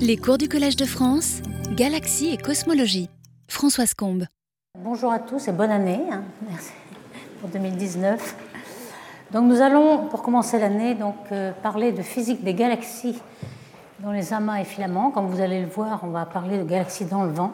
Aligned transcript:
Les 0.00 0.16
cours 0.16 0.38
du 0.38 0.48
Collège 0.48 0.76
de 0.76 0.84
France, 0.84 1.40
Galaxie 1.72 2.28
et 2.32 2.36
Cosmologie. 2.36 3.08
Françoise 3.48 3.94
Combe. 3.94 4.24
Bonjour 4.78 5.12
à 5.12 5.18
tous 5.18 5.48
et 5.48 5.52
bonne 5.52 5.70
année. 5.70 6.00
Hein. 6.10 6.22
Merci 6.48 6.72
pour 7.40 7.48
2019. 7.48 8.36
Donc 9.32 9.44
nous 9.44 9.60
allons, 9.60 10.06
pour 10.08 10.22
commencer 10.22 10.58
l'année, 10.58 10.94
donc 10.94 11.16
euh, 11.32 11.52
parler 11.62 11.92
de 11.92 12.02
physique 12.02 12.44
des 12.44 12.54
galaxies 12.54 13.20
dans 14.00 14.12
les 14.12 14.32
amas 14.32 14.60
et 14.60 14.64
filaments. 14.64 15.10
Comme 15.10 15.26
vous 15.26 15.40
allez 15.40 15.60
le 15.60 15.68
voir, 15.68 16.00
on 16.02 16.08
va 16.08 16.26
parler 16.26 16.58
de 16.58 16.64
galaxies 16.64 17.06
dans 17.06 17.24
le 17.24 17.32
vent. 17.32 17.52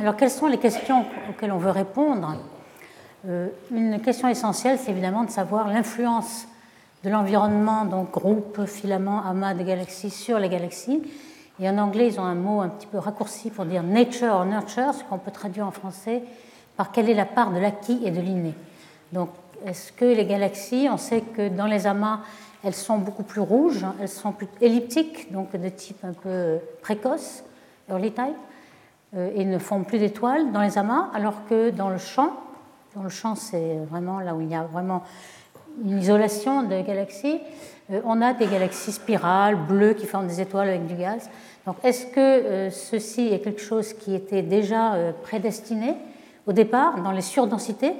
Alors 0.00 0.16
quelles 0.16 0.30
sont 0.30 0.46
les 0.46 0.58
questions 0.58 1.04
auxquelles 1.30 1.52
on 1.52 1.58
veut 1.58 1.70
répondre? 1.70 2.36
Euh, 3.28 3.48
Une 3.70 4.00
question 4.00 4.28
essentielle, 4.28 4.78
c'est 4.78 4.90
évidemment 4.90 5.24
de 5.24 5.30
savoir 5.30 5.68
l'influence 5.68 6.46
de 7.04 7.10
l'environnement, 7.10 7.84
donc 7.84 8.12
groupe, 8.12 8.64
filament, 8.64 9.22
amas 9.24 9.52
de 9.52 9.62
galaxies 9.62 10.10
sur 10.10 10.38
les 10.38 10.48
galaxies. 10.48 11.02
Et 11.60 11.68
en 11.68 11.76
anglais, 11.76 12.08
ils 12.08 12.18
ont 12.18 12.24
un 12.24 12.34
mot 12.34 12.62
un 12.62 12.68
petit 12.68 12.86
peu 12.86 12.98
raccourci 12.98 13.50
pour 13.50 13.66
dire 13.66 13.82
nature 13.82 14.32
or 14.32 14.46
nurture, 14.46 14.94
ce 14.94 15.04
qu'on 15.04 15.18
peut 15.18 15.30
traduire 15.30 15.66
en 15.66 15.70
français 15.70 16.22
par 16.76 16.90
quelle 16.90 17.10
est 17.10 17.14
la 17.14 17.26
part 17.26 17.52
de 17.52 17.58
l'acquis 17.58 18.00
et 18.04 18.10
de 18.10 18.20
l'inné. 18.20 18.54
Donc, 19.12 19.28
est-ce 19.66 19.92
que 19.92 20.06
les 20.06 20.24
galaxies, 20.24 20.88
on 20.90 20.96
sait 20.96 21.20
que 21.20 21.48
dans 21.48 21.66
les 21.66 21.86
amas, 21.86 22.20
elles 22.64 22.74
sont 22.74 22.96
beaucoup 22.96 23.22
plus 23.22 23.42
rouges, 23.42 23.84
elles 24.00 24.08
sont 24.08 24.32
plus 24.32 24.48
elliptiques, 24.62 25.30
donc 25.30 25.54
de 25.54 25.68
type 25.68 26.02
un 26.04 26.14
peu 26.14 26.58
précoce, 26.80 27.44
early 27.90 28.12
type, 28.12 28.34
euh, 29.14 29.30
et 29.34 29.44
ne 29.44 29.58
font 29.58 29.84
plus 29.84 29.98
d'étoiles 29.98 30.52
dans 30.52 30.62
les 30.62 30.78
amas, 30.78 31.10
alors 31.14 31.46
que 31.48 31.70
dans 31.70 31.90
le 31.90 31.98
champ, 31.98 32.32
dans 32.96 33.02
le 33.02 33.10
champ, 33.10 33.34
c'est 33.34 33.76
vraiment 33.90 34.20
là 34.20 34.34
où 34.34 34.40
il 34.40 34.50
y 34.50 34.54
a 34.54 34.62
vraiment 34.62 35.02
une 35.82 35.98
isolation 35.98 36.62
de 36.62 36.80
galaxies, 36.82 37.40
euh, 37.90 38.00
on 38.04 38.22
a 38.22 38.32
des 38.32 38.46
galaxies 38.46 38.92
spirales, 38.92 39.56
bleues, 39.56 39.94
qui 39.94 40.06
forment 40.06 40.26
des 40.26 40.40
étoiles 40.40 40.68
avec 40.68 40.86
du 40.86 40.94
gaz. 40.94 41.28
Donc, 41.66 41.76
est-ce 41.82 42.06
que 42.06 42.20
euh, 42.20 42.70
ceci 42.70 43.28
est 43.28 43.40
quelque 43.40 43.60
chose 43.60 43.92
qui 43.92 44.14
était 44.14 44.42
déjà 44.42 44.94
euh, 44.94 45.12
prédestiné 45.22 45.94
au 46.46 46.52
départ 46.52 47.02
dans 47.02 47.12
les 47.12 47.22
surdensités? 47.22 47.92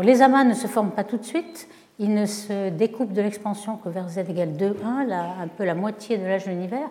Les 0.00 0.22
amas 0.22 0.44
ne 0.44 0.54
se 0.54 0.66
forment 0.66 0.92
pas 0.92 1.04
tout 1.04 1.18
de 1.18 1.24
suite. 1.24 1.68
Ils 1.98 2.14
ne 2.14 2.26
se 2.26 2.70
découpent 2.70 3.12
de 3.12 3.20
l'expansion 3.20 3.76
que 3.76 3.88
vers 3.88 4.08
z 4.08 4.18
égale 4.18 4.56
2, 4.56 4.76
1, 4.84 5.10
un 5.10 5.48
peu 5.48 5.64
la 5.64 5.74
moitié 5.74 6.18
de 6.18 6.24
l'âge 6.24 6.46
de 6.46 6.50
l'univers. 6.50 6.88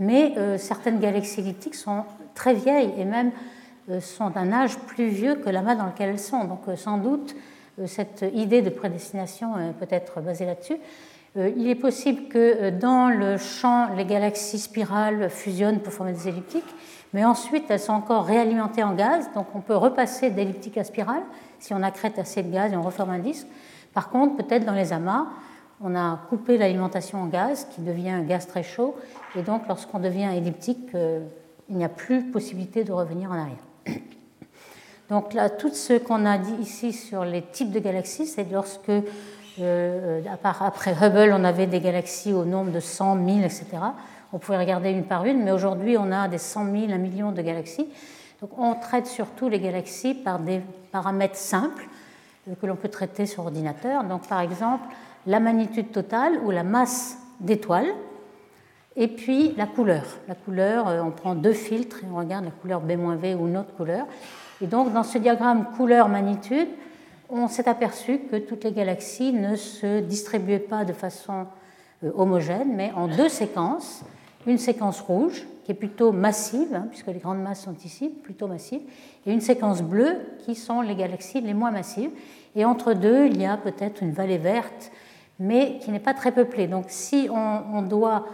Mais 0.00 0.32
certaines 0.56 1.00
galaxies 1.00 1.40
elliptiques 1.40 1.74
sont 1.74 2.04
très 2.34 2.54
vieilles 2.54 2.92
et 2.96 3.04
même 3.04 3.30
sont 4.00 4.30
d'un 4.30 4.50
âge 4.52 4.78
plus 4.78 5.08
vieux 5.08 5.34
que 5.34 5.50
l'amas 5.50 5.74
dans 5.74 5.84
lequel 5.84 6.08
elles 6.08 6.18
sont. 6.18 6.44
Donc, 6.44 6.60
sans 6.76 6.96
doute, 6.96 7.36
cette 7.86 8.24
idée 8.34 8.62
de 8.62 8.70
prédestination 8.70 9.52
peut 9.78 9.86
être 9.90 10.20
basée 10.20 10.46
là-dessus. 10.46 10.78
Euh, 11.36 11.50
il 11.56 11.68
est 11.68 11.74
possible 11.74 12.28
que 12.28 12.38
euh, 12.38 12.70
dans 12.70 13.08
le 13.08 13.36
champ, 13.36 13.94
les 13.94 14.04
galaxies 14.04 14.58
spirales 14.58 15.28
fusionnent 15.30 15.80
pour 15.80 15.92
former 15.92 16.12
des 16.12 16.28
elliptiques, 16.28 16.74
mais 17.12 17.24
ensuite 17.24 17.64
elles 17.68 17.80
sont 17.80 17.92
encore 17.92 18.24
réalimentées 18.24 18.82
en 18.82 18.94
gaz, 18.94 19.28
donc 19.34 19.46
on 19.54 19.60
peut 19.60 19.76
repasser 19.76 20.30
d'elliptique 20.30 20.78
à 20.78 20.84
spirale 20.84 21.22
si 21.58 21.74
on 21.74 21.82
accrète 21.82 22.18
assez 22.18 22.42
de 22.42 22.50
gaz 22.50 22.72
et 22.72 22.76
on 22.76 22.82
reforme 22.82 23.10
un 23.10 23.18
disque. 23.18 23.46
Par 23.92 24.10
contre, 24.10 24.36
peut-être 24.36 24.64
dans 24.64 24.74
les 24.74 24.92
amas, 24.92 25.26
on 25.80 25.94
a 25.94 26.20
coupé 26.28 26.58
l'alimentation 26.58 27.22
en 27.22 27.26
gaz 27.26 27.66
qui 27.70 27.82
devient 27.82 28.10
un 28.10 28.22
gaz 28.22 28.46
très 28.46 28.62
chaud, 28.62 28.96
et 29.36 29.42
donc 29.42 29.68
lorsqu'on 29.68 29.98
devient 29.98 30.30
elliptique, 30.34 30.94
euh, 30.94 31.20
il 31.68 31.76
n'y 31.76 31.84
a 31.84 31.88
plus 31.90 32.24
possibilité 32.30 32.84
de 32.84 32.92
revenir 32.92 33.30
en 33.30 33.34
arrière. 33.34 34.02
Donc 35.10 35.32
là, 35.32 35.48
tout 35.48 35.70
ce 35.72 35.94
qu'on 35.94 36.26
a 36.26 36.36
dit 36.36 36.54
ici 36.60 36.92
sur 36.92 37.24
les 37.24 37.42
types 37.42 37.70
de 37.70 37.78
galaxies, 37.78 38.26
c'est 38.26 38.50
lorsque 38.50 38.90
euh, 39.60 40.20
après 40.42 40.92
Hubble, 40.92 41.32
on 41.32 41.44
avait 41.44 41.66
des 41.66 41.80
galaxies 41.80 42.32
au 42.32 42.44
nombre 42.44 42.70
de 42.72 42.80
100 42.80 43.24
000, 43.26 43.38
etc. 43.38 43.66
On 44.32 44.38
pouvait 44.38 44.58
regarder 44.58 44.90
une 44.90 45.04
par 45.04 45.24
une, 45.24 45.42
mais 45.42 45.50
aujourd'hui, 45.50 45.96
on 45.96 46.12
a 46.12 46.28
des 46.28 46.38
100 46.38 46.64
000, 46.64 46.92
1 46.92 46.98
million 46.98 47.32
de 47.32 47.40
galaxies. 47.40 47.88
Donc, 48.42 48.50
on 48.58 48.74
traite 48.74 49.06
surtout 49.06 49.48
les 49.48 49.60
galaxies 49.60 50.14
par 50.14 50.38
des 50.38 50.60
paramètres 50.92 51.36
simples 51.36 51.88
euh, 52.48 52.54
que 52.60 52.66
l'on 52.66 52.76
peut 52.76 52.88
traiter 52.88 53.24
sur 53.24 53.44
ordinateur. 53.44 54.04
Donc, 54.04 54.28
par 54.28 54.40
exemple, 54.40 54.84
la 55.26 55.40
magnitude 55.40 55.90
totale 55.90 56.38
ou 56.44 56.50
la 56.50 56.62
masse 56.62 57.16
d'étoiles, 57.40 57.92
et 58.94 59.08
puis 59.08 59.54
la 59.56 59.66
couleur. 59.66 60.04
La 60.26 60.34
couleur, 60.34 60.88
euh, 60.88 61.00
on 61.00 61.12
prend 61.12 61.34
deux 61.34 61.52
filtres 61.52 62.04
et 62.04 62.06
on 62.12 62.18
regarde 62.18 62.44
la 62.44 62.50
couleur 62.50 62.80
B-V 62.80 63.34
ou 63.36 63.46
une 63.46 63.56
autre 63.56 63.74
couleur. 63.74 64.06
Et 64.60 64.66
donc, 64.66 64.92
dans 64.92 65.02
ce 65.02 65.18
diagramme 65.18 65.66
couleur-magnitude, 65.76 66.68
on 67.30 67.48
s'est 67.48 67.68
aperçu 67.68 68.20
que 68.30 68.36
toutes 68.36 68.64
les 68.64 68.72
galaxies 68.72 69.32
ne 69.32 69.54
se 69.56 70.00
distribuaient 70.00 70.58
pas 70.58 70.84
de 70.84 70.92
façon 70.92 71.46
euh, 72.04 72.10
homogène, 72.14 72.74
mais 72.74 72.92
en 72.94 73.08
deux 73.08 73.28
séquences. 73.28 74.02
Une 74.46 74.58
séquence 74.58 75.00
rouge, 75.00 75.46
qui 75.64 75.72
est 75.72 75.74
plutôt 75.74 76.12
massive, 76.12 76.74
hein, 76.74 76.86
puisque 76.88 77.08
les 77.08 77.18
grandes 77.18 77.42
masses 77.42 77.64
sont 77.64 77.76
ici, 77.84 78.08
plutôt 78.08 78.46
massive, 78.46 78.80
et 79.26 79.32
une 79.32 79.42
séquence 79.42 79.82
bleue, 79.82 80.16
qui 80.46 80.54
sont 80.54 80.80
les 80.80 80.94
galaxies 80.94 81.40
les 81.40 81.54
moins 81.54 81.70
massives. 81.70 82.10
Et 82.56 82.64
entre 82.64 82.94
deux, 82.94 83.26
il 83.26 83.40
y 83.40 83.44
a 83.44 83.56
peut-être 83.56 84.02
une 84.02 84.12
vallée 84.12 84.38
verte, 84.38 84.90
mais 85.38 85.78
qui 85.80 85.90
n'est 85.90 86.00
pas 86.00 86.14
très 86.14 86.32
peuplée. 86.32 86.66
Donc 86.66 86.86
si 86.88 87.28
on, 87.30 87.82
doit 87.82 88.26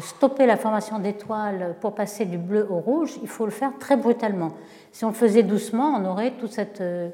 stopper 0.00 0.46
la 0.46 0.56
formation 0.56 0.98
d'étoiles 0.98 1.76
pour 1.80 1.94
passer 1.94 2.24
du 2.24 2.38
bleu 2.38 2.66
au 2.70 2.78
rouge, 2.78 3.18
il 3.22 3.28
faut 3.28 3.44
le 3.44 3.50
faire 3.50 3.72
très 3.78 3.96
brutalement. 3.96 4.52
Si 4.92 5.04
on 5.04 5.08
le 5.08 5.14
faisait 5.14 5.42
doucement, 5.42 5.94
on 5.98 6.04
aurait 6.04 6.32
euh, 6.80 7.10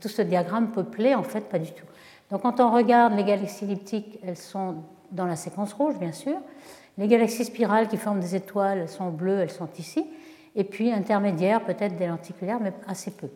tout 0.00 0.08
ce 0.08 0.22
diagramme 0.22 0.70
peuplé, 0.72 1.14
en 1.14 1.22
fait, 1.22 1.42
pas 1.42 1.58
du 1.58 1.72
tout. 1.72 1.86
Donc 2.30 2.42
quand 2.42 2.60
on 2.60 2.70
regarde 2.70 3.14
les 3.14 3.24
galaxies 3.24 3.64
elliptiques, 3.64 4.18
elles 4.26 4.36
sont 4.36 4.76
dans 5.12 5.26
la 5.26 5.36
séquence 5.36 5.72
rouge, 5.72 5.98
bien 5.98 6.12
sûr. 6.12 6.36
Les 6.96 7.08
galaxies 7.08 7.44
spirales 7.44 7.88
qui 7.88 7.96
forment 7.96 8.20
des 8.20 8.34
étoiles, 8.34 8.88
sont 8.88 9.10
bleues, 9.10 9.40
elles 9.40 9.50
sont 9.50 9.68
ici. 9.78 10.06
Et 10.56 10.64
puis 10.64 10.92
intermédiaires, 10.92 11.64
peut-être 11.64 11.96
des 11.96 12.06
lenticulaires, 12.06 12.60
mais 12.60 12.72
assez 12.86 13.10
peu. 13.10 13.28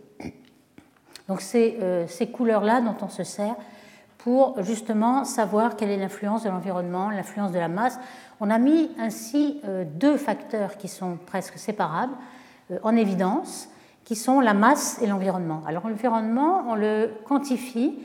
Donc 1.29 1.41
c'est 1.41 1.77
euh, 1.83 2.07
ces 2.07 2.29
couleurs-là 2.29 2.81
dont 2.81 2.97
on 3.03 3.09
se 3.09 3.25
sert 3.25 3.57
pour 4.19 4.63
justement 4.63 5.25
savoir 5.25 5.77
quelle 5.77 5.91
est 5.91 5.97
l'influence 5.97 6.43
de 6.43 6.49
l'environnement, 6.49 7.11
l'influence 7.11 7.53
de 7.53 7.59
la 7.59 7.69
masse. 7.69 7.99
On 8.41 8.51
a 8.51 8.59
mis 8.59 8.91
ainsi 8.99 9.61
euh, 9.65 9.85
deux 9.85 10.17
facteurs 10.17 10.77
qui 10.77 10.89
sont 10.89 11.19
presque 11.27 11.59
séparables 11.59 12.15
euh, 12.71 12.79
en 12.83 12.95
évidence 12.97 13.69
qui 14.05 14.17
sont 14.17 14.41
la 14.41 14.55
masse 14.55 15.03
et 15.03 15.07
l'environnement. 15.07 15.63
Alors 15.67 15.87
l'environnement, 15.87 16.65
on 16.67 16.75
le 16.75 17.11
quantifie 17.27 17.99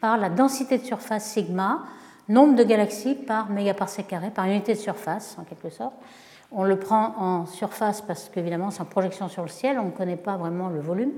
par 0.00 0.16
la 0.16 0.28
densité 0.28 0.78
de 0.78 0.84
surface 0.84 1.24
sigma, 1.24 1.80
nombre 2.28 2.54
de 2.54 2.62
galaxies 2.62 3.16
par 3.16 3.50
mégaparsec 3.50 4.06
carré, 4.06 4.30
par 4.30 4.44
unité 4.44 4.74
de 4.74 4.78
surface 4.78 5.36
en 5.40 5.42
quelque 5.42 5.70
sorte. 5.70 5.94
On 6.52 6.62
le 6.62 6.78
prend 6.78 7.14
en 7.18 7.46
surface 7.46 8.02
parce 8.02 8.28
qu'évidemment 8.28 8.70
c'est 8.70 8.82
en 8.82 8.84
projection 8.84 9.28
sur 9.28 9.42
le 9.42 9.48
ciel, 9.48 9.80
on 9.80 9.86
ne 9.86 9.90
connaît 9.90 10.16
pas 10.16 10.36
vraiment 10.36 10.68
le 10.68 10.80
volume. 10.80 11.12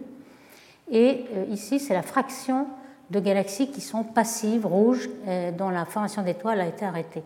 Et 0.90 1.26
euh, 1.34 1.44
ici 1.50 1.78
c'est 1.78 1.92
la 1.92 2.02
fraction 2.02 2.66
de 3.10 3.20
galaxies 3.20 3.70
qui 3.70 3.80
sont 3.80 4.04
passives, 4.04 4.64
rouges, 4.64 5.10
dont 5.58 5.68
la 5.68 5.84
formation 5.84 6.22
d'étoiles 6.22 6.60
a 6.60 6.66
été 6.66 6.84
arrêtée. 6.84 7.24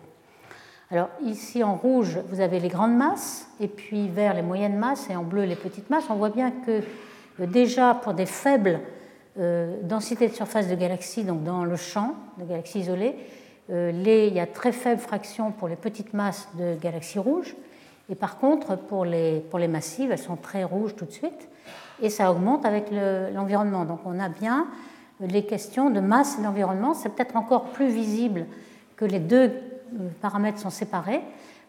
Alors 0.91 1.09
ici 1.23 1.63
en 1.63 1.75
rouge, 1.75 2.19
vous 2.29 2.41
avez 2.41 2.59
les 2.59 2.67
grandes 2.67 2.95
masses, 2.95 3.47
et 3.59 3.67
puis 3.67 4.07
vert 4.07 4.35
les 4.35 4.43
moyennes 4.43 4.77
masses, 4.77 5.09
et 5.09 5.15
en 5.15 5.23
bleu 5.23 5.43
les 5.43 5.55
petites 5.55 5.89
masses. 5.89 6.05
On 6.09 6.15
voit 6.15 6.29
bien 6.29 6.51
que 6.51 6.81
euh, 7.39 7.45
déjà 7.47 7.95
pour 7.95 8.13
des 8.13 8.27
faibles 8.27 8.79
euh, 9.39 9.77
densités 9.81 10.27
de 10.27 10.33
surface 10.33 10.67
de 10.67 10.75
galaxies, 10.75 11.23
donc 11.23 11.43
dans 11.43 11.65
le 11.65 11.75
champ 11.75 12.13
de 12.37 12.45
galaxies 12.45 12.81
isolées, 12.81 13.15
euh, 13.71 13.91
il 13.93 14.33
y 14.33 14.39
a 14.39 14.45
très 14.45 14.71
faible 14.71 15.01
fraction 15.01 15.51
pour 15.51 15.67
les 15.67 15.75
petites 15.75 16.13
masses 16.13 16.47
de 16.53 16.75
galaxies 16.75 17.19
rouges, 17.19 17.55
et 18.07 18.15
par 18.15 18.37
contre 18.37 18.75
pour 18.75 19.05
les, 19.05 19.39
pour 19.49 19.57
les 19.57 19.67
massives, 19.67 20.11
elles 20.11 20.19
sont 20.19 20.35
très 20.35 20.63
rouges 20.63 20.95
tout 20.95 21.05
de 21.05 21.11
suite, 21.11 21.49
et 21.99 22.11
ça 22.11 22.31
augmente 22.31 22.63
avec 22.63 22.91
l'environnement. 23.33 23.85
donc 23.85 24.01
on 24.05 24.19
a 24.19 24.29
bien 24.29 24.67
les 25.19 25.45
questions 25.45 25.89
de 25.89 25.99
masse 25.99 26.37
et 26.37 26.43
d'environnement. 26.43 26.93
C'est 26.93 27.09
peut-être 27.09 27.35
encore 27.35 27.65
plus 27.69 27.87
visible 27.87 28.45
que 28.95 29.05
les 29.05 29.19
deux 29.19 29.51
paramètres 30.21 30.59
sont 30.59 30.69
séparés. 30.69 31.21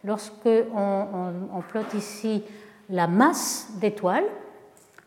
Lorsque 0.05 0.49
on, 0.75 1.61
plotte 1.69 1.95
ici 1.95 2.45
la 2.89 3.07
masse 3.07 3.69
d'étoiles 3.81 4.27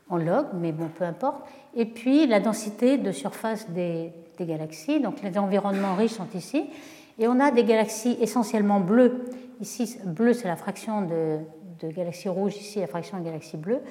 en 0.09 0.17
log, 0.17 0.47
mais 0.55 0.71
bon, 0.71 0.89
peu 0.89 1.05
importe, 1.05 1.41
et 1.75 1.85
puis 1.85 2.27
la 2.27 2.39
densité 2.39 2.97
de 2.97 3.11
surface 3.11 3.69
des, 3.69 4.11
galaxies, 4.39 5.01
donc 5.01 5.21
les 5.21 5.37
environnements 5.37 5.95
riches 5.95 6.13
sont 6.13 6.27
ici, 6.33 6.69
et 7.17 7.27
on 7.27 7.39
a 7.39 7.51
des 7.51 7.65
galaxies 7.65 8.17
essentiellement 8.21 8.79
bleues. 8.79 9.25
Ici, 9.59 9.97
bleu, 10.05 10.33
c'est 10.33 10.47
la 10.47 10.55
fraction 10.55 11.01
de, 11.01 11.39
galaxies 11.91 12.29
rouges, 12.29 12.55
ici, 12.55 12.79
la 12.79 12.87
fraction 12.87 13.19
de 13.19 13.25
galaxies 13.25 13.57
bleues. 13.57 13.81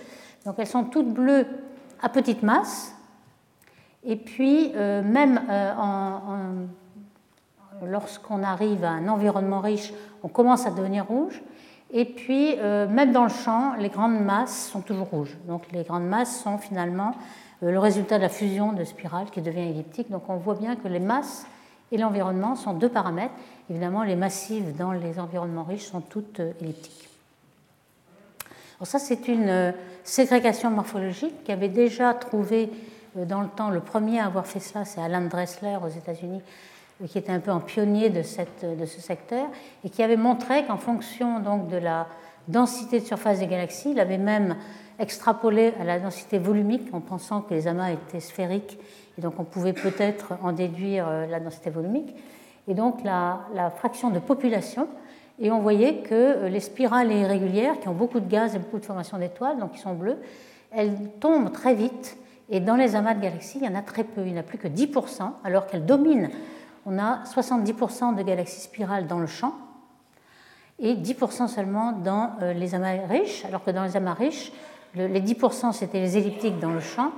Donc 0.46 0.54
elles 0.58 0.66
sont 0.66 0.84
toutes 0.84 1.12
bleues 1.12 1.46
à 2.00 2.08
petite 2.08 2.42
masse, 2.42 2.94
et 4.04 4.16
puis 4.16 4.72
euh, 4.75 5.02
même 5.02 5.40
euh, 5.50 5.75
en 5.75 6.66
lorsqu'on 7.86 8.42
arrive 8.42 8.84
à 8.84 8.90
un 8.90 9.08
environnement 9.08 9.60
riche, 9.60 9.92
on 10.22 10.28
commence 10.28 10.66
à 10.66 10.70
devenir 10.70 11.06
rouge. 11.06 11.42
Et 11.90 12.04
puis, 12.04 12.54
euh, 12.58 12.86
même 12.86 13.12
dans 13.12 13.25
le 13.25 13.30
champ, 13.30 13.75
les 13.78 13.88
grandes 13.88 14.20
masses 14.20 14.69
sont 14.70 14.80
toujours 14.80 15.08
rouges. 15.08 15.36
Donc, 15.46 15.62
les 15.72 15.84
grandes 15.84 16.06
masses 16.06 16.42
sont 16.42 16.58
finalement 16.58 17.14
euh, 17.62 17.70
le 17.70 17.78
résultat 17.78 18.19
de 18.19 18.22
la 18.22 18.28
fusion 18.28 18.72
de 18.72 18.84
spirales 18.84 19.30
qui 19.30 19.40
devient 19.40 19.70
elliptique. 19.70 20.10
Donc, 20.10 20.28
on 20.28 20.36
voit 20.36 20.54
bien 20.54 20.76
que 20.76 20.86
les 20.86 21.00
masses 21.00 21.46
et 21.90 21.96
l'environnement 21.96 22.56
sont 22.56 22.75
deux 22.75 22.90
paramètres. 22.90 23.32
Évidemment, 23.70 24.02
les 24.02 24.16
massives 24.16 24.76
dans 24.76 24.92
les 24.92 25.19
environnements 25.19 25.64
riches 25.64 25.86
sont 25.86 26.02
toutes 26.02 26.40
euh, 26.40 26.52
elliptiques. 26.60 27.08
ça, 28.82 28.98
c'est 28.98 29.26
une 29.28 29.72
ségrégation 30.04 30.70
morphologique 30.70 31.42
qui 31.44 31.52
avait 31.52 31.69
déjà 31.69 32.12
trouvé 32.12 32.70
dans 33.14 33.40
le 33.40 33.48
temps, 33.48 33.70
le 33.70 33.80
premier 33.80 34.20
à 34.20 34.26
avoir 34.26 34.46
fait 34.46 34.60
cela, 34.60 34.84
c'est 34.84 35.00
Alan 35.00 35.22
Dressler 35.22 35.76
aux 35.82 35.88
États-Unis, 35.88 36.42
qui 37.06 37.18
était 37.18 37.32
un 37.32 37.40
peu 37.40 37.50
en 37.50 37.60
pionnier 37.60 38.10
de, 38.10 38.22
ce 38.22 39.00
secteur, 39.00 39.46
et 39.84 39.90
qui 39.90 40.02
avait 40.02 40.16
montré 40.16 40.64
qu'en 40.64 40.78
fonction 40.78 41.40
donc, 41.40 41.68
de 41.68 41.76
la 41.76 42.06
densité 42.48 43.00
de 43.00 43.04
surface 43.04 43.38
des 43.38 43.46
galaxies, 43.46 43.92
il 43.92 44.00
avait 44.00 44.18
même 44.18 44.56
extrapolé 44.98 45.74
à 45.80 45.84
la 45.84 46.00
densité 46.00 46.38
volumique 46.38 46.88
en 46.92 47.00
pensant 47.00 47.42
que 47.42 47.54
les 47.54 47.68
amas 47.68 47.90
étaient 47.92 48.20
sphériques, 48.20 48.78
et 49.16 49.20
donc 49.20 49.34
on 49.38 49.44
pouvait 49.44 49.72
peut-être 49.72 50.34
en 50.42 50.52
déduire 50.52 51.08
la 51.28 51.40
densité 51.40 51.70
volumique. 51.70 52.14
Et 52.66 52.74
donc 52.74 53.02
la, 53.04 53.40
la 53.54 53.70
fraction 53.70 54.10
de 54.10 54.18
population 54.18 54.88
et 55.40 55.50
on 55.50 55.60
voyait 55.60 55.98
que 55.98 56.14
euh, 56.14 56.48
les 56.48 56.60
spirales 56.60 57.12
irrégulières, 57.12 57.78
qui 57.80 57.88
ont 57.88 57.94
beaucoup 57.94 58.20
de 58.20 58.28
gaz 58.28 58.54
et 58.54 58.58
beaucoup 58.58 58.78
de 58.78 58.84
formations 58.84 59.18
d'étoiles, 59.18 59.58
donc 59.58 59.72
qui 59.72 59.78
sont 59.78 59.94
bleues, 59.94 60.18
elles 60.72 60.96
tombent 61.20 61.52
très 61.52 61.74
vite. 61.74 62.16
Et 62.50 62.60
dans 62.60 62.76
les 62.76 62.96
amas 62.96 63.14
de 63.14 63.20
galaxies, 63.20 63.58
il 63.60 63.66
y 63.66 63.68
en 63.68 63.74
a 63.74 63.82
très 63.82 64.04
peu. 64.04 64.22
Il 64.22 64.32
n'y 64.32 64.38
en 64.38 64.40
a 64.40 64.44
plus 64.44 64.58
que 64.58 64.68
10%, 64.68 65.22
alors 65.44 65.66
qu'elles 65.66 65.86
dominent. 65.86 66.30
On 66.90 66.99
a 66.99 67.23
70% 67.25 68.14
de 68.14 68.23
galaxies 68.23 68.62
spirales 68.62 69.06
dans 69.06 69.19
le 69.19 69.26
champ 69.26 69.52
et 70.79 70.94
10% 70.94 71.46
seulement 71.46 71.93
dans 71.93 72.31
euh, 72.40 72.55
les 72.55 72.75
amas 72.75 73.06
riches, 73.06 73.44
alors 73.44 73.62
que 73.62 73.70
dans 73.70 73.85
les 73.85 73.94
amas 73.94 74.14
riches, 74.14 74.52
les 74.94 75.20
10% 75.20 75.75
c'était 75.75 76.00
les 76.00 76.17
elliptiques 76.17 76.58
dans 76.58 76.70
le 76.70 76.81
champ 76.81 77.12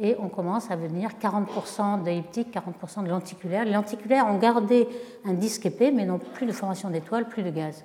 et 0.00 0.16
on 0.20 0.28
commence 0.28 0.70
à 0.70 0.76
venir 0.76 1.10
40% 1.20 2.02
d'elliptiques, 2.02 2.48
40% 2.50 3.04
de 3.04 3.10
lenticulaires. 3.10 3.66
Les 3.66 3.72
lenticulaires 3.72 4.26
ont 4.26 4.38
gardé 4.38 4.88
un 5.26 5.34
disque 5.34 5.66
épais, 5.66 5.90
mais 5.90 6.06
n'ont 6.06 6.18
plus 6.18 6.46
de 6.46 6.52
formation 6.52 6.88
d'étoiles, 6.88 7.28
plus 7.28 7.42
de 7.42 7.50
gaz. 7.50 7.84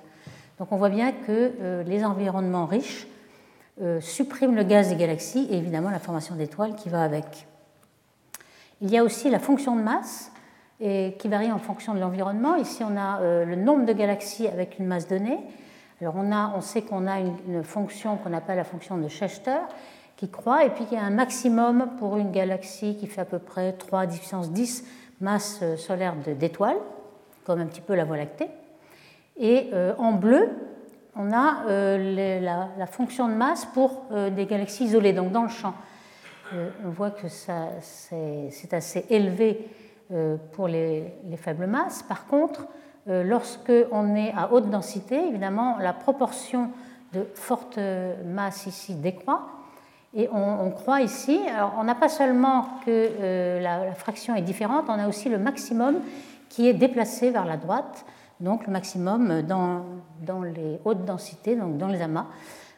Donc 0.58 0.72
on 0.72 0.78
voit 0.78 0.88
bien 0.88 1.12
que 1.12 1.52
euh, 1.60 1.82
les 1.82 2.02
environnements 2.02 2.64
riches 2.64 3.06
euh, 3.82 4.00
suppriment 4.00 4.54
le 4.54 4.62
gaz 4.62 4.88
des 4.88 4.96
galaxies 4.96 5.48
et 5.50 5.58
évidemment 5.58 5.90
la 5.90 5.98
formation 5.98 6.34
d'étoiles 6.34 6.74
qui 6.76 6.88
va 6.88 7.02
avec. 7.02 7.46
Il 8.80 8.88
y 8.88 8.96
a 8.96 9.04
aussi 9.04 9.28
la 9.28 9.38
fonction 9.38 9.76
de 9.76 9.82
masse 9.82 10.32
et 10.80 11.14
qui 11.18 11.28
varie 11.28 11.50
en 11.50 11.58
fonction 11.58 11.94
de 11.94 12.00
l'environnement. 12.00 12.56
Ici, 12.56 12.82
on 12.84 12.96
a 12.96 13.20
euh, 13.20 13.44
le 13.44 13.56
nombre 13.56 13.86
de 13.86 13.92
galaxies 13.92 14.46
avec 14.46 14.78
une 14.78 14.86
masse 14.86 15.08
donnée. 15.08 15.38
Alors 16.00 16.14
on, 16.16 16.30
a, 16.30 16.52
on 16.54 16.60
sait 16.60 16.82
qu'on 16.82 17.06
a 17.06 17.20
une, 17.20 17.62
fonction 17.62 18.16
qu'on 18.18 18.34
appelle 18.34 18.56
la 18.56 18.64
fonction 18.64 18.98
de 18.98 19.08
Schechter 19.08 19.60
qui 20.16 20.30
croît, 20.30 20.64
et 20.64 20.70
puis 20.70 20.84
il 20.90 20.94
y 20.94 21.00
a 21.00 21.02
un 21.02 21.10
maximum 21.10 21.90
pour 21.98 22.16
une 22.16 22.30
galaxie 22.30 22.96
qui 22.96 23.06
fait 23.06 23.20
à 23.20 23.26
peu 23.26 23.38
près 23.38 23.72
3 23.72 24.00
à 24.00 24.06
10 24.06 24.18
puissance 24.18 24.50
10 24.50 24.84
masses 25.20 25.60
euh, 25.62 25.76
solaires 25.76 26.14
d'étoiles, 26.16 26.76
comme 27.44 27.60
un 27.60 27.66
petit 27.66 27.80
peu 27.80 27.94
la 27.94 28.04
Voie 28.04 28.16
lactée. 28.18 28.48
Et 29.38 29.70
euh, 29.72 29.94
en 29.98 30.12
bleu, 30.12 30.50
on 31.14 31.32
a 31.32 31.64
la, 31.66 32.86
fonction 32.86 33.28
de 33.28 33.32
masse 33.32 33.64
pour 33.64 34.04
des 34.10 34.44
galaxies 34.44 34.84
isolées, 34.84 35.14
donc 35.14 35.32
dans 35.32 35.44
le 35.44 35.48
champ. 35.48 35.72
on 36.52 36.90
voit 36.90 37.10
que 37.10 37.26
c'est 37.28 38.74
assez 38.74 39.06
élevé 39.08 39.66
pour 40.52 40.68
les, 40.68 41.12
les, 41.24 41.36
faibles 41.36 41.66
masses. 41.66 42.02
Par 42.02 42.26
contre, 42.26 42.66
lorsque 43.06 43.72
on 43.90 44.14
est 44.14 44.32
à 44.36 44.52
haute 44.52 44.70
densité, 44.70 45.28
évidemment, 45.28 45.78
la 45.78 45.92
proportion 45.92 46.70
de 47.12 47.26
forte 47.34 47.78
masse 48.24 48.66
ici 48.66 48.94
décroît, 48.94 49.48
et 50.18 50.30
on, 50.32 50.70
croit 50.70 51.02
ici, 51.02 51.38
alors 51.54 51.74
on 51.78 51.84
n'a 51.84 51.94
pas 51.94 52.08
seulement 52.08 52.62
que 52.86 52.88
euh, 52.88 53.60
la, 53.60 53.92
fraction 53.92 54.34
est 54.34 54.40
différente, 54.40 54.86
on 54.88 54.98
a 54.98 55.08
aussi 55.08 55.28
le 55.28 55.36
maximum 55.36 55.96
qui 56.48 56.66
est 56.66 56.72
déplacé 56.72 57.30
vers 57.30 57.44
la 57.44 57.58
droite, 57.58 58.06
donc 58.40 58.66
le 58.66 58.72
maximum 58.72 59.42
dans, 59.42 59.84
dans 60.22 60.40
les 60.40 60.80
hautes 60.86 61.04
densités, 61.04 61.54
donc 61.54 61.76
dans 61.76 61.88
les 61.88 62.00
amas, 62.00 62.24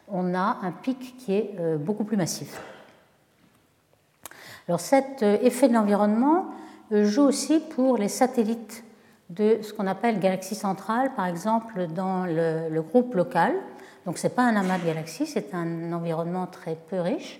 on 0.09 0.35
a 0.35 0.57
un 0.63 0.71
pic 0.71 1.15
qui 1.17 1.33
est 1.33 1.55
euh, 1.61 1.77
beaucoup 1.77 2.03
plus 2.03 2.17
massif. 2.17 2.61
Alors 4.67 4.81
cet 4.81 5.23
euh, 5.23 5.37
effet 5.41 5.69
de 5.69 5.73
l'environnement 5.73 6.47
joue 6.91 7.23
aussi 7.23 7.59
pour 7.59 7.97
les 7.97 8.07
satellites 8.07 8.83
de 9.29 9.59
ce 9.61 9.73
qu'on 9.73 9.87
appelle 9.87 10.19
galaxie 10.19 10.55
centrale, 10.55 11.11
par 11.15 11.27
exemple 11.27 11.87
dans 11.87 12.25
le, 12.25 12.69
le 12.69 12.81
groupe 12.81 13.13
local. 13.13 13.53
Donc 14.05 14.17
ce 14.17 14.27
n'est 14.27 14.33
pas 14.33 14.43
un 14.43 14.55
amas 14.55 14.79
de 14.79 14.85
galaxies, 14.85 15.27
c'est 15.27 15.53
un 15.53 15.93
environnement 15.93 16.47
très 16.47 16.75
peu 16.75 16.99
riche. 16.99 17.39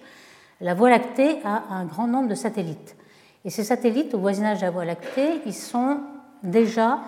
La 0.62 0.74
Voie 0.74 0.90
lactée 0.90 1.38
a 1.46 1.64
un 1.72 1.86
grand 1.86 2.08
nombre 2.08 2.28
de 2.28 2.36
satellites. 2.36 2.96
Et 3.46 3.50
ces 3.50 3.64
satellites, 3.64 4.14
au 4.14 4.20
voisinage 4.20 4.60
de 4.60 4.66
la 4.66 4.72
Voie 4.72 4.86
lactée, 4.86 5.42
ils 5.46 5.54
sont 5.54 6.02
déjà 6.44 7.00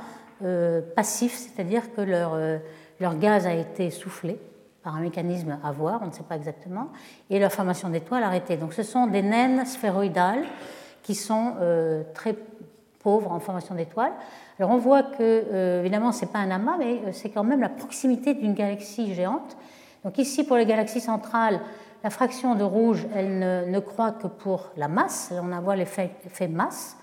euh, 0.44 0.82
passifs, 0.96 1.36
c'est-à-dire 1.36 1.94
que 1.94 2.02
leur, 2.02 2.32
euh, 2.34 2.58
leur 3.00 3.18
gaz 3.18 3.46
a 3.46 3.54
été 3.54 3.90
soufflé 3.92 4.40
par 4.84 4.96
un 4.96 5.02
mécanisme 5.02 5.60
à 5.64 5.72
voir, 5.72 6.00
on 6.02 6.08
ne 6.08 6.12
sait 6.12 6.24
pas 6.24 6.38
exactement, 6.38 6.88
et 7.30 7.38
leur 7.38 7.52
formation 7.52 7.90
d'étoiles 7.90 8.24
arrêtée. 8.24 8.58
Donc 8.58 8.74
ce 8.74 8.82
sont 8.82 9.06
des 9.08 9.22
naines 9.22 9.66
sphéroïdales 9.66 10.44
qui 11.04 11.16
sont 11.16 11.56
euh, 11.60 12.04
très 12.14 12.36
pauvres 13.00 13.32
en 13.32 13.40
formation 13.40 13.76
d'étoiles. 13.76 14.14
Alors 14.60 14.72
on 14.72 14.78
voit 14.78 15.04
que, 15.04 15.18
euh, 15.20 15.82
évidemment, 15.82 16.12
ce 16.12 16.26
n'est 16.26 16.32
pas 16.32 16.40
un 16.40 16.52
amas, 16.52 16.78
mais 16.78 17.02
euh, 17.06 17.10
c'est 17.12 17.30
quand 17.30 17.44
même 17.44 17.62
la 17.62 17.70
proximité 17.70 18.34
d'une 18.34 18.54
galaxie 18.54 19.14
géante. 19.14 19.58
Donc 20.04 20.18
ici, 20.18 20.44
pour 20.44 20.58
les 20.58 20.66
galaxies 20.66 21.02
centrales, 21.02 21.62
la 22.04 22.10
fraction 22.10 22.56
de 22.56 22.64
rouge, 22.64 23.08
elle 23.16 23.70
ne, 23.70 23.80
croît 23.80 24.12
que 24.12 24.28
pour 24.28 24.72
la 24.76 24.88
masse. 24.88 25.32
Là, 25.32 25.44
on 25.44 25.62
voit 25.62 25.76
l'effet 25.76 26.12
masse. 26.50 26.98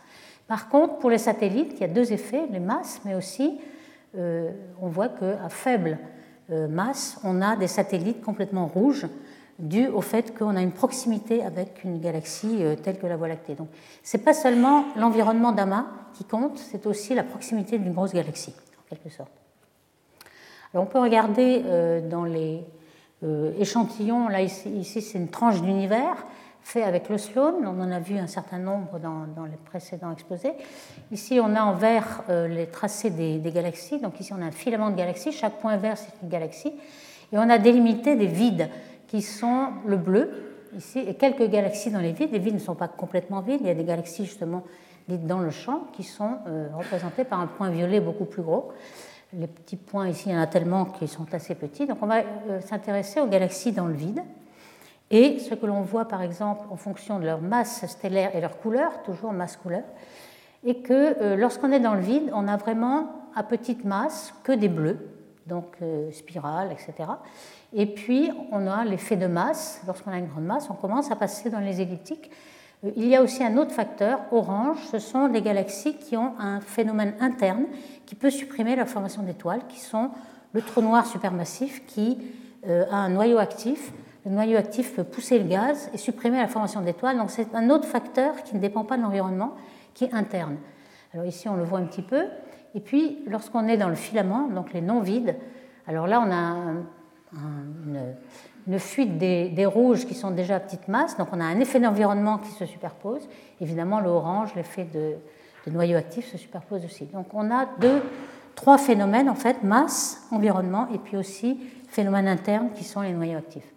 Par 0.49 0.69
contre, 0.69 0.99
pour 0.99 1.11
les 1.11 1.19
satellites, 1.19 1.75
il 1.75 1.81
y 1.81 1.85
a 1.85 1.89
deux 1.89 2.13
effets, 2.13 2.47
les 2.51 2.59
masses, 2.59 3.01
mais 3.05 3.15
aussi, 3.15 3.61
on 4.17 4.89
voit 4.89 5.11
qu'à 5.11 5.49
faible 5.49 5.99
masse, 6.49 7.21
on 7.23 7.41
a 7.43 7.55
des 7.55 7.69
satellites 7.69 8.23
complètement 8.23 8.67
rouges 8.67 9.07
dû 9.59 9.89
au 9.89 10.01
fait 10.01 10.37
qu'on 10.37 10.57
a 10.57 10.63
une 10.63 10.73
proximité 10.73 11.43
avec 11.43 11.83
une 11.85 12.01
galaxie 12.01 12.59
euh, 12.61 12.77
telle 12.77 12.99
que 12.99 13.07
la 13.07 13.17
Voie 13.17 13.29
lactée. 13.29 13.55
Donc, 13.55 13.69
ce 14.03 14.17
n'est 14.17 14.23
pas 14.23 14.35
seulement 14.35 14.85
l'environnement 14.97 15.53
d'amas 15.53 15.87
qui 16.15 16.25
compte, 16.25 16.59
c'est 16.59 16.87
aussi 16.87 17.15
la 17.15 17.25
proximité 17.25 17.79
d'une 17.79 17.93
grosse 17.93 18.13
galaxie, 18.13 18.55
en 18.79 18.89
quelque 18.89 19.11
sorte. 19.11 19.33
Alors, 20.73 20.85
on 20.85 20.91
peut 20.91 21.01
regarder 21.01 21.63
euh, 21.65 22.09
dans 22.09 22.25
les 22.25 22.63
euh, 23.25 23.53
échantillons, 23.59 24.29
là 24.29 24.43
ici, 24.43 24.85
c'est 24.85 25.19
une 25.19 25.29
tranche 25.29 25.61
d'univers 25.61 26.27
fait 26.61 26.83
avec 26.83 27.09
le 27.09 27.17
Sloan, 27.17 27.55
on 27.65 27.81
en 27.81 27.91
a 27.91 27.99
vu 27.99 28.19
un 28.19 28.27
certain 28.27 28.59
nombre 28.59 28.99
dans, 28.99 29.45
les 29.47 29.57
précédents 29.57 30.13
exposés. 30.13 30.53
Ici, 31.11 31.41
on 31.43 31.55
a 31.55 31.63
en 31.63 31.73
vert 31.73 32.25
les 32.29 32.67
tracés 32.67 33.09
des, 33.09 33.39
des, 33.39 33.53
galaxies, 33.53 33.99
donc 34.01 34.21
ici 34.21 34.35
on 34.35 34.43
a 34.43 34.45
un 34.45 34.51
filament 34.51 34.91
de 34.91 34.97
galaxies, 34.97 35.33
chaque 35.33 35.61
point 35.61 35.79
vert 35.79 35.97
c'est 35.97 36.13
une 36.23 36.29
galaxie, 36.29 36.75
et 37.33 37.39
on 37.39 37.49
a 37.49 37.57
délimité 37.57 38.17
des 38.17 38.27
vides 38.27 38.69
qui 39.09 39.23
sont 39.23 39.71
le 39.87 39.97
bleu, 39.97 40.31
ici, 40.77 41.01
et 41.01 41.15
quelques 41.15 41.49
galaxies 41.51 41.91
dans 41.91 42.01
les 42.01 42.13
vides. 42.13 42.31
Les 42.31 42.39
vides 42.39 42.55
ne 42.55 42.61
sont 42.61 42.77
pas 42.77 42.89
complètement 42.89 43.41
vides, 43.41 43.61
il 43.63 43.67
y 43.67 43.71
a 43.71 43.75
des 43.75 43.85
galaxies 43.85 44.25
justement 44.25 44.63
dites 45.09 45.27
dans 45.27 45.41
le 45.41 45.51
champ 45.51 45.85
qui 45.93 46.03
sont 46.03 46.39
euh, 46.47 46.69
représentées 46.75 47.25
par 47.25 47.41
un 47.41 47.47
point 47.47 47.71
violet 47.71 48.01
beaucoup 48.01 48.27
plus 48.27 48.43
gros. 48.43 48.73
Les 49.33 49.47
petits 49.47 49.77
points 49.77 50.09
ici, 50.09 50.29
il 50.29 50.33
y 50.33 50.37
en 50.37 50.41
a 50.41 50.47
tellement 50.47 50.87
qu'ils 50.87 51.09
sont 51.09 51.27
assez 51.33 51.55
petits. 51.55 51.87
Donc 51.87 51.99
on 52.03 52.07
va 52.07 52.19
euh, 52.19 52.61
s'intéresser 52.61 53.21
aux 53.21 53.27
galaxies 53.27 53.73
dans 53.73 53.87
le 53.87 53.95
vide. 53.95 54.23
Et 55.11 55.39
ce 55.39 55.55
que 55.55 55.65
l'on 55.65 55.81
voit 55.81 56.07
par 56.07 56.23
exemple 56.23 56.67
en 56.71 56.77
fonction 56.77 57.19
de 57.19 57.25
leur 57.25 57.41
masse 57.41 57.87
stellaire 57.87 58.37
et 58.37 58.41
leur 58.41 58.59
couleur, 58.59 59.03
toujours 59.03 59.33
masse-couleur, 59.33 59.85
et 60.65 60.83
que 60.83 61.23
euh, 61.23 61.37
lorsqu'on 61.37 61.73
est 61.73 61.81
dans 61.81 61.95
le 61.95 62.03
vide, 62.03 62.31
on 62.35 62.47
a 62.47 62.57
vraiment 62.57 63.13
à 63.35 63.43
petite 63.43 63.85
masse 63.85 64.35
que 64.45 64.53
des 64.53 64.69
bleus, 64.69 64.99
donc 65.47 65.79
spirales, 66.13 66.73
etc. 66.73 67.09
Et 67.73 67.87
puis, 67.87 68.31
on 68.51 68.67
a 68.67 68.85
l'effet 68.85 69.17
de 69.17 69.27
masse. 69.27 69.83
Lorsqu'on 69.87 70.11
a 70.11 70.19
une 70.19 70.27
grande 70.27 70.45
masse, 70.45 70.69
on 70.71 70.75
commence 70.75 71.11
à 71.11 71.17
passer 71.17 71.51
dans 71.51 71.61
les 71.61 71.81
elliptiques. 71.81 72.31
Euh, 72.85 72.91
il 72.97 73.09
y 73.09 73.17
a 73.17 73.23
aussi 73.23 73.43
un 73.45 73.57
autre 73.57 73.73
facteur, 73.73 74.21
orange, 74.31 74.79
ce 74.91 74.99
sont 74.99 75.27
les 75.27 75.43
galaxies 75.43 75.97
qui 75.97 76.17
ont 76.17 76.35
un 76.39 76.61
phénomène 76.61 77.15
interne 77.21 77.65
qui 78.07 78.15
peut 78.15 78.31
supprimer 78.31 78.77
la 78.77 78.87
formation 78.87 79.23
d'étoiles, 79.23 79.63
qui 79.69 79.81
sont 79.81 80.11
le 80.53 80.63
trou 80.63 80.81
noir 80.81 81.07
supermassif 81.07 81.85
qui 81.87 82.19
euh, 82.67 82.85
a 82.91 82.97
un 82.97 83.11
noyau 83.11 83.39
actif. 83.39 83.93
Le 84.25 84.31
noyau 84.31 84.57
actif 84.57 84.95
peut 84.95 85.05
pousser 85.05 85.39
le 85.39 85.47
gaz 85.47 85.91
et 85.93 85.99
supprimer 85.99 86.39
la 86.39 86.49
formation 86.49 86.81
d'étoiles. 86.81 87.19
Donc 87.19 87.31
c'est 87.31 87.55
un 87.55 87.71
autre 87.71 87.87
facteur 87.87 88.43
qui 88.43 88.55
ne 88.55 88.61
dépend 88.61 88.85
pas 88.85 88.97
de 88.97 89.03
l'environnement, 89.03 89.55
qui 89.95 90.05
est 90.05 90.15
interne. 90.15 90.57
Alors 91.13 91.27
ici 91.27 91.49
on 91.49 91.57
le 91.57 91.65
voit 91.65 91.79
un 91.79 91.85
petit 91.85 92.03
peu. 92.03 92.25
Et 92.75 92.81
puis 92.81 93.19
lorsqu'on 93.27 93.69
est 93.69 93.77
dans 93.77 93.89
le 93.89 93.95
filament, 93.95 94.49
donc 94.49 94.73
les 94.73 94.81
non 94.81 95.01
vides, 95.01 95.37
alors 95.87 96.07
là 96.07 96.21
on 96.21 96.31
a 96.31 96.75
un, 97.35 98.15
une, 98.67 98.79
fuite 98.79 99.19
des, 99.19 99.67
rouges 99.67 100.07
qui 100.07 100.15
sont 100.15 100.31
déjà 100.31 100.57
à 100.57 100.61
petite 100.61 100.89
masse. 100.89 101.17
Donc 101.17 101.29
on 101.33 101.41
a 101.41 101.45
un 101.45 101.61
effet 101.61 101.81
d'environnement 101.81 102.39
qui 102.39 102.51
se 102.51 102.67
superpose. 102.67 103.29
Évidemment, 103.61 104.01
le 104.01 104.09
orange, 104.09 104.55
l'effet 104.55 104.85
de, 104.85 105.17
noyau 105.71 105.97
actif 105.99 106.31
se 106.31 106.39
superpose 106.39 106.85
aussi. 106.85 107.07
Donc 107.07 107.27
on 107.35 107.51
a 107.51 107.67
deux, 107.79 108.03
trois 108.55 108.79
phénomènes 108.79 109.29
en 109.29 109.35
fait, 109.35 109.63
masse, 109.63 110.27
environnement, 110.31 110.89
et 110.95 110.99
puis 110.99 111.17
aussi 111.17 111.61
phénomènes 111.89 112.29
internes 112.29 112.71
qui 112.75 112.85
sont 112.85 113.03
les 113.03 113.13
noyaux 113.13 113.39
actifs. 113.39 113.71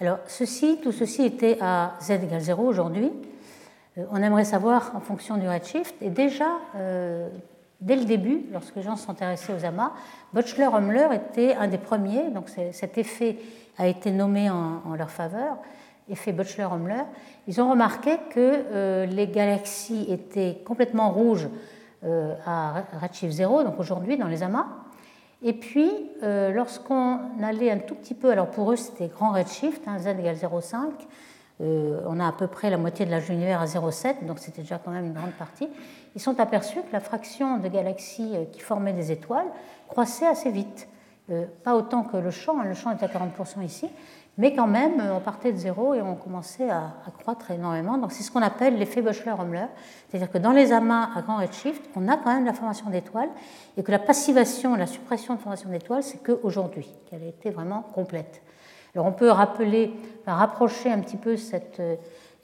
Alors 0.00 0.18
ceci, 0.26 0.78
tout 0.82 0.92
ceci 0.92 1.22
était 1.22 1.56
à 1.60 1.94
z 2.00 2.10
égale 2.10 2.40
0 2.40 2.62
aujourd'hui. 2.62 3.10
Euh, 3.98 4.04
on 4.10 4.22
aimerait 4.22 4.44
savoir 4.44 4.92
en 4.94 5.00
fonction 5.00 5.36
du 5.36 5.48
redshift. 5.48 5.94
Et 6.02 6.10
déjà, 6.10 6.58
euh, 6.74 7.28
dès 7.80 7.96
le 7.96 8.04
début, 8.04 8.46
lorsque 8.52 8.76
les 8.76 8.82
gens 8.82 8.96
intéressés 9.08 9.52
aux 9.52 9.64
amas, 9.64 9.92
Butchler-Humler 10.32 11.08
était 11.14 11.54
un 11.54 11.68
des 11.68 11.78
premiers, 11.78 12.30
donc 12.30 12.48
cet 12.48 12.98
effet 12.98 13.38
a 13.78 13.86
été 13.86 14.10
nommé 14.10 14.50
en, 14.50 14.94
leur 14.96 15.10
faveur, 15.10 15.58
effet 16.08 16.32
Butchler-Humler. 16.32 17.02
Ils 17.46 17.60
ont 17.60 17.70
remarqué 17.70 18.18
que 18.30 18.38
euh, 18.40 19.06
les 19.06 19.28
galaxies 19.28 20.06
étaient 20.08 20.58
complètement 20.64 21.10
rouges 21.10 21.48
euh, 22.04 22.34
à 22.46 22.84
redshift 23.00 23.32
0, 23.32 23.64
donc 23.64 23.78
aujourd'hui 23.78 24.16
dans 24.16 24.28
les 24.28 24.42
amas. 24.42 24.66
Et 25.42 25.52
puis, 25.52 25.90
euh, 26.22 26.50
lorsqu'on 26.50 27.18
allait 27.42 27.70
un 27.70 27.78
tout 27.78 27.94
petit 27.94 28.14
peu, 28.14 28.30
alors 28.30 28.50
pour 28.50 28.72
eux 28.72 28.76
c'était 28.76 29.08
grand 29.08 29.32
redshift, 29.32 29.82
hein, 29.86 29.98
z 29.98 30.08
égale 30.08 30.36
0,5, 30.36 30.76
euh, 31.62 32.02
on 32.06 32.20
a 32.20 32.28
à 32.28 32.32
peu 32.32 32.46
près 32.46 32.68
la 32.68 32.76
moitié 32.76 33.06
de 33.06 33.10
l'âge 33.10 33.28
de 33.28 33.32
l'univers 33.32 33.60
à 33.60 33.64
0,7, 33.64 34.26
donc 34.26 34.38
c'était 34.38 34.62
déjà 34.62 34.78
quand 34.78 34.90
même 34.90 35.06
une 35.06 35.14
grande 35.14 35.32
partie. 35.32 35.68
Ils 36.14 36.20
sont 36.20 36.38
aperçus 36.38 36.80
que 36.80 36.92
la 36.92 37.00
fraction 37.00 37.58
de 37.58 37.68
galaxies 37.68 38.32
euh, 38.34 38.44
qui 38.52 38.60
formaient 38.60 38.92
des 38.92 39.10
étoiles 39.10 39.46
croissait 39.88 40.26
assez 40.26 40.50
vite. 40.50 40.88
Euh, 41.30 41.46
pas 41.64 41.74
autant 41.74 42.02
que 42.02 42.18
le 42.18 42.30
champ, 42.30 42.60
hein, 42.60 42.64
le 42.64 42.74
champ 42.74 42.90
est 42.90 43.02
à 43.02 43.08
40% 43.08 43.64
ici, 43.64 43.88
mais 44.38 44.54
quand 44.54 44.66
même, 44.66 45.02
on 45.16 45.20
partait 45.20 45.50
de 45.50 45.56
zéro 45.56 45.94
et 45.94 46.02
on 46.02 46.14
commençait 46.14 46.68
à, 46.68 46.92
croître 47.18 47.50
énormément. 47.50 47.96
Donc 47.96 48.12
c'est 48.12 48.22
ce 48.22 48.30
qu'on 48.30 48.42
appelle 48.42 48.76
l'effet 48.76 49.00
Butchler-Humler, 49.00 49.66
c'est-à-dire 50.08 50.30
que 50.30 50.36
dans 50.36 50.52
les 50.52 50.72
amas 50.72 51.08
à 51.16 51.22
grand 51.22 51.38
redshift, 51.38 51.82
on 51.96 52.06
a 52.06 52.18
quand 52.18 52.34
même 52.34 52.44
la 52.44 52.52
formation 52.52 52.90
d'étoiles 52.90 53.30
et 53.78 53.82
que 53.82 53.90
la 53.90 53.98
passivation, 53.98 54.76
la 54.76 54.86
suppression 54.86 55.34
de 55.34 55.40
formation 55.40 55.70
d'étoiles, 55.70 56.02
c'est 56.02 56.22
qu'aujourd'hui, 56.22 56.86
qu'elle 57.08 57.22
a 57.22 57.28
été 57.28 57.48
vraiment 57.48 57.80
complète. 57.80 58.42
Alors 58.96 59.04
on 59.04 59.12
peut 59.12 59.28
rappeler, 59.28 59.92
rapprocher 60.26 60.90
un 60.90 61.00
petit 61.00 61.18
peu 61.18 61.36
cette 61.36 61.80
euh, 61.80 61.96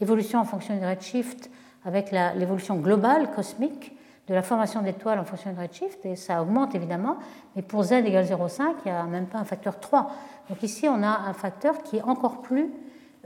évolution 0.03 0.39
en 0.39 0.45
fonction 0.45 0.77
du 0.77 0.85
redshift 0.85 1.51
avec 1.83 2.11
l'évolution 2.11 2.77
globale 2.77 3.31
cosmique 3.31 3.97
de 4.29 4.35
la 4.35 4.43
formation 4.43 4.83
d'étoiles 4.83 5.19
en 5.19 5.25
fonction 5.25 5.51
du 5.51 5.59
redshift, 5.59 6.05
et 6.05 6.15
ça 6.15 6.43
augmente 6.43 6.75
évidemment, 6.75 7.17
mais 7.57 7.63
pour 7.63 7.85
z 7.85 7.93
égale 7.93 8.27
0,5, 8.27 8.75
il 8.85 8.93
n'y 8.93 8.97
a 8.97 9.03
même 9.05 9.29
pas 9.29 9.39
un 9.39 9.45
facteur 9.45 9.81
3. 9.81 10.11
Donc 10.51 10.63
ici, 10.63 10.87
on 10.91 11.03
a 11.03 11.23
un 11.27 11.33
facteur 11.33 11.83
qui 11.83 11.97
est 11.97 12.03
encore 12.03 12.43
plus, 12.43 12.71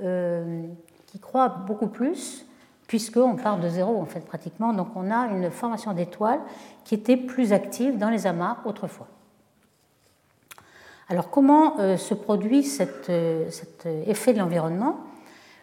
euh, 0.01 0.63
qui 1.09 1.19
croît 1.19 1.49
beaucoup 1.49 1.89
plus, 1.89 2.47
puisqu'on 2.87 3.35
part 3.35 3.59
de 3.59 3.69
zéro 3.69 4.01
en 4.01 4.07
fait 4.07 4.25
pratiquement, 4.25 4.73
donc 4.73 4.91
on 4.95 5.11
a 5.11 5.27
une 5.33 5.51
formation 5.51 5.93
d'étoiles 5.95 6.41
qui 6.85 6.95
était 6.95 7.17
plus 7.17 7.53
active 7.53 7.99
dans 7.99 8.09
les 8.09 8.29
amas 8.29 8.59
autrefois. 8.65 9.09
Alors 11.09 11.31
comment 11.31 11.79
euh, 11.79 11.97
se 11.97 12.15
produit 12.15 12.67
euh, 13.11 13.47
cet 13.51 13.87
effet 14.07 14.33
de 14.33 14.41
l'environnement? 14.41 14.99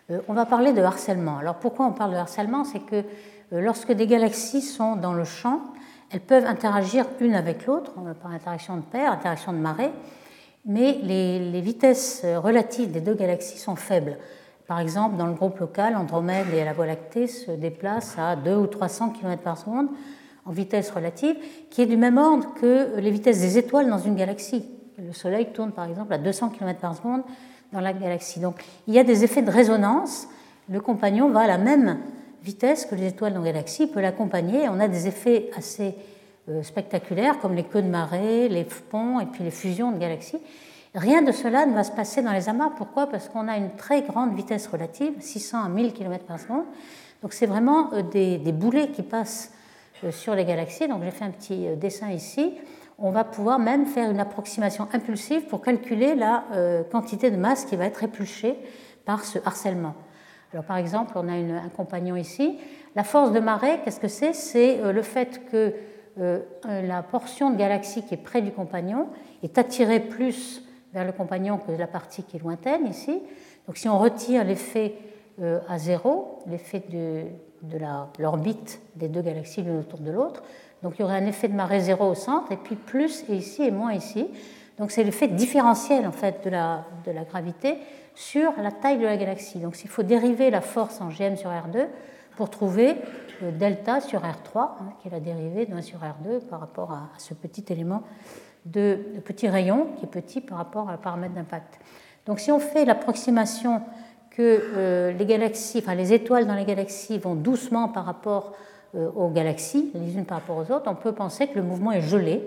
Euh, 0.09 0.21
On 0.29 0.33
va 0.33 0.45
parler 0.45 0.71
de 0.71 0.81
harcèlement. 0.81 1.37
Alors 1.37 1.55
pourquoi 1.55 1.85
on 1.85 1.91
parle 1.91 2.11
de 2.11 2.17
harcèlement? 2.17 2.63
C'est 2.63 2.79
que 2.79 3.03
lorsque 3.51 3.91
des 3.91 4.07
galaxies 4.07 4.61
sont 4.61 4.95
dans 4.95 5.13
le 5.13 5.25
champ, 5.25 5.59
elles 6.11 6.21
peuvent 6.21 6.45
interagir 6.45 7.05
une 7.19 7.35
avec 7.35 7.65
l'autre. 7.65 7.91
Par 8.21 8.31
interaction 8.31 8.77
de 8.77 8.83
paire, 8.83 9.11
interaction 9.11 9.51
de 9.51 9.57
marée, 9.57 9.91
mais 10.65 10.99
les, 11.03 11.61
vitesses 11.61 12.23
relatives 12.23 12.91
des 12.91 13.01
deux 13.01 13.13
galaxies 13.13 13.57
sont 13.57 13.75
faibles. 13.75 14.17
Par 14.65 14.79
exemple, 14.79 15.17
dans 15.17 15.27
le 15.27 15.33
groupe 15.33 15.59
local, 15.59 15.95
Andromède 15.97 16.47
et 16.53 16.63
la 16.63 16.71
Voie 16.71 16.85
lactée 16.85 17.27
se 17.27 17.51
déplacent 17.51 18.17
à 18.17 18.37
2 18.37 18.55
ou 18.55 18.67
300 18.67 19.09
km 19.09 19.41
par 19.41 19.57
seconde 19.57 19.89
en 20.45 20.51
vitesse 20.51 20.89
relative, 20.89 21.35
qui 21.69 21.81
est 21.81 21.85
du 21.85 21.97
même 21.97 22.17
ordre 22.17 22.53
que 22.55 22.97
les 22.97 23.11
vitesses 23.11 23.41
des 23.41 23.57
étoiles 23.57 23.89
dans 23.89 23.99
une 23.99 24.15
galaxie 24.15 24.65
le 24.97 25.13
Soleil 25.13 25.47
tourne 25.53 25.71
par 25.71 25.85
exemple 25.85 26.13
à 26.13 26.17
200 26.17 26.49
km 26.49 26.79
par 26.79 26.95
seconde 26.95 27.23
dans 27.71 27.79
la 27.79 27.93
galaxie. 27.93 28.39
Donc 28.39 28.63
il 28.87 28.93
y 28.93 28.99
a 28.99 29.03
des 29.03 29.23
effets 29.23 29.41
de 29.41 29.51
résonance. 29.51 30.27
Le 30.69 30.79
compagnon 30.79 31.29
va 31.29 31.41
à 31.41 31.47
la 31.47 31.57
même 31.57 31.99
vitesse 32.43 32.85
que 32.85 32.95
les 32.95 33.07
étoiles 33.07 33.33
dans 33.33 33.41
la 33.41 33.51
galaxie, 33.51 33.83
il 33.83 33.89
peut 33.89 34.01
l'accompagner. 34.01 34.69
On 34.69 34.79
a 34.79 34.87
des 34.87 35.07
effets 35.07 35.49
assez 35.57 35.95
euh, 36.49 36.61
spectaculaires 36.61 37.39
comme 37.39 37.55
les 37.55 37.63
queues 37.63 37.81
de 37.81 37.87
marée, 37.87 38.49
les 38.49 38.65
ponts 38.65 39.19
et 39.19 39.25
puis 39.25 39.43
les 39.43 39.51
fusions 39.51 39.91
de 39.91 39.97
galaxies. 39.97 40.39
Rien 40.93 41.23
de 41.23 41.31
cela 41.31 41.65
ne 41.65 41.73
va 41.73 41.83
se 41.83 41.91
passer 41.91 42.21
dans 42.21 42.31
les 42.31 42.49
amas. 42.49 42.69
Pourquoi? 42.77 43.07
Parce 43.07 43.27
qu'on 43.29 43.47
a 43.47 43.57
une 43.57 43.71
très 43.75 44.03
grande 44.03 44.35
vitesse 44.35 44.67
relative, 44.67 45.13
600 45.19 45.63
à 45.63 45.69
1000 45.69 45.93
km 45.93 46.25
par 46.25 46.39
seconde. 46.39 46.65
Donc 47.21 47.33
c'est 47.33 47.47
vraiment 47.47 47.93
euh, 47.93 48.01
des, 48.03 48.37
des, 48.37 48.51
boulets 48.51 48.89
qui 48.89 49.01
passent 49.01 49.51
euh, 50.03 50.11
sur 50.11 50.35
les 50.35 50.45
galaxies. 50.45 50.87
Donc 50.87 51.03
j'ai 51.03 51.11
fait 51.11 51.25
un 51.25 51.31
petit 51.31 51.67
dessin 51.77 52.11
ici 52.11 52.53
on 52.97 53.11
va 53.11 53.23
pouvoir 53.23 53.59
même 53.59 53.85
faire 53.85 54.09
une 54.09 54.19
approximation 54.19 54.87
impulsive 54.93 55.45
pour 55.45 55.61
calculer 55.61 56.15
la 56.15 56.45
euh, 56.53 56.83
quantité 56.83 57.31
de 57.31 57.37
masse 57.37 57.65
qui 57.65 57.75
va 57.75 57.85
être 57.85 58.03
épluchée 58.03 58.57
par 59.05 59.25
ce 59.25 59.39
harcèlement. 59.45 59.95
Alors, 60.53 60.65
par 60.65 60.77
exemple, 60.77 61.13
on 61.15 61.27
a 61.27 61.33
un 61.33 61.69
compagnon 61.69 62.15
ici. 62.15 62.59
La 62.95 63.03
force 63.03 63.31
de 63.31 63.39
marée, 63.39 63.79
qu'est-ce 63.83 63.99
que 63.99 64.07
c'est? 64.07 64.33
C'est 64.33 64.79
euh, 64.79 64.91
le 64.91 65.01
fait 65.01 65.41
que 65.51 65.73
euh, 66.19 66.39
la 66.63 67.01
portion 67.01 67.49
de 67.49 67.57
galaxie 67.57 68.03
qui 68.03 68.13
est 68.13 68.17
près 68.17 68.41
du 68.41 68.51
compagnon 68.51 69.07
est 69.41 69.57
attirée 69.57 69.99
plus 69.99 70.63
vers 70.93 71.05
le 71.05 71.11
compagnon 71.11 71.57
que 71.57 71.71
la 71.71 71.87
partie 71.87 72.21
qui 72.21 72.37
est 72.37 72.39
lointaine 72.39 72.85
ici. 72.85 73.19
Donc, 73.65 73.77
si 73.77 73.89
on 73.89 73.97
retire 73.97 74.43
l'effet 74.43 74.93
à 75.67 75.79
zéro, 75.79 76.37
l'effet 76.45 76.83
de, 76.91 77.23
de 77.63 77.79
l'orbite 78.19 78.79
des 78.95 79.07
deux 79.07 79.21
galaxies 79.21 79.63
l'une 79.63 79.79
autour 79.79 79.99
de 79.99 80.11
l'autre, 80.11 80.43
donc 80.83 80.95
il 80.99 81.01
y 81.01 81.03
aurait 81.05 81.17
un 81.17 81.25
effet 81.25 81.47
de 81.47 81.55
marée 81.55 81.79
zéro 81.79 82.09
au 82.09 82.15
centre, 82.15 82.51
et 82.51 82.57
puis 82.57 82.75
plus 82.75 83.23
ici 83.29 83.63
et 83.63 83.71
moins 83.71 83.93
ici. 83.93 84.27
Donc 84.77 84.91
c'est 84.91 85.03
l'effet 85.03 85.27
différentiel 85.27 86.05
en 86.05 86.11
fait 86.11 86.43
de 86.43 86.49
la, 86.49 86.83
de 87.05 87.11
la 87.11 87.23
gravité 87.23 87.77
sur 88.15 88.51
la 88.61 88.71
taille 88.71 88.97
de 88.97 89.05
la 89.05 89.17
galaxie. 89.17 89.59
Donc 89.59 89.75
s'il 89.75 89.89
faut 89.89 90.03
dériver 90.03 90.49
la 90.49 90.61
force 90.61 90.99
en 91.01 91.09
gm 91.09 91.37
sur 91.37 91.49
R2 91.49 91.87
pour 92.35 92.49
trouver 92.49 92.95
le 93.41 93.51
delta 93.51 94.01
sur 94.01 94.21
R3, 94.21 94.57
hein, 94.57 94.93
qui 95.01 95.07
est 95.07 95.11
la 95.11 95.19
dérivée 95.19 95.65
de 95.65 95.73
1 95.73 95.81
sur 95.81 95.99
R2 95.99 96.41
par 96.49 96.59
rapport 96.59 96.91
à, 96.91 97.09
ce 97.17 97.33
petit 97.33 97.65
élément 97.69 98.03
de, 98.65 98.99
petit 99.23 99.47
rayon 99.47 99.89
qui 99.97 100.05
est 100.05 100.09
petit 100.09 100.41
par 100.41 100.57
rapport 100.57 100.89
à 100.89 100.97
paramètre 100.97 101.33
d'impact. 101.33 101.79
Donc 102.25 102.39
si 102.39 102.51
on 102.51 102.59
fait 102.59 102.85
l'approximation 102.85 103.81
que 104.31 104.41
euh, 104.75 105.11
les 105.11 105.25
galaxies, 105.25 105.79
enfin 105.79 105.95
les 105.95 106.13
étoiles 106.13 106.47
dans 106.47 106.55
les 106.55 106.65
galaxies 106.65 107.19
vont 107.19 107.35
doucement 107.35 107.87
par 107.87 108.05
rapport 108.05 108.53
aux 108.93 109.29
galaxies, 109.29 109.91
les 109.95 110.15
unes 110.15 110.25
par 110.25 110.39
rapport 110.39 110.57
aux 110.57 110.71
autres, 110.71 110.85
on 110.87 110.95
peut 110.95 111.13
penser 111.13 111.47
que 111.47 111.55
le 111.55 111.63
mouvement 111.63 111.91
est 111.91 112.01
gelé. 112.01 112.41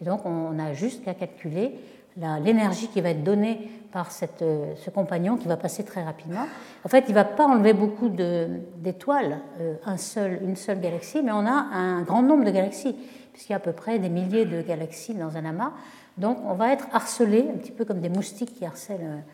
Et 0.00 0.04
donc, 0.04 0.26
on 0.26 0.58
a 0.58 0.72
juste 0.72 1.04
qu'à 1.04 1.14
calculer 1.14 1.78
l'énergie 2.16 2.88
qui 2.88 3.00
va 3.00 3.10
être 3.10 3.24
donnée 3.24 3.70
par 3.92 4.10
cette, 4.10 4.42
euh, 4.42 4.74
ce 4.76 4.90
compagnon 4.90 5.36
qui 5.36 5.48
va 5.48 5.56
passer 5.56 5.84
très 5.84 6.02
rapidement. 6.02 6.46
En 6.84 6.88
fait, 6.88 7.04
il 7.08 7.10
ne 7.10 7.14
va 7.14 7.24
pas 7.24 7.46
enlever 7.46 7.72
beaucoup 7.72 8.08
d'étoiles, 8.08 9.38
euh, 9.60 9.74
un 9.84 9.96
seul, 9.96 10.40
une 10.42 10.56
seule 10.56 10.80
galaxie, 10.80 11.22
mais 11.22 11.32
on 11.32 11.46
a 11.46 11.50
un 11.50 12.02
grand 12.02 12.22
nombre 12.22 12.44
de 12.44 12.50
galaxies, 12.50 12.96
puisqu'il 13.32 13.52
y 13.52 13.54
a 13.54 13.56
à 13.56 13.60
peu 13.60 13.72
près 13.72 13.98
des 13.98 14.08
milliers 14.08 14.44
de 14.44 14.62
galaxies 14.62 15.14
dans 15.14 15.36
un 15.36 15.44
amas. 15.44 15.72
Donc, 16.18 16.38
on 16.44 16.54
va 16.54 16.72
être 16.72 16.86
harcelé, 16.92 17.46
un 17.52 17.58
petit 17.58 17.72
peu 17.72 17.84
comme 17.84 18.00
des 18.00 18.08
moustiques 18.08 18.54
qui 18.54 18.64
harcèlent 18.64 19.24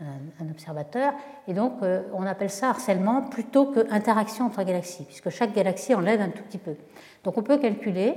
un 0.00 0.50
observateur. 0.50 1.12
Et 1.46 1.54
donc, 1.54 1.74
euh, 1.82 2.02
on 2.12 2.24
appelle 2.26 2.50
ça 2.50 2.70
harcèlement 2.70 3.22
plutôt 3.22 3.66
que 3.66 3.90
interaction 3.92 4.46
entre 4.46 4.62
galaxies, 4.62 5.04
puisque 5.04 5.30
chaque 5.30 5.54
galaxie 5.54 5.94
enlève 5.94 6.20
un 6.20 6.30
tout 6.30 6.42
petit 6.42 6.58
peu. 6.58 6.74
Donc, 7.22 7.38
on 7.38 7.42
peut 7.42 7.58
calculer 7.58 8.14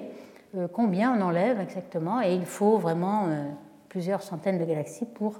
euh, 0.55 0.67
combien 0.67 1.15
on 1.15 1.21
enlève 1.21 1.59
exactement, 1.59 2.21
et 2.21 2.33
il 2.33 2.45
faut 2.45 2.77
vraiment 2.77 3.25
euh, 3.27 3.45
plusieurs 3.89 4.23
centaines 4.23 4.59
de 4.59 4.65
galaxies 4.65 5.05
pour 5.05 5.39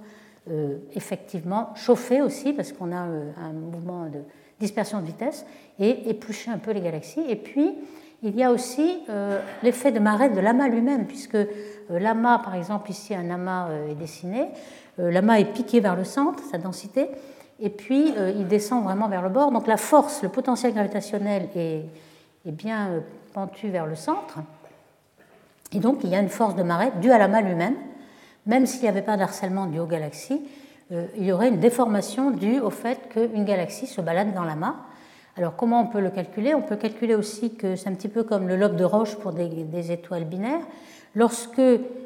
effectivement 0.95 1.75
chauffer 1.75 2.21
aussi, 2.21 2.53
parce 2.53 2.71
qu'on 2.71 2.93
a 2.93 2.99
un 2.99 3.51
mouvement 3.51 4.05
de 4.05 4.21
dispersion 4.61 5.01
de 5.01 5.05
vitesse, 5.05 5.45
et 5.77 6.09
éplucher 6.09 6.49
un 6.49 6.57
peu 6.57 6.71
les 6.71 6.79
galaxies. 6.79 7.19
Et 7.27 7.35
puis, 7.35 7.75
il 8.23 8.35
y 8.35 8.43
a 8.43 8.51
aussi 8.51 8.99
l'effet 9.63 9.91
de 9.91 9.99
marée 9.99 10.29
de 10.29 10.39
l'amas 10.39 10.67
lui-même, 10.67 11.05
puisque 11.05 11.37
l'amas, 11.89 12.39
par 12.39 12.55
exemple, 12.55 12.89
ici, 12.89 13.13
un 13.13 13.29
amas 13.29 13.69
est 13.89 13.95
dessiné, 13.95 14.49
euh, 14.99 15.11
l'amas 15.11 15.39
est 15.39 15.53
piqué 15.53 15.79
vers 15.79 15.95
le 15.95 16.03
centre, 16.03 16.43
sa 16.49 16.57
densité, 16.57 17.09
et 17.59 17.69
puis 17.69 18.13
euh, 18.17 18.31
il 18.35 18.47
descend 18.47 18.83
vraiment 18.83 19.07
vers 19.07 19.21
le 19.21 19.29
bord. 19.29 19.51
Donc 19.51 19.67
la 19.67 19.77
force, 19.77 20.23
le 20.23 20.29
potentiel 20.29 20.73
gravitationnel 20.73 21.49
est, 21.55 21.85
bien 22.45 22.87
euh, 22.89 22.99
pentu 23.33 23.69
vers 23.69 23.85
le 23.85 23.95
centre. 23.95 24.39
Et 25.73 25.79
donc 25.79 25.99
il 26.03 26.09
y 26.09 26.15
a 26.15 26.19
une 26.19 26.29
force 26.29 26.55
de 26.55 26.63
marée 26.63 26.91
due 27.01 27.11
à 27.11 27.17
l'amas 27.17 27.41
lui-même. 27.41 27.75
Même 28.45 28.65
s'il 28.65 28.83
n'y 28.83 28.87
avait 28.87 29.01
pas 29.01 29.17
d'harcèlement 29.17 29.65
dû 29.65 29.79
aux 29.79 29.85
galaxies, 29.85 30.41
il 30.89 31.25
y 31.25 31.33
aurait 31.33 31.49
une 31.49 31.59
déformation 31.59 32.31
due 32.31 32.61
au 32.61 32.69
fait 32.69 33.09
qu'une 33.09 33.43
galaxie 33.43 33.87
se 33.87 33.99
balade 33.99 34.33
dans 34.33 34.45
l'amas. 34.45 34.75
Alors 35.37 35.55
comment 35.55 35.81
on 35.81 35.87
peut 35.87 35.99
le 35.99 36.09
calculer? 36.09 36.55
On 36.55 36.61
peut 36.61 36.77
calculer 36.77 37.15
aussi 37.15 37.53
que 37.55 37.75
c'est 37.75 37.87
un 37.89 37.93
petit 37.93 38.09
peu 38.09 38.23
comme 38.23 38.47
le 38.47 38.55
lobe 38.55 38.75
de 38.75 38.83
roche 38.83 39.15
pour 39.15 39.33
des 39.33 39.91
étoiles 39.91 40.25
binaires. 40.25 40.65
Lorsque 41.17 41.61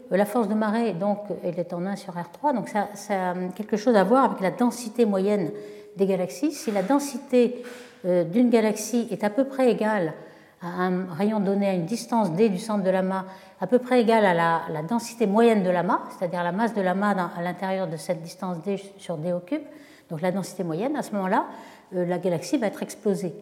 la 0.10 0.26
force 0.26 0.48
de 0.48 0.54
marée, 0.54 0.94
donc, 0.94 1.20
elle 1.44 1.60
est 1.60 1.74
en 1.74 1.86
1 1.86 1.98
sur 1.98 2.14
R3, 2.14 2.56
donc 2.56 2.70
ça, 2.70 2.88
a 3.10 3.34
quelque 3.56 3.76
chose 3.76 3.96
à 3.96 4.04
voir 4.04 4.24
avec 4.24 4.40
la 4.40 4.52
densité 4.52 5.06
moyenne 5.06 5.52
des 5.98 6.06
galaxies. 6.06 6.54
Si 6.54 6.72
la 6.72 6.82
densité 6.82 7.62
euh, 8.06 8.24
d'une 8.24 8.50
galaxie 8.50 9.08
est 9.12 9.24
à 9.26 9.30
peu 9.30 9.44
près 9.44 9.72
égale 9.72 10.14
à 10.62 10.68
un 10.68 11.14
rayon 11.14 11.40
donné 11.40 11.68
à 11.68 11.74
une 11.74 11.86
distance 11.86 12.32
d 12.32 12.48
du 12.48 12.60
centre 12.60 12.84
de 12.84 12.90
l'amas, 12.90 13.26
à 13.60 13.68
peu 13.68 13.80
près 13.80 14.02
égale 14.02 14.26
à 14.26 14.34
la, 14.34 14.82
densité 14.84 15.28
moyenne 15.28 15.64
de 15.64 15.70
l'amas, 15.70 16.00
c'est-à-dire 16.18 16.44
la 16.44 16.52
masse 16.52 16.74
de 16.74 16.82
l'amas 16.82 17.32
à 17.36 17.42
l'intérieur 17.42 17.88
de 17.88 17.98
cette 17.98 18.22
distance 18.22 18.62
d 18.62 18.78
sur 18.98 19.18
d 19.18 19.34
au 19.34 19.40
cube, 19.40 19.64
donc 20.10 20.22
la 20.22 20.32
densité 20.32 20.64
moyenne, 20.64 20.96
à 20.96 21.02
ce 21.02 21.12
moment-là, 21.14 21.46
euh, 21.48 21.81
la 21.92 22.18
galaxie 22.18 22.58
va 22.58 22.68
être 22.68 22.84
explosée. 22.84 23.34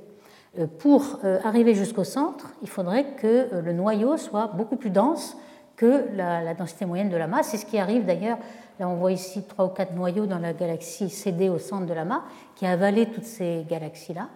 Pour 0.79 1.19
arriver 1.43 1.75
jusqu'au 1.75 2.03
centre, 2.03 2.47
il 2.61 2.69
faudrait 2.69 3.13
que 3.17 3.49
le 3.63 3.71
noyau 3.71 4.17
soit 4.17 4.47
beaucoup 4.47 4.77
plus 4.77 4.89
dense 4.89 5.37
que 5.79 6.07
la, 6.13 6.53
densité 6.53 6.85
moyenne 6.85 7.09
de 7.09 7.15
la 7.15 7.27
masse. 7.27 7.47
C'est 7.47 7.57
ce 7.57 7.65
qui 7.65 7.79
arrive 7.79 8.05
d'ailleurs. 8.05 8.37
Là, 8.79 8.89
on 8.89 8.95
voit 8.95 9.13
ici 9.13 9.43
trois 9.43 9.65
ou 9.65 9.69
quatre 9.69 9.93
noyaux 9.93 10.25
dans 10.25 10.37
la 10.37 10.51
galaxie 10.51 11.09
CD 11.09 11.47
au 11.47 11.57
centre 11.57 11.85
de 11.85 11.93
la 11.93 12.03
masse, 12.03 12.21
qui 12.55 12.65
a 12.65 12.77
toutes 13.05 13.23
ces 13.23 13.65
galaxies-là. 13.69 14.27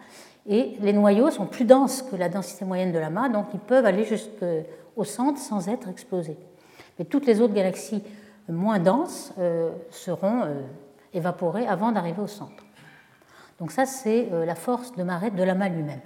Et 0.48 0.78
les 0.82 0.94
noyaux 0.94 1.32
sont 1.32 1.46
plus 1.46 1.66
denses 1.66 2.02
que 2.02 2.16
la 2.16 2.30
densité 2.30 2.64
moyenne 2.64 2.94
de 2.94 3.00
l'amas, 3.00 3.30
donc 3.30 3.48
ils 3.54 3.60
peuvent 3.60 3.86
aller 3.86 4.06
jusqu'au 4.06 5.04
centre 5.04 5.40
sans 5.40 5.68
être 5.68 5.90
explosés. 5.90 6.38
Mais 6.98 7.06
toutes 7.06 7.26
les 7.26 7.42
autres 7.42 7.54
galaxies 7.54 8.04
moins 8.48 8.80
denses 8.80 9.34
euh, 9.40 9.72
seront 9.90 10.44
euh, 10.44 10.62
évaporées 11.14 11.68
avant 11.68 11.92
d'arriver 11.92 12.22
au 12.22 12.28
centre. 12.28 12.63
Donc 13.60 13.72
ça, 13.72 13.86
c'est 13.86 14.30
euh, 14.32 14.46
la 14.46 14.56
force 14.56 14.96
de 14.96 15.04
marée 15.04 15.32
de 15.32 15.44
l'amas 15.44 15.70
lui-même. 15.70 16.02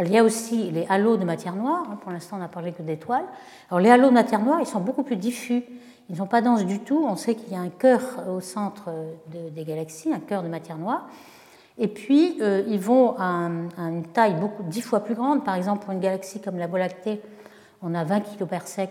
il 0.00 0.10
y 0.10 0.18
a 0.18 0.24
aussi 0.24 0.70
les 0.70 0.86
halos 0.88 1.16
de 1.16 1.24
matière 1.24 1.54
noire. 1.56 1.84
Hein, 1.90 1.98
pour 2.02 2.12
l'instant, 2.12 2.36
on 2.36 2.40
n'a 2.40 2.48
parlé 2.48 2.72
que 2.72 2.82
d'étoiles. 2.82 3.24
Alors 3.70 3.80
les 3.80 3.90
halos 3.90 4.08
de 4.08 4.14
matière 4.14 4.40
noire, 4.40 4.60
ils 4.60 4.66
sont 4.66 4.80
beaucoup 4.80 5.02
plus 5.02 5.16
diffus. 5.16 5.64
Ils 6.08 6.14
ne 6.14 6.18
sont 6.18 6.26
pas 6.26 6.40
denses 6.40 6.64
du 6.64 6.80
tout. 6.80 7.04
On 7.06 7.16
sait 7.16 7.34
qu'il 7.34 7.52
y 7.52 7.56
a 7.56 7.60
un 7.60 7.68
cœur 7.68 8.00
au 8.28 8.40
centre 8.40 8.90
des 9.28 9.64
galaxies, 9.64 10.12
un 10.12 10.18
cœur 10.18 10.42
de 10.42 10.48
matière 10.48 10.76
noire. 10.76 11.06
Et 11.78 11.88
puis, 11.88 12.36
euh, 12.42 12.62
ils 12.68 12.78
vont 12.78 13.14
à, 13.18 13.48
une 13.78 14.04
taille 14.12 14.34
beaucoup, 14.34 14.62
dix 14.64 14.82
fois 14.82 15.00
plus 15.00 15.14
grande. 15.14 15.44
Par 15.44 15.54
exemple, 15.54 15.84
pour 15.84 15.92
une 15.92 16.00
galaxie 16.00 16.40
comme 16.40 16.58
la 16.58 16.66
Voie 16.66 16.78
lactée, 16.78 17.22
on 17.82 17.94
a 17.94 18.04
20 18.04 18.20
kg 18.20 18.44
par 18.44 18.68
sec 18.68 18.90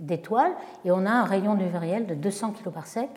d'étoiles 0.00 0.52
et 0.86 0.90
on 0.90 1.04
a 1.04 1.10
un 1.10 1.24
rayon 1.24 1.54
vériel 1.54 2.06
de 2.06 2.14
200 2.14 2.52
kg 2.52 2.70
par 2.70 2.86
sec, 2.86 3.10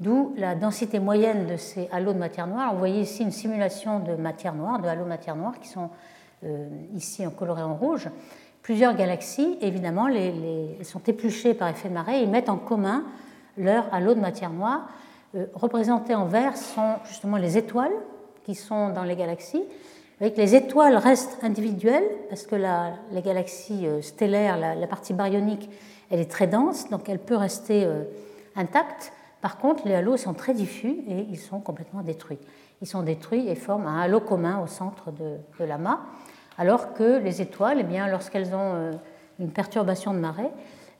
d'où 0.00 0.34
la 0.36 0.54
densité 0.54 0.98
moyenne 0.98 1.46
de 1.46 1.56
ces 1.56 1.88
halos 1.92 2.14
de 2.14 2.18
matière 2.18 2.46
noire. 2.46 2.72
Vous 2.72 2.78
voyez 2.78 3.02
ici 3.02 3.22
une 3.22 3.30
simulation 3.30 4.00
de 4.00 4.14
matière 4.14 4.54
noire, 4.54 4.80
de 4.80 4.88
halos 4.88 5.04
de 5.04 5.08
matière 5.08 5.36
noire 5.36 5.58
qui 5.60 5.68
sont 5.68 5.90
euh, 6.44 6.68
ici 6.94 7.26
en 7.26 7.30
coloré 7.30 7.62
en 7.62 7.74
rouge. 7.74 8.08
Plusieurs 8.62 8.94
galaxies, 8.94 9.58
évidemment, 9.60 10.08
sont 10.82 11.02
épluchées 11.06 11.54
par 11.54 11.68
effet 11.68 11.88
de 11.88 11.94
marée 11.94 12.22
et 12.22 12.26
mettent 12.26 12.50
en 12.50 12.58
commun 12.58 13.04
leur 13.56 13.92
halo 13.92 14.14
de 14.14 14.20
matière 14.20 14.50
noire. 14.50 14.88
Euh, 15.34 15.46
représentés 15.54 16.14
en 16.14 16.26
vert 16.26 16.56
sont 16.56 16.96
justement 17.06 17.36
les 17.36 17.56
étoiles 17.56 17.92
qui 18.44 18.54
sont 18.54 18.90
dans 18.90 19.04
les 19.04 19.16
galaxies. 19.16 19.64
Avec 20.20 20.36
les 20.36 20.54
étoiles 20.54 20.96
restent 20.96 21.38
individuelles 21.42 22.08
parce 22.28 22.42
que 22.46 22.56
la, 22.56 22.92
les 23.12 23.22
galaxies 23.22 23.86
euh, 23.86 24.02
stellaires, 24.02 24.58
la, 24.58 24.86
partie 24.86 25.14
baryonique, 25.14 25.70
elle 26.10 26.20
est 26.20 26.30
très 26.30 26.46
dense, 26.46 26.90
donc 26.90 27.08
elle 27.08 27.20
peut 27.20 27.36
rester 27.36 27.84
euh, 27.84 28.04
intacte. 28.56 29.12
Par 29.40 29.58
contre, 29.58 29.86
les 29.86 29.94
halos 29.94 30.18
sont 30.18 30.34
très 30.34 30.54
diffus 30.54 30.96
et 31.08 31.26
ils 31.30 31.38
sont 31.38 31.60
complètement 31.60 32.02
détruits. 32.02 32.38
Ils 32.82 32.86
sont 32.86 33.02
détruits 33.02 33.48
et 33.48 33.54
forment 33.54 33.86
un 33.86 34.00
halo 34.00 34.20
commun 34.20 34.60
au 34.62 34.66
centre 34.66 35.10
de, 35.12 35.36
de 35.58 35.64
l'amas, 35.64 36.00
alors 36.58 36.92
que 36.92 37.18
les 37.18 37.40
étoiles, 37.40 37.78
eh 37.80 37.84
bien, 37.84 38.06
lorsqu'elles 38.08 38.54
ont 38.54 38.74
euh, 38.74 38.92
une 39.38 39.50
perturbation 39.50 40.12
de 40.12 40.18
marée, 40.18 40.50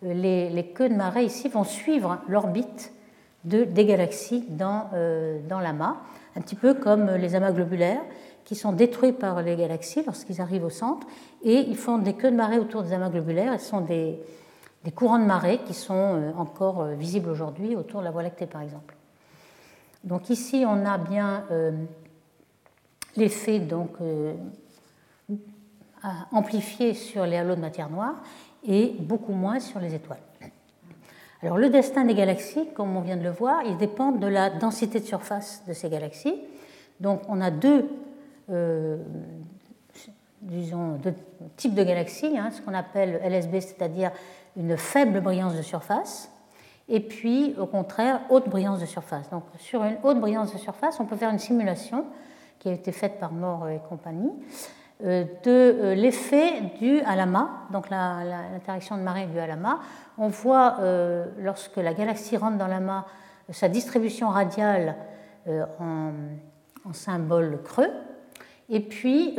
les, 0.02 0.48
les, 0.48 0.66
queues 0.66 0.88
de 0.88 0.94
marée 0.94 1.24
ici 1.24 1.48
vont 1.48 1.64
suivre 1.64 2.18
l'orbite 2.26 2.92
de, 3.44 3.64
des 3.64 3.84
galaxies 3.84 4.44
dans, 4.48 4.88
dans 5.48 5.60
l'amas 5.60 5.96
un 6.36 6.40
petit 6.40 6.56
peu 6.56 6.74
comme 6.74 7.10
les 7.16 7.34
amas 7.34 7.52
globulaires 7.52 8.02
qui 8.44 8.54
sont 8.54 8.72
détruits 8.72 9.12
par 9.12 9.42
les 9.42 9.56
galaxies 9.56 10.02
lorsqu'ils 10.04 10.40
arrivent 10.40 10.64
au 10.64 10.70
centre, 10.70 11.06
et 11.44 11.58
ils 11.58 11.76
font 11.76 11.98
des 11.98 12.14
queues 12.14 12.30
de 12.30 12.36
marée 12.36 12.58
autour 12.58 12.82
des 12.82 12.92
amas 12.92 13.10
globulaires, 13.10 13.52
et 13.52 13.58
sont 13.58 13.80
des, 13.80 14.18
courants 14.90 15.18
de 15.18 15.24
marée 15.24 15.58
qui 15.66 15.74
sont 15.74 15.94
euh, 15.94 16.32
encore 16.36 16.80
euh, 16.80 16.94
visibles 16.94 17.28
aujourd'hui 17.28 17.76
autour 17.76 18.00
de 18.00 18.06
la 18.06 18.10
Voie 18.10 18.22
lactée, 18.22 18.46
par 18.46 18.62
exemple. 18.62 18.96
Donc 20.04 20.30
ici, 20.30 20.64
on 20.66 20.86
a 20.86 20.96
bien 20.96 21.44
euh, 21.50 21.72
l'effet 23.16 23.58
donc, 23.58 23.98
amplifié 26.32 26.94
sur 26.94 27.26
les 27.26 27.36
halos 27.36 27.56
de 27.56 27.60
matière 27.60 27.90
noire 27.90 28.14
et 28.64 28.96
beaucoup 28.98 29.32
moins 29.34 29.60
sur 29.60 29.78
les 29.80 29.94
étoiles. 29.94 30.20
Alors 31.42 31.58
le 31.58 31.68
destin 31.68 32.06
des 32.06 32.14
galaxies, 32.14 32.68
comme 32.74 32.96
on 32.96 33.02
vient 33.02 33.18
de 33.18 33.22
le 33.22 33.30
voir, 33.30 33.60
il 33.66 33.76
dépend 33.76 34.12
de 34.12 34.26
la 34.26 34.48
densité 34.48 35.00
de 35.00 35.04
surface 35.04 35.62
de 35.68 35.74
ces 35.74 35.90
galaxies. 35.90 36.40
Donc 37.00 37.20
on 37.28 37.42
a 37.42 37.50
deux, 37.50 37.90
disons, 40.40 40.92
deux 40.92 41.14
types 41.56 41.74
de 41.74 41.84
galaxies, 41.84 42.38
hein, 42.38 42.50
ce 42.50 42.62
qu'on 42.62 42.74
appelle 42.74 43.20
LSB, 43.22 43.60
c'est-à-dire 43.60 44.12
une 44.56 44.76
faible 44.76 45.20
brillance 45.20 45.54
de 45.56 45.62
surface, 45.62 46.30
et 46.88 47.00
puis 47.00 47.54
au 47.58 47.66
contraire 47.66 48.20
haute 48.30 48.48
brillance 48.48 48.80
de 48.80 48.86
surface. 48.86 49.30
Donc 49.30 49.44
sur 49.58 49.84
une 49.84 49.96
haute 50.02 50.18
brillance 50.20 50.52
de 50.52 50.58
surface, 50.58 50.98
on 51.00 51.06
peut 51.06 51.16
faire 51.16 51.30
une 51.30 51.38
simulation 51.38 52.04
qui 52.58 52.68
a 52.68 52.72
été 52.72 52.92
faite 52.92 53.18
par 53.18 53.32
Moore 53.32 53.68
et 53.68 53.80
compagnie 53.88 54.32
euh, 55.04 55.24
de 55.44 55.50
euh, 55.50 55.94
l'effet 55.94 56.60
dû 56.78 57.00
à 57.00 57.16
l'amas, 57.16 57.48
donc 57.72 57.88
l'interaction 57.88 58.98
de 58.98 59.02
marée 59.02 59.26
due 59.26 59.38
à 59.38 59.46
l'amas. 59.46 59.78
On 60.18 60.28
voit 60.28 60.76
euh, 60.80 61.26
lorsque 61.38 61.76
la 61.76 61.94
galaxie 61.94 62.36
rentre 62.36 62.58
dans 62.58 62.66
l'amas 62.66 63.06
sa 63.48 63.68
distribution 63.68 64.28
radiale 64.28 64.94
en, 65.80 66.12
symbole 66.92 67.60
creux. 67.64 67.90
Et 68.70 68.80
puis 68.80 69.36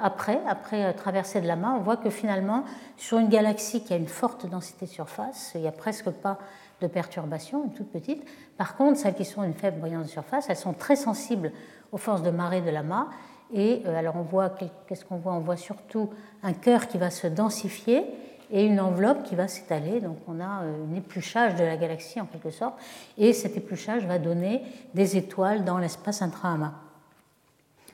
après, 0.00 0.40
après 0.48 0.92
traversée 0.94 1.40
de 1.40 1.46
l'amas, 1.46 1.74
on 1.76 1.80
voit 1.80 1.98
que 1.98 2.08
finalement, 2.10 2.64
sur 2.96 3.18
une 3.18 3.28
galaxie 3.28 3.84
qui 3.84 3.92
a 3.92 3.96
une 3.96 4.08
forte 4.08 4.46
densité 4.46 4.86
de 4.86 4.90
surface, 4.90 5.52
il 5.54 5.60
n'y 5.60 5.68
a 5.68 5.72
presque 5.72 6.10
pas 6.10 6.38
de 6.80 6.86
perturbation, 6.86 7.64
une 7.64 7.72
toute 7.72 7.92
petite. 7.92 8.24
Par 8.56 8.76
contre, 8.76 8.98
celles 8.98 9.14
qui 9.14 9.24
sont 9.24 9.42
une 9.44 9.54
faible 9.54 9.78
brillance 9.78 10.06
de 10.06 10.10
surface, 10.10 10.46
elles 10.48 10.56
sont 10.56 10.72
très 10.72 10.96
sensibles 10.96 11.52
aux 11.92 11.98
forces 11.98 12.22
de 12.22 12.30
marée 12.30 12.62
de 12.62 12.70
l'amas 12.70 13.08
et 13.52 13.82
euh, 13.86 13.96
alors 13.96 14.16
on 14.16 14.22
voit, 14.22 14.50
qu'est-ce 14.86 15.04
qu'on 15.04 15.16
voit? 15.16 15.34
On 15.34 15.40
voit 15.40 15.56
surtout 15.56 16.10
un 16.42 16.54
cœur 16.54 16.88
qui 16.88 16.98
va 16.98 17.10
se 17.10 17.26
densifier 17.26 18.04
et 18.50 18.64
une 18.64 18.80
enveloppe 18.80 19.22
qui 19.24 19.34
va 19.34 19.46
s'étaler. 19.46 20.00
Donc 20.00 20.16
on 20.26 20.40
a 20.40 20.62
euh, 20.62 20.86
un 20.90 20.94
épluchage 20.96 21.54
de 21.56 21.64
la 21.64 21.76
galaxie 21.76 22.20
en 22.20 22.26
quelque 22.26 22.50
sorte. 22.50 22.74
Et 23.18 23.32
cet 23.32 23.56
épluchage 23.56 24.06
va 24.06 24.18
donner 24.18 24.62
des 24.94 25.16
étoiles 25.16 25.64
dans 25.64 25.78
l'espace 25.78 26.22
intra-amas. 26.22 26.72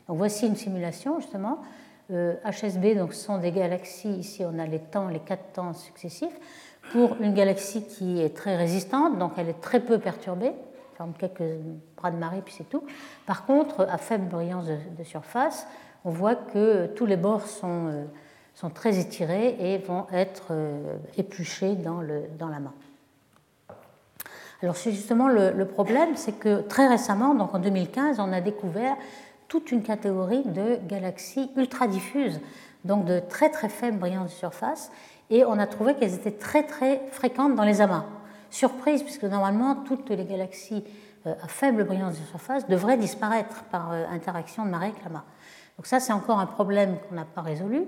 Voici 0.09 0.47
une 0.47 0.57
simulation 0.57 1.21
justement. 1.21 1.59
HSB, 2.11 2.85
euh, 2.85 2.95
donc 2.95 3.13
ce 3.13 3.25
sont 3.25 3.37
des 3.37 3.53
galaxies, 3.53 4.09
ici 4.09 4.43
on 4.45 4.59
a 4.59 4.67
les 4.67 4.79
temps, 4.79 5.09
les 5.09 5.19
quatre 5.19 5.53
temps 5.53 5.75
successifs, 5.75 6.35
pour 6.93 7.17
une 7.21 7.35
galaxie 7.35 7.85
qui 7.85 8.23
est 8.23 8.35
très 8.35 8.57
résistante, 8.57 9.19
donc 9.19 9.33
elle 9.37 9.51
est 9.51 9.61
très 9.61 9.81
peu 9.81 9.99
perturbée, 9.99 10.53
quelques 11.19 11.43
bras 11.97 12.11
de 12.11 12.17
marée, 12.17 12.41
puis 12.43 12.55
c'est 12.57 12.69
tout. 12.69 12.83
Par 13.27 13.45
contre, 13.45 13.87
à 13.91 13.99
faible 13.99 14.27
brillance 14.27 14.67
de, 14.67 15.05
surface, 15.05 15.67
on 16.05 16.11
voit 16.11 16.35
que 16.35 16.87
tous 16.87 17.07
les 17.07 17.17
bords 17.17 17.47
sont, 17.47 17.89
euh, 17.89 18.69
très 18.75 18.99
étirés 18.99 19.57
et 19.61 19.79
vont 19.79 20.07
être 20.13 20.49
euh, 20.51 20.97
épluchés 21.17 21.75
dans, 21.75 22.01
le, 22.01 22.23
dans 22.39 22.49
la 22.49 22.59
main. 22.59 22.75
Alors 24.63 24.75
c'est 24.75 24.91
justement 24.91 25.29
le, 25.29 25.65
problème, 25.67 26.17
c'est 26.17 26.33
que 26.33 26.63
très 26.63 26.89
récemment, 26.89 27.35
donc 27.35 27.55
en 27.55 27.61
2015, 27.61 28.19
on 28.19 28.33
a 28.33 28.41
découvert 28.41 28.97
toute 29.49 29.73
une 29.73 29.83
catégorie 29.83 30.43
de 30.45 30.79
galaxies 30.87 31.51
ultra 31.57 31.89
diffuses, 31.89 32.41
donc 32.85 33.05
de 33.07 33.19
très 33.19 33.51
très 33.51 33.69
faible 33.69 33.99
brillance 33.99 34.31
de 34.31 34.37
surface, 34.37 34.93
et 35.31 35.45
on 35.45 35.59
a 35.59 35.67
trouvé 35.67 35.95
qu'elles 35.95 36.15
étaient 36.15 36.31
très 36.31 36.63
très 36.63 37.03
fréquentes 37.11 37.55
dans 37.55 37.65
les 37.65 37.81
amas. 37.81 38.05
Surprise, 38.51 39.03
puisque 39.03 39.25
normalement, 39.25 39.75
toutes 39.75 40.11
les 40.11 40.25
galaxies 40.25 40.85
euh, 41.27 41.35
à 41.43 41.49
faible 41.49 41.85
brillance 41.85 42.19
de 42.19 42.25
surface 42.27 42.67
devraient 42.67 42.97
disparaître 42.97 43.65
par 43.65 43.93
euh, 43.93 44.05
interaction 44.11 44.65
de 44.65 44.71
marée 44.71 44.87
avec 44.87 45.03
Donc 45.03 45.87
ça, 45.87 46.01
c'est 46.01 46.13
encore 46.13 46.39
un 46.39 46.47
problème 46.47 46.97
qu'on 47.09 47.15
n'a 47.15 47.25
pas 47.25 47.43
résolu. 47.43 47.83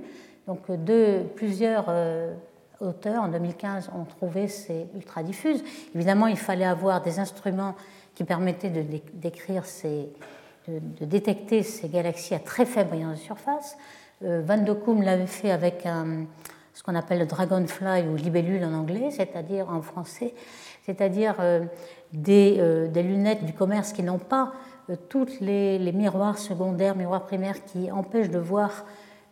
Donc 0.46 0.70
de, 0.70 1.22
plusieurs 1.36 1.86
euh, 1.88 2.34
auteurs 2.80 3.22
en 3.22 3.28
2015 3.28 3.90
ont 3.94 4.04
trouvé 4.04 4.48
ces 4.48 4.86
ultra-diffuses. 4.94 5.62
Évidemment, 5.94 6.26
il 6.26 6.36
fallait 6.36 6.64
avoir 6.64 7.02
des 7.02 7.18
instruments 7.18 7.74
qui 8.14 8.24
permettaient 8.24 8.70
de, 8.70 8.84
décrire 9.14 9.64
ces, 9.64 10.10
de, 10.68 11.04
détecter 11.04 11.62
ces 11.62 11.88
galaxies 11.88 12.34
à 12.34 12.38
très 12.38 12.66
faible 12.66 12.90
brillance 12.90 13.18
de 13.18 13.24
surface. 13.24 13.76
Van 14.20 14.58
de 14.58 14.72
Koom 14.74 15.00
l'avait 15.02 15.26
fait 15.26 15.50
avec 15.50 15.86
ce 16.80 16.82
qu'on 16.82 16.94
appelle 16.94 17.18
le 17.18 17.26
dragonfly 17.26 18.06
ou 18.08 18.16
libellule 18.16 18.64
en 18.64 18.72
anglais, 18.72 19.10
c'est-à-dire 19.10 19.68
en 19.68 19.82
français, 19.82 20.34
c'est-à-dire 20.82 21.34
euh, 21.40 21.64
euh, 22.26 22.88
des, 22.88 23.02
lunettes 23.02 23.44
du 23.44 23.52
commerce 23.52 23.92
qui 23.92 24.02
n'ont 24.02 24.18
pas 24.18 24.52
euh, 24.88 24.96
tous 25.10 25.40
les, 25.40 25.78
miroirs 25.92 26.38
secondaires, 26.38 26.96
miroirs 26.96 27.24
primaires 27.24 27.62
qui 27.64 27.90
empêchent 27.90 28.30
de 28.30 28.38
voir 28.38 28.84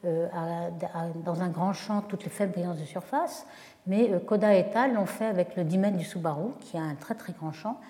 dans 0.05 1.43
un 1.43 1.49
grand 1.49 1.73
champ 1.73 2.03
toutes 2.03 2.23
les 2.23 2.31
faibles 2.31 2.53
brillances 2.53 2.79
de 2.79 2.85
surface. 2.85 3.45
Mais 3.89 4.13
Koda 4.27 4.55
et 4.55 4.65
al. 4.73 4.95
l'ont 4.95 5.07
fait 5.07 5.25
avec 5.25 5.57
le 5.57 5.65
10 5.65 5.79
mètres 5.79 5.97
du 5.97 6.05
Subaru, 6.05 6.51
qui 6.61 6.77
a 6.77 6.83
un 6.83 6.95
très 6.95 7.17
très 7.17 7.33
grand 7.33 7.53
champ, 7.53 7.81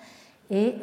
et 0.50 0.76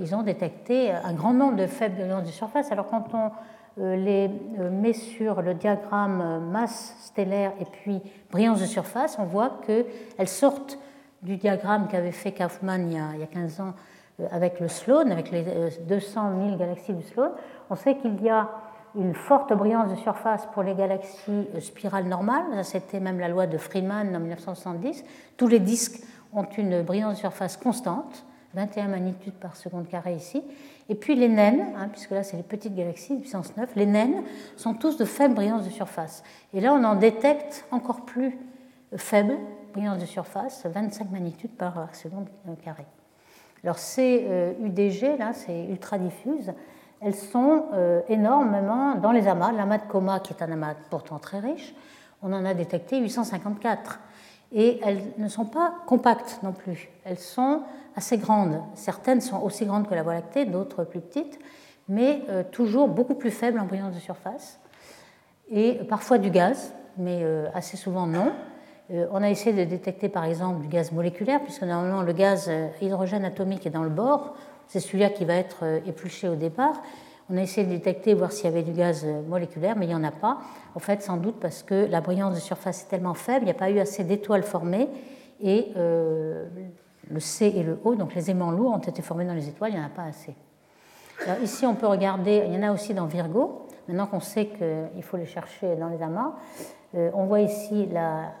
ils 0.00 0.14
ont 0.14 0.22
détecté 0.22 0.90
un 0.90 1.12
grand 1.12 1.34
nombre 1.34 1.56
de 1.56 1.66
faibles 1.66 1.96
brillances 1.96 2.26
de 2.26 2.32
surface. 2.32 2.72
Alors 2.72 2.86
quand 2.86 3.04
on 3.12 3.30
euh, 3.78 3.94
les 3.94 4.30
euh, 4.58 4.68
met 4.68 4.92
sur 4.92 5.42
le 5.42 5.54
diagramme 5.54 6.20
euh, 6.20 6.40
masse 6.40 6.96
stellaire 7.00 7.52
et 7.60 7.64
puis 7.64 8.00
brillance 8.30 8.60
de 8.60 8.66
surface, 8.66 9.16
on 9.18 9.24
voit 9.24 9.60
qu'elles 9.64 10.28
sortent 10.28 10.78
du 11.22 11.36
diagramme 11.36 11.86
qu'avait 11.86 12.10
fait 12.10 12.32
Kaufman 12.32 12.90
il 12.90 12.92
y, 12.94 13.22
a, 13.22 13.26
15 13.26 13.60
ans 13.60 13.74
avec 14.32 14.58
le 14.58 14.68
Sloan, 14.68 15.10
avec 15.10 15.30
les 15.30 15.44
200 15.86 16.46
000 16.46 16.56
galaxies 16.56 16.94
du 16.94 17.04
Sloan. 17.04 17.30
On 17.68 17.76
sait 17.76 17.96
qu'il 17.96 18.20
y 18.22 18.28
a 18.28 18.48
une 18.96 19.14
forte 19.14 19.52
brillance 19.52 19.90
de 19.90 19.96
surface 19.96 20.46
pour 20.52 20.62
les 20.62 20.74
galaxies 20.74 21.46
spirales 21.60 22.06
normales. 22.06 22.64
C'était 22.64 23.00
même 23.00 23.20
la 23.20 23.28
loi 23.28 23.46
de 23.46 23.56
Friedman 23.56 24.14
en 24.16 24.18
1970. 24.18 25.04
Tous 25.36 25.46
les 25.46 25.60
disques 25.60 26.02
ont 26.32 26.46
une 26.58 26.82
brillance 26.82 27.14
de 27.14 27.18
surface 27.20 27.56
constante, 27.56 28.24
21 28.54 28.88
magnitudes 28.88 29.34
par 29.34 29.56
seconde 29.56 29.88
carré 29.88 30.14
ici. 30.14 30.42
Et 30.88 30.94
puis 30.94 31.14
les 31.14 31.28
naines, 31.28 31.72
hein, 31.76 31.88
puisque 31.88 32.10
là 32.10 32.22
c'est 32.22 32.36
les 32.36 32.42
petites 32.42 32.74
galaxies 32.74 33.16
de 33.16 33.20
puissance 33.20 33.56
9, 33.56 33.70
les 33.76 33.86
naines 33.86 34.22
sont 34.56 34.74
tous 34.74 34.96
de 34.96 35.04
faible 35.04 35.34
brillance 35.34 35.64
de 35.64 35.70
surface. 35.70 36.22
Et 36.52 36.60
là 36.60 36.72
on 36.74 36.82
en 36.84 36.94
détecte 36.94 37.64
encore 37.70 38.04
plus 38.04 38.36
faible 38.96 39.36
brillance 39.72 39.98
de 39.98 40.06
surface, 40.06 40.66
25 40.66 41.10
magnitudes 41.10 41.56
par 41.56 41.94
seconde 41.94 42.26
carré. 42.64 42.86
Alors 43.62 43.78
ces 43.78 44.26
euh, 44.28 44.52
UDG, 44.62 45.18
là, 45.18 45.32
c'est 45.32 45.66
ultra 45.66 45.98
diffuses, 45.98 46.52
elles 47.00 47.14
sont 47.14 47.66
euh, 47.72 48.02
énormément 48.08 48.94
dans 48.94 49.12
les 49.12 49.26
amas. 49.26 49.52
L'amas 49.52 49.78
de 49.78 49.86
coma, 49.86 50.20
qui 50.20 50.32
est 50.32 50.42
un 50.42 50.52
amas 50.52 50.74
pourtant 50.90 51.18
très 51.18 51.40
riche, 51.40 51.74
on 52.22 52.32
en 52.32 52.44
a 52.44 52.54
détecté 52.54 52.98
854. 52.98 54.00
Et 54.52 54.80
elles 54.82 55.00
ne 55.18 55.28
sont 55.28 55.44
pas 55.44 55.74
compactes 55.86 56.40
non 56.42 56.52
plus. 56.52 56.88
Elles 57.04 57.18
sont 57.18 57.62
assez 57.96 58.18
grandes. 58.18 58.60
Certaines 58.74 59.20
sont 59.20 59.40
aussi 59.42 59.66
grandes 59.66 59.88
que 59.88 59.94
la 59.94 60.02
Voie 60.02 60.14
lactée, 60.14 60.44
d'autres 60.44 60.84
plus 60.84 61.00
petites, 61.00 61.38
mais 61.88 62.22
euh, 62.28 62.42
toujours 62.50 62.88
beaucoup 62.88 63.14
plus 63.14 63.30
faibles 63.30 63.58
en 63.58 63.66
brillance 63.66 63.94
de 63.94 64.00
surface. 64.00 64.60
Et 65.50 65.74
parfois 65.88 66.18
du 66.18 66.30
gaz, 66.30 66.74
mais 66.96 67.24
assez 67.54 67.76
souvent 67.76 68.06
non. 68.06 68.32
Euh, 68.92 69.06
on 69.12 69.22
a 69.22 69.30
essayé 69.30 69.54
de 69.54 69.68
détecter 69.68 70.08
par 70.08 70.24
exemple 70.24 70.62
du 70.62 70.68
gaz 70.68 70.92
moléculaire, 70.92 71.40
puisque 71.42 71.62
normalement 71.62 72.02
le 72.02 72.12
gaz 72.12 72.46
euh, 72.48 72.68
hydrogène 72.80 73.24
atomique 73.24 73.66
est 73.66 73.70
dans 73.70 73.84
le 73.84 73.90
bord, 73.90 74.34
c'est 74.66 74.80
celui-là 74.80 75.10
qui 75.10 75.24
va 75.24 75.34
être 75.34 75.58
euh, 75.62 75.80
épluché 75.86 76.28
au 76.28 76.34
départ. 76.34 76.82
On 77.32 77.36
a 77.36 77.42
essayé 77.42 77.64
de 77.64 77.72
détecter, 77.72 78.14
voir 78.14 78.32
s'il 78.32 78.46
y 78.46 78.48
avait 78.48 78.64
du 78.64 78.72
gaz 78.72 79.06
moléculaire, 79.28 79.76
mais 79.76 79.86
il 79.86 79.90
n'y 79.90 79.94
en 79.94 80.02
a 80.02 80.10
pas. 80.10 80.38
En 80.74 80.80
fait, 80.80 81.00
sans 81.00 81.16
doute 81.16 81.36
parce 81.40 81.62
que 81.62 81.86
la 81.88 82.00
brillance 82.00 82.34
de 82.34 82.40
surface 82.40 82.82
est 82.82 82.88
tellement 82.88 83.14
faible, 83.14 83.42
il 83.42 83.44
n'y 83.44 83.52
a 83.52 83.54
pas 83.54 83.70
eu 83.70 83.78
assez 83.78 84.02
d'étoiles 84.02 84.42
formées, 84.42 84.88
et 85.40 85.72
le 87.10 87.20
C 87.20 87.52
et 87.54 87.62
le 87.62 87.78
O, 87.84 87.94
donc 87.94 88.14
les 88.14 88.30
aimants 88.30 88.50
lourds, 88.50 88.72
ont 88.72 88.78
été 88.78 89.02
formés 89.02 89.24
dans 89.24 89.34
les 89.34 89.48
étoiles, 89.48 89.72
il 89.72 89.78
n'y 89.78 89.82
en 89.82 89.86
a 89.86 89.90
pas 89.90 90.04
assez. 90.04 90.34
ici, 91.42 91.66
on 91.66 91.74
peut 91.74 91.86
regarder, 91.86 92.44
il 92.46 92.54
y 92.54 92.56
en 92.56 92.62
a 92.62 92.72
aussi 92.72 92.94
dans 92.94 93.06
Virgo, 93.06 93.66
maintenant 93.88 94.06
qu'on 94.06 94.20
sait 94.20 94.46
qu'il 94.46 95.02
faut 95.02 95.16
les 95.16 95.26
chercher 95.26 95.76
dans 95.76 95.88
les 95.88 96.02
amas. 96.02 96.34
on 96.94 97.24
voit 97.24 97.40
ici 97.40 97.86
la, 97.86 98.32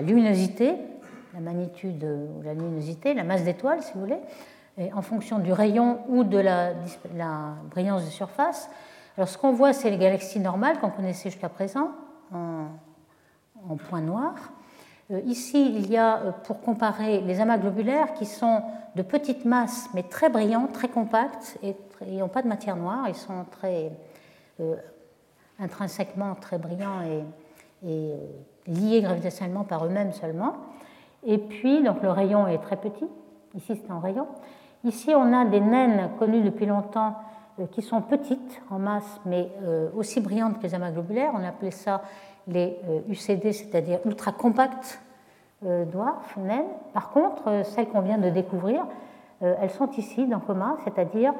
luminosité, 0.00 0.76
la 1.34 1.40
magnitude 1.40 2.04
ou 2.04 2.42
la 2.42 2.54
luminosité, 2.54 3.14
la 3.14 3.24
masse 3.24 3.44
d'étoiles, 3.44 3.82
si 3.82 3.92
vous 3.94 4.00
voulez, 4.00 4.20
en 4.94 5.02
fonction 5.02 5.38
du 5.38 5.52
rayon 5.52 6.00
ou 6.08 6.24
de 6.24 6.38
la, 6.38 6.74
brillance 7.70 8.04
de 8.04 8.10
surface. 8.10 8.70
Alors, 9.16 9.28
ce 9.28 9.38
qu'on 9.38 9.52
voit, 9.52 9.72
c'est 9.72 9.90
les 9.90 9.98
galaxies 9.98 10.40
normales 10.40 10.78
qu'on 10.78 10.90
connaissait 10.90 11.30
jusqu'à 11.30 11.48
présent, 11.48 11.90
en, 12.32 13.76
point 13.88 14.00
noir. 14.00 14.34
Euh, 15.12 15.20
ici, 15.26 15.72
il 15.76 15.90
y 15.90 15.96
a, 15.96 16.18
euh, 16.18 16.32
pour 16.32 16.60
comparer, 16.60 17.20
les 17.20 17.40
amas 17.40 17.58
globulaires 17.58 18.12
qui 18.14 18.26
sont 18.26 18.62
de 18.96 19.02
petites 19.02 19.44
masses, 19.44 19.88
mais 19.94 20.02
très 20.02 20.28
brillants, 20.28 20.66
très 20.72 20.88
compacts, 20.88 21.58
et 21.62 21.76
n'ont 22.18 22.28
pas 22.28 22.42
de 22.42 22.48
matière 22.48 22.76
noire, 22.76 23.04
ils 23.08 23.14
sont 23.14 23.44
très 23.50 23.92
euh, 24.60 24.74
intrinsèquement 25.58 26.34
très 26.34 26.58
brillants 26.58 27.02
et, 27.02 27.22
liés 28.66 29.00
gravitationnellement 29.00 29.62
par 29.62 29.86
eux-mêmes 29.86 30.12
seulement. 30.12 30.54
Et 31.24 31.38
puis, 31.38 31.84
donc 31.84 32.02
le 32.02 32.10
rayon 32.10 32.48
est 32.48 32.58
très 32.58 32.74
petit. 32.74 33.06
Ici, 33.54 33.80
c'est 33.80 33.92
un 33.92 34.00
rayon. 34.00 34.26
Ici, 34.82 35.12
on 35.14 35.32
a 35.32 35.44
des 35.44 35.60
naines 35.60 36.10
connues 36.18 36.42
depuis 36.42 36.66
longtemps 36.66 37.14
qui 37.70 37.80
sont 37.80 38.02
petites 38.02 38.60
en 38.70 38.80
masse, 38.80 39.20
mais 39.24 39.52
aussi 39.94 40.20
brillantes 40.20 40.58
que 40.58 40.64
les 40.64 40.74
amas 40.74 40.90
globulaires. 40.90 41.30
On 41.32 41.44
appelait 41.44 41.70
ça 41.70 42.02
les 42.48 42.78
UCD, 43.08 43.46
euh, 43.46 43.52
c'est-à-dire 43.52 44.00
ultra 44.04 44.32
compactes 44.32 45.00
dwarfs, 45.62 46.36
naines. 46.36 46.66
Par 46.92 47.10
contre, 47.10 47.62
celles 47.64 47.88
qu'on 47.88 48.02
vient 48.02 48.18
de 48.18 48.28
découvrir, 48.28 48.86
elles 49.40 49.70
sont 49.70 49.90
ici 49.92 50.26
dans 50.26 50.38
coma, 50.38 50.76
c'est-à-dire 50.84 51.32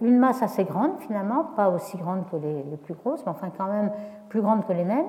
une 0.00 0.18
masse 0.18 0.42
assez 0.42 0.64
grande 0.64 0.92
finalement, 1.00 1.44
pas 1.44 1.68
aussi 1.70 1.96
grande 1.96 2.24
que 2.30 2.36
les, 2.36 2.76
plus 2.76 2.94
grosses, 2.94 3.24
mais 3.24 3.32
enfin 3.32 3.50
quand 3.56 3.66
même 3.66 3.90
plus 4.28 4.40
grande 4.40 4.66
que 4.66 4.72
les 4.72 4.84
naines, 4.84 5.06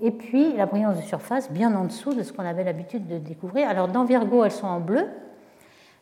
et 0.00 0.10
puis 0.10 0.54
la 0.56 0.66
brillance 0.66 0.96
de 0.96 1.02
surface 1.02 1.50
bien 1.50 1.74
en 1.74 1.84
dessous 1.84 2.14
de 2.14 2.22
ce 2.22 2.32
qu'on 2.32 2.44
avait 2.44 2.64
l'habitude 2.64 3.06
de 3.06 3.18
découvrir. 3.18 3.68
Alors 3.68 3.88
dans 3.88 4.04
Virgo, 4.04 4.44
elles 4.44 4.50
sont 4.50 4.66
en 4.66 4.80
bleu. 4.80 5.06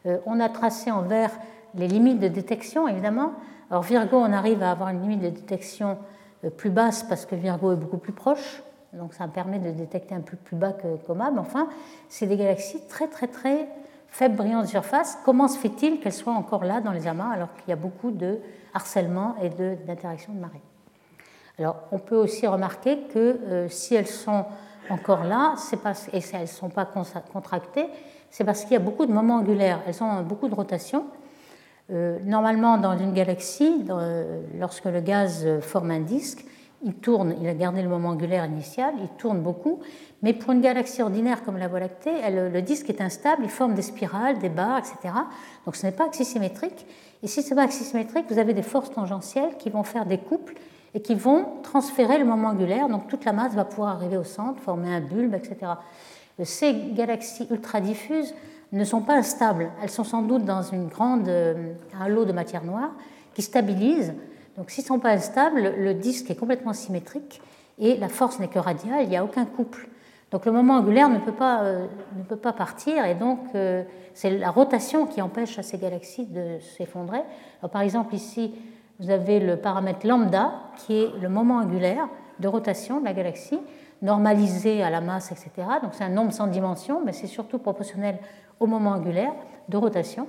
Euh, 0.06 0.18
on 0.26 0.40
a 0.40 0.48
tracé 0.48 0.90
en 0.90 1.02
vert 1.02 1.30
les 1.74 1.88
limites 1.88 2.18
de 2.18 2.28
détection, 2.28 2.88
évidemment. 2.88 3.32
Alors 3.70 3.82
Virgo, 3.82 4.16
on 4.16 4.32
arrive 4.32 4.62
à 4.62 4.70
avoir 4.70 4.90
une 4.90 5.02
limite 5.02 5.20
de 5.20 5.30
détection 5.30 5.98
euh, 6.44 6.50
plus 6.50 6.70
basse 6.70 7.02
parce 7.02 7.26
que 7.26 7.34
Virgo 7.34 7.72
est 7.72 7.76
beaucoup 7.76 7.98
plus 7.98 8.12
proche, 8.12 8.62
donc 8.92 9.14
ça 9.14 9.26
permet 9.26 9.58
de 9.58 9.70
détecter 9.70 10.14
un 10.14 10.20
peu 10.20 10.36
plus 10.36 10.56
bas 10.56 10.72
que 10.72 10.96
Coma, 11.06 11.30
mais 11.30 11.38
enfin, 11.38 11.68
c'est 12.08 12.26
des 12.26 12.36
galaxies 12.36 12.86
très 12.88 13.08
très 13.08 13.26
très 13.26 13.68
faible 14.08 14.36
brillance 14.36 14.64
de 14.64 14.70
surface. 14.70 15.18
Comment 15.24 15.48
se 15.48 15.58
fait-il 15.58 16.00
qu'elles 16.00 16.12
soient 16.12 16.34
encore 16.34 16.64
là 16.64 16.80
dans 16.80 16.92
les 16.92 17.06
amas 17.06 17.30
alors 17.32 17.48
qu'il 17.54 17.70
y 17.70 17.72
a 17.72 17.76
beaucoup 17.76 18.10
de 18.10 18.38
harcèlement 18.74 19.34
et 19.42 19.48
d'interaction 19.48 20.32
de, 20.32 20.38
de 20.38 20.42
marée? 20.42 20.60
Alors, 21.58 21.76
on 21.92 21.98
peut 21.98 22.16
aussi 22.16 22.46
remarquer 22.46 22.98
que 23.12 23.18
euh, 23.18 23.68
si 23.68 23.94
elles 23.94 24.06
sont 24.06 24.44
encore 24.90 25.24
là, 25.24 25.54
parce, 25.82 26.08
et 26.08 26.20
elles 26.32 26.42
ne 26.42 26.46
sont 26.46 26.68
pas 26.68 26.86
contractées, 27.32 27.86
c'est 28.30 28.44
parce 28.44 28.62
qu'il 28.62 28.72
y 28.72 28.76
a 28.76 28.80
beaucoup 28.80 29.06
de 29.06 29.12
moments 29.12 29.36
angulaires, 29.36 29.80
elles 29.86 30.02
ont 30.02 30.22
beaucoup 30.22 30.48
de 30.48 30.54
rotation. 30.54 31.06
Euh, 31.90 32.18
normalement, 32.24 32.78
dans 32.78 32.98
une 32.98 33.12
galaxie, 33.12 33.84
lorsque 34.58 34.86
le 34.86 35.00
gaz 35.00 35.46
forme 35.60 35.90
un 35.90 36.00
disque, 36.00 36.44
il 36.84 36.94
tourne, 36.94 37.34
il 37.40 37.48
a 37.48 37.54
gardé 37.54 37.82
le 37.82 37.88
moment 37.88 38.10
angulaire 38.10 38.44
initial, 38.44 38.94
il 39.00 39.08
tourne 39.18 39.40
beaucoup, 39.40 39.80
mais 40.22 40.32
pour 40.32 40.52
une 40.52 40.60
galaxie 40.60 41.02
ordinaire 41.02 41.44
comme 41.44 41.56
la 41.56 41.68
Voie 41.68 41.80
lactée, 41.80 42.12
le 42.30 42.62
disque 42.62 42.90
est 42.90 43.00
instable, 43.00 43.42
il 43.44 43.50
forme 43.50 43.74
des 43.74 43.82
spirales, 43.82 44.38
des 44.38 44.48
barres, 44.48 44.78
etc. 44.78 45.14
Donc 45.64 45.76
ce 45.76 45.86
n'est 45.86 45.92
pas 45.92 46.06
axisymétrique. 46.06 46.86
Et 47.22 47.28
si 47.28 47.42
ce 47.42 47.50
n'est 47.50 47.56
pas 47.56 47.64
axisymétrique, 47.64 48.26
vous 48.28 48.38
avez 48.38 48.52
des 48.52 48.62
forces 48.62 48.90
tangentielles 48.90 49.56
qui 49.58 49.70
vont 49.70 49.84
faire 49.84 50.06
des 50.06 50.18
couples 50.18 50.54
et 50.94 51.00
qui 51.00 51.14
vont 51.14 51.46
transférer 51.62 52.18
le 52.18 52.24
moment 52.24 52.48
angulaire. 52.48 52.88
Donc 52.88 53.06
toute 53.08 53.24
la 53.24 53.32
masse 53.32 53.54
va 53.54 53.64
pouvoir 53.64 53.90
arriver 53.96 54.16
au 54.16 54.24
centre, 54.24 54.60
former 54.60 54.92
un 54.92 55.00
bulbe, 55.00 55.34
etc. 55.34 55.72
Ces 56.42 56.74
galaxies 56.92 57.46
ultra 57.50 57.80
diffuses 57.80 58.34
ne 58.72 58.84
sont 58.84 59.02
pas 59.02 59.14
instables. 59.14 59.70
Elles 59.82 59.90
sont 59.90 60.04
sans 60.04 60.22
doute 60.22 60.44
dans 60.44 60.62
une 60.62 60.88
grande, 60.88 61.28
euh, 61.28 61.74
un 61.98 62.08
lot 62.08 62.24
de 62.24 62.32
matière 62.32 62.64
noire 62.64 62.90
qui 63.34 63.42
stabilise. 63.42 64.14
Donc 64.56 64.70
s'ils 64.70 64.84
ne 64.84 64.88
sont 64.88 64.98
pas 64.98 65.10
instables, 65.10 65.74
le 65.76 65.94
disque 65.94 66.30
est 66.30 66.36
complètement 66.36 66.72
symétrique 66.72 67.40
et 67.78 67.96
la 67.96 68.08
force 68.08 68.38
n'est 68.38 68.48
que 68.48 68.58
radiale, 68.58 69.02
il 69.02 69.08
n'y 69.08 69.16
a 69.16 69.24
aucun 69.24 69.44
couple. 69.44 69.88
Donc 70.30 70.46
le 70.46 70.52
moment 70.52 70.76
angulaire 70.76 71.08
ne 71.08 71.18
peut 71.18 71.32
pas, 71.32 71.62
euh, 71.62 71.86
ne 72.16 72.22
peut 72.22 72.36
pas 72.36 72.52
partir 72.52 73.04
et 73.04 73.14
donc 73.14 73.40
euh, 73.54 73.82
c'est 74.14 74.30
la 74.30 74.50
rotation 74.50 75.06
qui 75.06 75.20
empêche 75.20 75.58
à 75.58 75.62
ces 75.62 75.78
galaxies 75.78 76.26
de 76.26 76.58
s'effondrer. 76.60 77.20
Par 77.70 77.82
exemple 77.82 78.14
ici, 78.14 78.54
vous 78.98 79.10
avez 79.10 79.40
le 79.40 79.56
paramètre 79.56 80.06
lambda, 80.06 80.52
qui 80.76 81.02
est 81.02 81.10
le 81.20 81.28
moment 81.28 81.56
angulaire 81.56 82.08
de 82.38 82.48
rotation 82.48 83.00
de 83.00 83.04
la 83.04 83.12
galaxie, 83.12 83.58
normalisé 84.00 84.82
à 84.82 84.90
la 84.90 85.00
masse, 85.00 85.32
etc. 85.32 85.50
Donc 85.82 85.92
c'est 85.92 86.04
un 86.04 86.08
nombre 86.08 86.32
sans 86.32 86.46
dimension, 86.46 87.02
mais 87.04 87.12
c'est 87.12 87.26
surtout 87.26 87.58
proportionnel 87.58 88.18
au 88.60 88.66
moment 88.66 88.90
angulaire 88.90 89.32
de 89.68 89.76
rotation. 89.76 90.26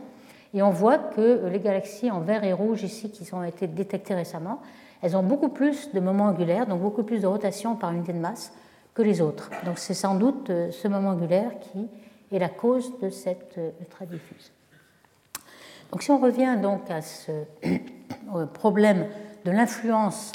Et 0.53 0.61
on 0.61 0.69
voit 0.69 0.97
que 0.97 1.47
les 1.47 1.59
galaxies 1.59 2.11
en 2.11 2.19
vert 2.19 2.43
et 2.43 2.53
rouge 2.53 2.83
ici, 2.83 3.09
qui 3.11 3.33
ont 3.33 3.43
été 3.43 3.67
détectées 3.67 4.13
récemment, 4.13 4.61
elles 5.01 5.17
ont 5.17 5.23
beaucoup 5.23 5.49
plus 5.49 5.91
de 5.91 5.99
moments 5.99 6.25
angulaires, 6.25 6.67
donc 6.67 6.81
beaucoup 6.81 7.03
plus 7.03 7.21
de 7.21 7.27
rotation 7.27 7.75
par 7.75 7.91
unité 7.91 8.13
de 8.13 8.19
masse 8.19 8.53
que 8.93 9.01
les 9.01 9.21
autres. 9.21 9.49
Donc 9.65 9.79
c'est 9.79 9.93
sans 9.93 10.15
doute 10.15 10.49
euh, 10.49 10.71
ce 10.71 10.87
moment 10.87 11.09
angulaire 11.09 11.51
qui 11.59 11.89
est 12.31 12.39
la 12.39 12.49
cause 12.49 12.99
de 12.99 13.09
cette 13.09 13.57
euh, 13.57 13.71
ultra-diffuse. 13.79 14.51
Donc 15.91 16.03
si 16.03 16.11
on 16.11 16.19
revient 16.19 16.57
donc 16.61 16.89
à 16.89 17.01
ce 17.01 17.31
problème 18.53 19.07
de 19.45 19.51
l'influence 19.51 20.31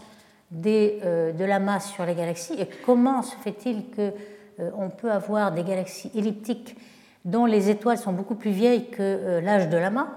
euh, 0.67 1.33
de 1.33 1.45
la 1.45 1.59
masse 1.59 1.91
sur 1.91 2.07
les 2.07 2.15
galaxies 2.15 2.55
et 2.55 2.67
comment 2.87 3.23
se 3.23 3.37
fait-il 3.37 3.85
qu'on 3.95 4.13
euh, 4.61 4.89
peut 4.97 5.13
avoir 5.13 5.53
des 5.53 5.63
galaxies 5.63 6.11
elliptiques 6.15 6.75
dont 7.31 7.47
les 7.47 7.71
étoiles 7.71 7.99
sont 7.99 8.13
beaucoup 8.13 8.35
plus 8.35 8.51
vieilles 8.51 8.91
que 8.91 9.03
euh, 9.03 9.41
l'âge 9.41 9.69
de 9.69 9.77
l'amas. 9.77 10.09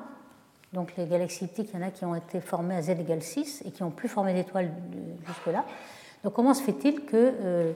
Donc 0.74 0.94
les 0.98 1.06
galaxies 1.06 1.44
elliptiques, 1.44 1.70
il 1.74 1.80
y 1.80 1.84
en 1.84 1.86
a 1.86 1.92
qui 1.92 2.06
ont 2.06 2.16
été 2.16 2.40
formées 2.40 2.76
à 2.76 2.82
z 2.82 2.92
égale 2.92 3.22
6 3.22 3.64
et 3.66 3.72
qui 3.72 3.84
n'ont 3.84 3.92
plus 3.92 4.08
formé 4.08 4.34
d'étoiles 4.34 4.72
jusque-là. 5.28 5.66
Donc 6.24 6.34
comment 6.34 6.54
se 6.54 6.64
fait-il 6.64 7.04
que 7.04 7.74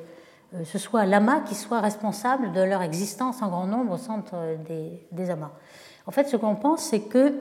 ce 0.64 0.78
soit 0.78 1.06
l'amas 1.06 1.42
qui 1.42 1.56
soit 1.56 1.82
responsable 1.82 2.54
de 2.54 2.62
leur 2.62 2.82
existence 2.82 3.42
en 3.42 3.50
grand 3.50 3.68
nombre 3.68 3.96
au 3.96 3.98
centre 3.98 4.36
des, 5.12 5.30
amas? 5.30 5.52
En 6.08 6.12
fait, 6.12 6.30
ce 6.30 6.38
qu'on 6.38 6.56
pense, 6.56 6.84
c'est 6.84 7.02
que 7.02 7.34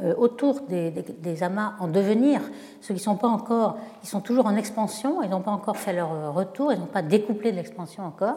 euh, 0.00 0.14
autour 0.16 0.62
des, 0.62 1.42
amas 1.42 1.74
en 1.78 1.86
devenir, 1.86 2.40
ceux 2.80 2.94
qui 2.94 3.00
sont 3.00 3.16
pas 3.16 3.28
encore, 3.28 3.76
ils 4.02 4.08
sont 4.08 4.22
toujours 4.22 4.46
en 4.46 4.56
expansion, 4.56 5.22
ils 5.22 5.28
n'ont 5.28 5.42
pas 5.42 5.50
encore 5.50 5.76
fait 5.76 5.92
leur 5.92 6.12
euh, 6.12 6.30
retour, 6.30 6.72
ils 6.72 6.80
n'ont 6.80 6.86
pas 6.86 7.02
découplé 7.02 7.52
de 7.52 7.56
l'expansion 7.56 8.02
encore. 8.06 8.36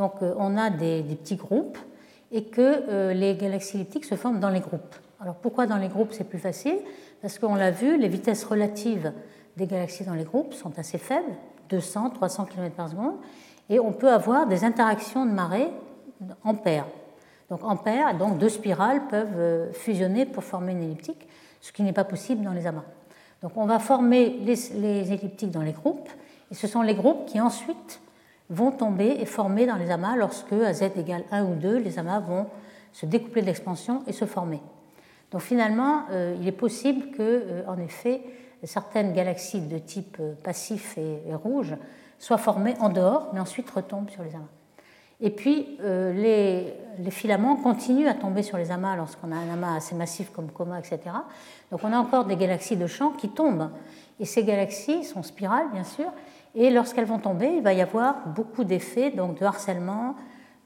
Donc 0.00 0.14
euh, 0.22 0.32
on 0.38 0.56
a 0.56 0.70
des, 0.70 1.02
petits 1.02 1.36
groupes 1.36 1.76
et 2.32 2.44
que 2.44 3.12
les 3.12 3.34
galaxies 3.34 3.76
elliptiques 3.76 4.04
se 4.04 4.14
forment 4.14 4.40
dans 4.40 4.50
les 4.50 4.60
groupes. 4.60 4.94
Alors 5.20 5.34
pourquoi 5.34 5.66
dans 5.66 5.76
les 5.76 5.88
groupes 5.88 6.12
c'est 6.12 6.24
plus 6.24 6.38
facile? 6.38 6.78
Parce 7.20 7.38
qu'on 7.38 7.54
l'a 7.54 7.70
vu, 7.70 7.98
les 7.98 8.08
vitesses 8.08 8.44
relatives 8.44 9.12
des 9.56 9.66
galaxies 9.66 10.04
dans 10.04 10.14
les 10.14 10.24
groupes 10.24 10.54
sont 10.54 10.78
assez 10.78 10.96
faibles, 10.96 11.34
200, 11.68 12.10
300 12.10 12.46
km 12.46 12.74
par 12.74 12.88
seconde, 12.88 13.16
et 13.68 13.78
on 13.78 13.92
peut 13.92 14.10
avoir 14.10 14.46
des 14.46 14.64
interactions 14.64 15.26
de 15.26 15.32
marée 15.32 15.68
en 16.44 16.54
paire. 16.54 16.86
Donc 17.50 17.64
en 17.64 17.76
paire, 17.76 18.16
donc 18.16 18.38
deux 18.38 18.48
spirales 18.48 19.06
peuvent 19.08 19.38
euh, 19.38 19.72
fusionner 19.72 20.24
pour 20.24 20.44
former 20.44 20.72
une 20.72 20.82
elliptique, 20.82 21.28
ce 21.60 21.72
qui 21.72 21.82
n'est 21.82 21.92
pas 21.92 22.04
possible 22.04 22.44
dans 22.44 22.52
les 22.52 22.66
amas. 22.66 22.84
Donc 23.42 23.52
on 23.56 23.66
va 23.66 23.78
former 23.78 24.38
les, 24.44 25.12
elliptiques 25.12 25.50
dans 25.50 25.62
les 25.62 25.72
groupes, 25.72 26.08
et 26.50 26.54
ce 26.54 26.66
sont 26.66 26.82
les 26.82 26.94
groupes 26.94 27.26
qui 27.26 27.40
ensuite 27.40 28.00
vont 28.50 28.72
tomber 28.72 29.16
et 29.20 29.24
former 29.24 29.66
dans 29.66 29.76
les 29.76 29.90
amas 29.90 30.16
lorsque 30.16 30.52
à 30.52 30.72
z 30.72 30.82
égale 30.96 31.24
1 31.30 31.44
ou 31.44 31.54
2, 31.54 31.78
les 31.78 31.98
amas 31.98 32.20
vont 32.20 32.46
se 32.92 33.06
découpler 33.06 33.42
de 33.42 33.46
l'expansion 33.46 34.02
et 34.06 34.12
se 34.12 34.24
former. 34.24 34.60
Donc 35.30 35.40
finalement, 35.40 36.02
euh, 36.10 36.36
il 36.40 36.46
est 36.48 36.52
possible 36.52 37.12
que, 37.12 37.22
euh, 37.22 37.62
en 37.68 37.78
effet, 37.78 38.20
certaines 38.64 39.12
galaxies 39.12 39.60
de 39.60 39.78
type 39.78 40.18
passif 40.42 40.98
et 40.98 41.34
rouge 41.34 41.76
soient 42.18 42.36
formées 42.36 42.74
en 42.80 42.90
dehors, 42.90 43.30
mais 43.32 43.40
ensuite 43.40 43.70
retombent 43.70 44.10
sur 44.10 44.22
les 44.22 44.34
amas. 44.34 44.48
Et 45.22 45.30
puis, 45.30 45.76
euh, 45.82 46.12
les, 46.14 47.10
filaments 47.10 47.56
continuent 47.56 48.08
à 48.08 48.14
tomber 48.14 48.42
sur 48.42 48.56
les 48.56 48.70
amas 48.70 48.96
lorsqu'on 48.96 49.32
a 49.32 49.36
un 49.36 49.52
amas 49.52 49.76
assez 49.76 49.94
massif 49.94 50.30
comme 50.30 50.50
Coma, 50.50 50.78
etc. 50.78 51.00
Donc, 51.70 51.80
on 51.82 51.92
a 51.92 51.98
encore 51.98 52.24
des 52.24 52.36
galaxies 52.36 52.76
de 52.76 52.86
champ 52.86 53.10
qui 53.10 53.28
tombent. 53.28 53.70
Et 54.18 54.24
ces 54.24 54.44
galaxies 54.44 55.04
sont 55.04 55.22
spirales, 55.22 55.70
bien 55.72 55.84
sûr. 55.84 56.06
Et 56.54 56.70
lorsqu'elles 56.70 57.06
vont 57.06 57.18
tomber, 57.18 57.52
il 57.56 57.62
va 57.62 57.72
y 57.72 57.80
avoir 57.80 58.26
beaucoup 58.28 58.64
d'effets, 58.64 59.10
donc 59.10 59.38
de 59.38 59.44
harcèlement, 59.44 60.16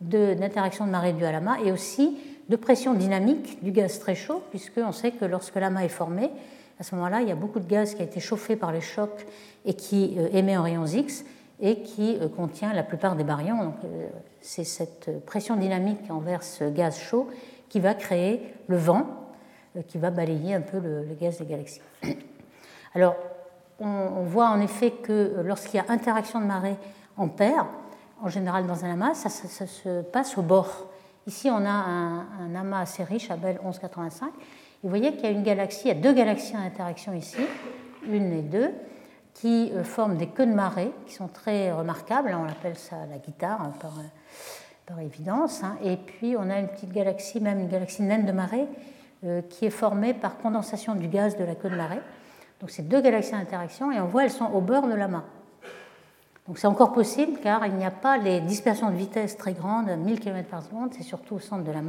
d'interaction 0.01 0.87
de, 0.87 0.91
marée 0.91 1.13
due 1.13 1.25
à 1.25 1.33
l'amas, 1.33 1.59
et 1.65 1.73
aussi 1.73 2.19
de 2.49 2.57
pression 2.57 2.95
dynamique 2.95 3.63
du 3.63 3.71
gaz 3.71 3.99
très 3.99 4.15
chaud, 4.15 4.43
puisqu'on 4.51 4.93
sait 4.93 5.13
que 5.13 5.25
lorsque 5.25 5.57
l'amas 5.57 5.85
est 5.85 5.89
formé, 5.89 6.31
à 6.79 6.83
ce 6.83 6.95
moment-là, 6.97 7.23
il 7.23 7.29
y 7.29 7.33
a 7.33 7.37
beaucoup 7.37 7.61
de 7.61 7.69
gaz 7.69 7.95
qui 7.95 8.03
a 8.03 8.05
été 8.05 8.21
chauffé 8.21 8.57
par 8.57 8.73
les 8.73 8.81
chocs 8.81 9.27
et 9.65 9.75
qui 9.75 10.17
euh, 10.19 10.29
émet 10.33 10.57
en 10.57 10.63
rayons 10.63 10.87
X 10.87 11.25
et 11.61 11.83
qui 11.83 12.19
euh, 12.21 12.29
contient 12.29 12.73
la 12.73 12.83
plupart 12.83 13.15
des 13.15 13.25
baryons. 13.25 13.75
Euh, 13.85 14.09
c'est 14.41 14.65
cette 14.65 15.25
pression 15.25 15.57
dynamique 15.57 16.11
envers 16.11 16.43
ce 16.43 16.65
gaz 16.65 16.99
chaud 16.99 17.29
qui 17.69 17.79
va 17.81 17.95
créer 17.95 18.41
le 18.67 18.77
vent, 18.77 19.07
qui 19.89 19.99
va 19.99 20.11
balayer 20.11 20.55
un 20.55 20.61
peu 20.61 20.79
le, 20.79 21.07
gaz 21.21 21.39
des 21.39 21.47
galaxies. 21.47 21.81
Alors, 22.95 23.17
on, 23.81 24.23
voit 24.23 24.49
en 24.49 24.61
effet 24.61 24.91
que 24.91 25.43
lorsqu'il 25.45 25.77
y 25.77 25.79
a 25.79 25.87
interaction 25.89 26.41
de 26.41 26.47
marée 26.47 26.77
en 27.17 27.29
paire, 27.29 27.67
en 28.23 28.29
général 28.29 28.67
dans 28.67 28.85
un 28.85 28.93
amas, 28.93 29.15
ça, 29.15 29.29
se 29.29 30.03
passe 30.03 30.39
au 30.39 30.43
bord. 30.43 30.87
Ici, 31.27 31.51
on 31.51 31.65
a 31.65 31.71
un, 31.71 32.55
amas 32.55 32.81
assez 32.81 33.05
riche, 33.05 33.31
Abel 33.31 33.59
1185. 33.63 34.29
Et 34.29 34.31
vous 34.83 34.89
voyez 34.89 35.13
qu'il 35.13 35.25
y 35.25 35.27
a 35.27 35.31
une 35.31 35.43
galaxie, 35.43 35.83
il 35.87 35.89
y 35.89 35.91
a 35.91 35.95
deux 36.01 36.13
galaxies 36.13 36.57
en 36.57 36.61
interaction 36.61 37.15
ici, 37.15 37.41
une 38.07 38.33
et 38.33 38.43
deux 38.43 38.71
qui 39.35 39.73
euh, 39.73 39.83
forment 39.83 40.17
des 40.17 40.29
queues 40.29 40.47
de 40.47 40.55
marée 40.55 40.93
qui 41.07 41.15
sont 41.15 41.29
très 41.29 41.73
remarquables. 41.73 42.37
On 42.39 42.49
appelle 42.49 42.77
ça 42.77 42.97
la 43.11 43.19
guitare 43.19 43.61
hein, 43.61 43.73
par, 43.81 43.99
euh, 43.99 44.03
par, 44.87 45.01
évidence. 45.01 45.65
Hein. 45.65 45.77
Et 45.83 45.97
puis 45.97 46.37
on 46.39 46.49
a 46.51 46.59
une 46.59 46.69
petite 46.69 46.93
galaxie, 46.93 47.41
même 47.41 47.59
une 47.61 47.69
galaxie 47.69 48.03
naine 48.03 48.27
de 48.27 48.33
marée, 48.33 48.67
euh, 49.25 49.43
qui 49.43 49.67
est 49.67 49.71
formée 49.71 50.15
par 50.15 50.39
condensation 50.39 50.95
du 50.95 51.09
gaz 51.09 51.37
de 51.37 51.45
la 51.45 51.55
queue 51.55 51.71
de 51.71 51.77
marée. 51.77 52.01
Donc 52.65 52.71
c'est 52.71 52.89
deux 52.89 53.03
galaxies 53.03 53.35
en 53.35 53.41
interaction 53.41 53.93
et 53.93 54.01
on 54.01 54.07
voit 54.07 54.25
elles 54.25 54.31
sont 54.31 54.47
au 54.47 54.63
bord 54.63 54.87
de 54.89 54.95
la. 54.95 55.07
Donc 55.07 56.57
c'est 56.57 56.67
encore 56.67 56.95
possible 56.95 57.39
car 57.43 57.67
il 57.67 57.75
n'y 57.75 57.85
a 57.85 57.91
pas 57.91 58.17
les 58.17 58.41
dispersions 58.41 58.89
de 58.91 58.97
vitesse 58.97 59.37
très 59.37 59.53
grandes, 59.53 59.91
1000 59.91 60.19
km 60.19 60.49
par 60.49 60.63
seconde, 60.63 60.95
c'est 60.97 61.03
surtout 61.03 61.35
au 61.35 61.39
centre 61.39 61.63
de 61.63 61.71
la. 61.71 61.83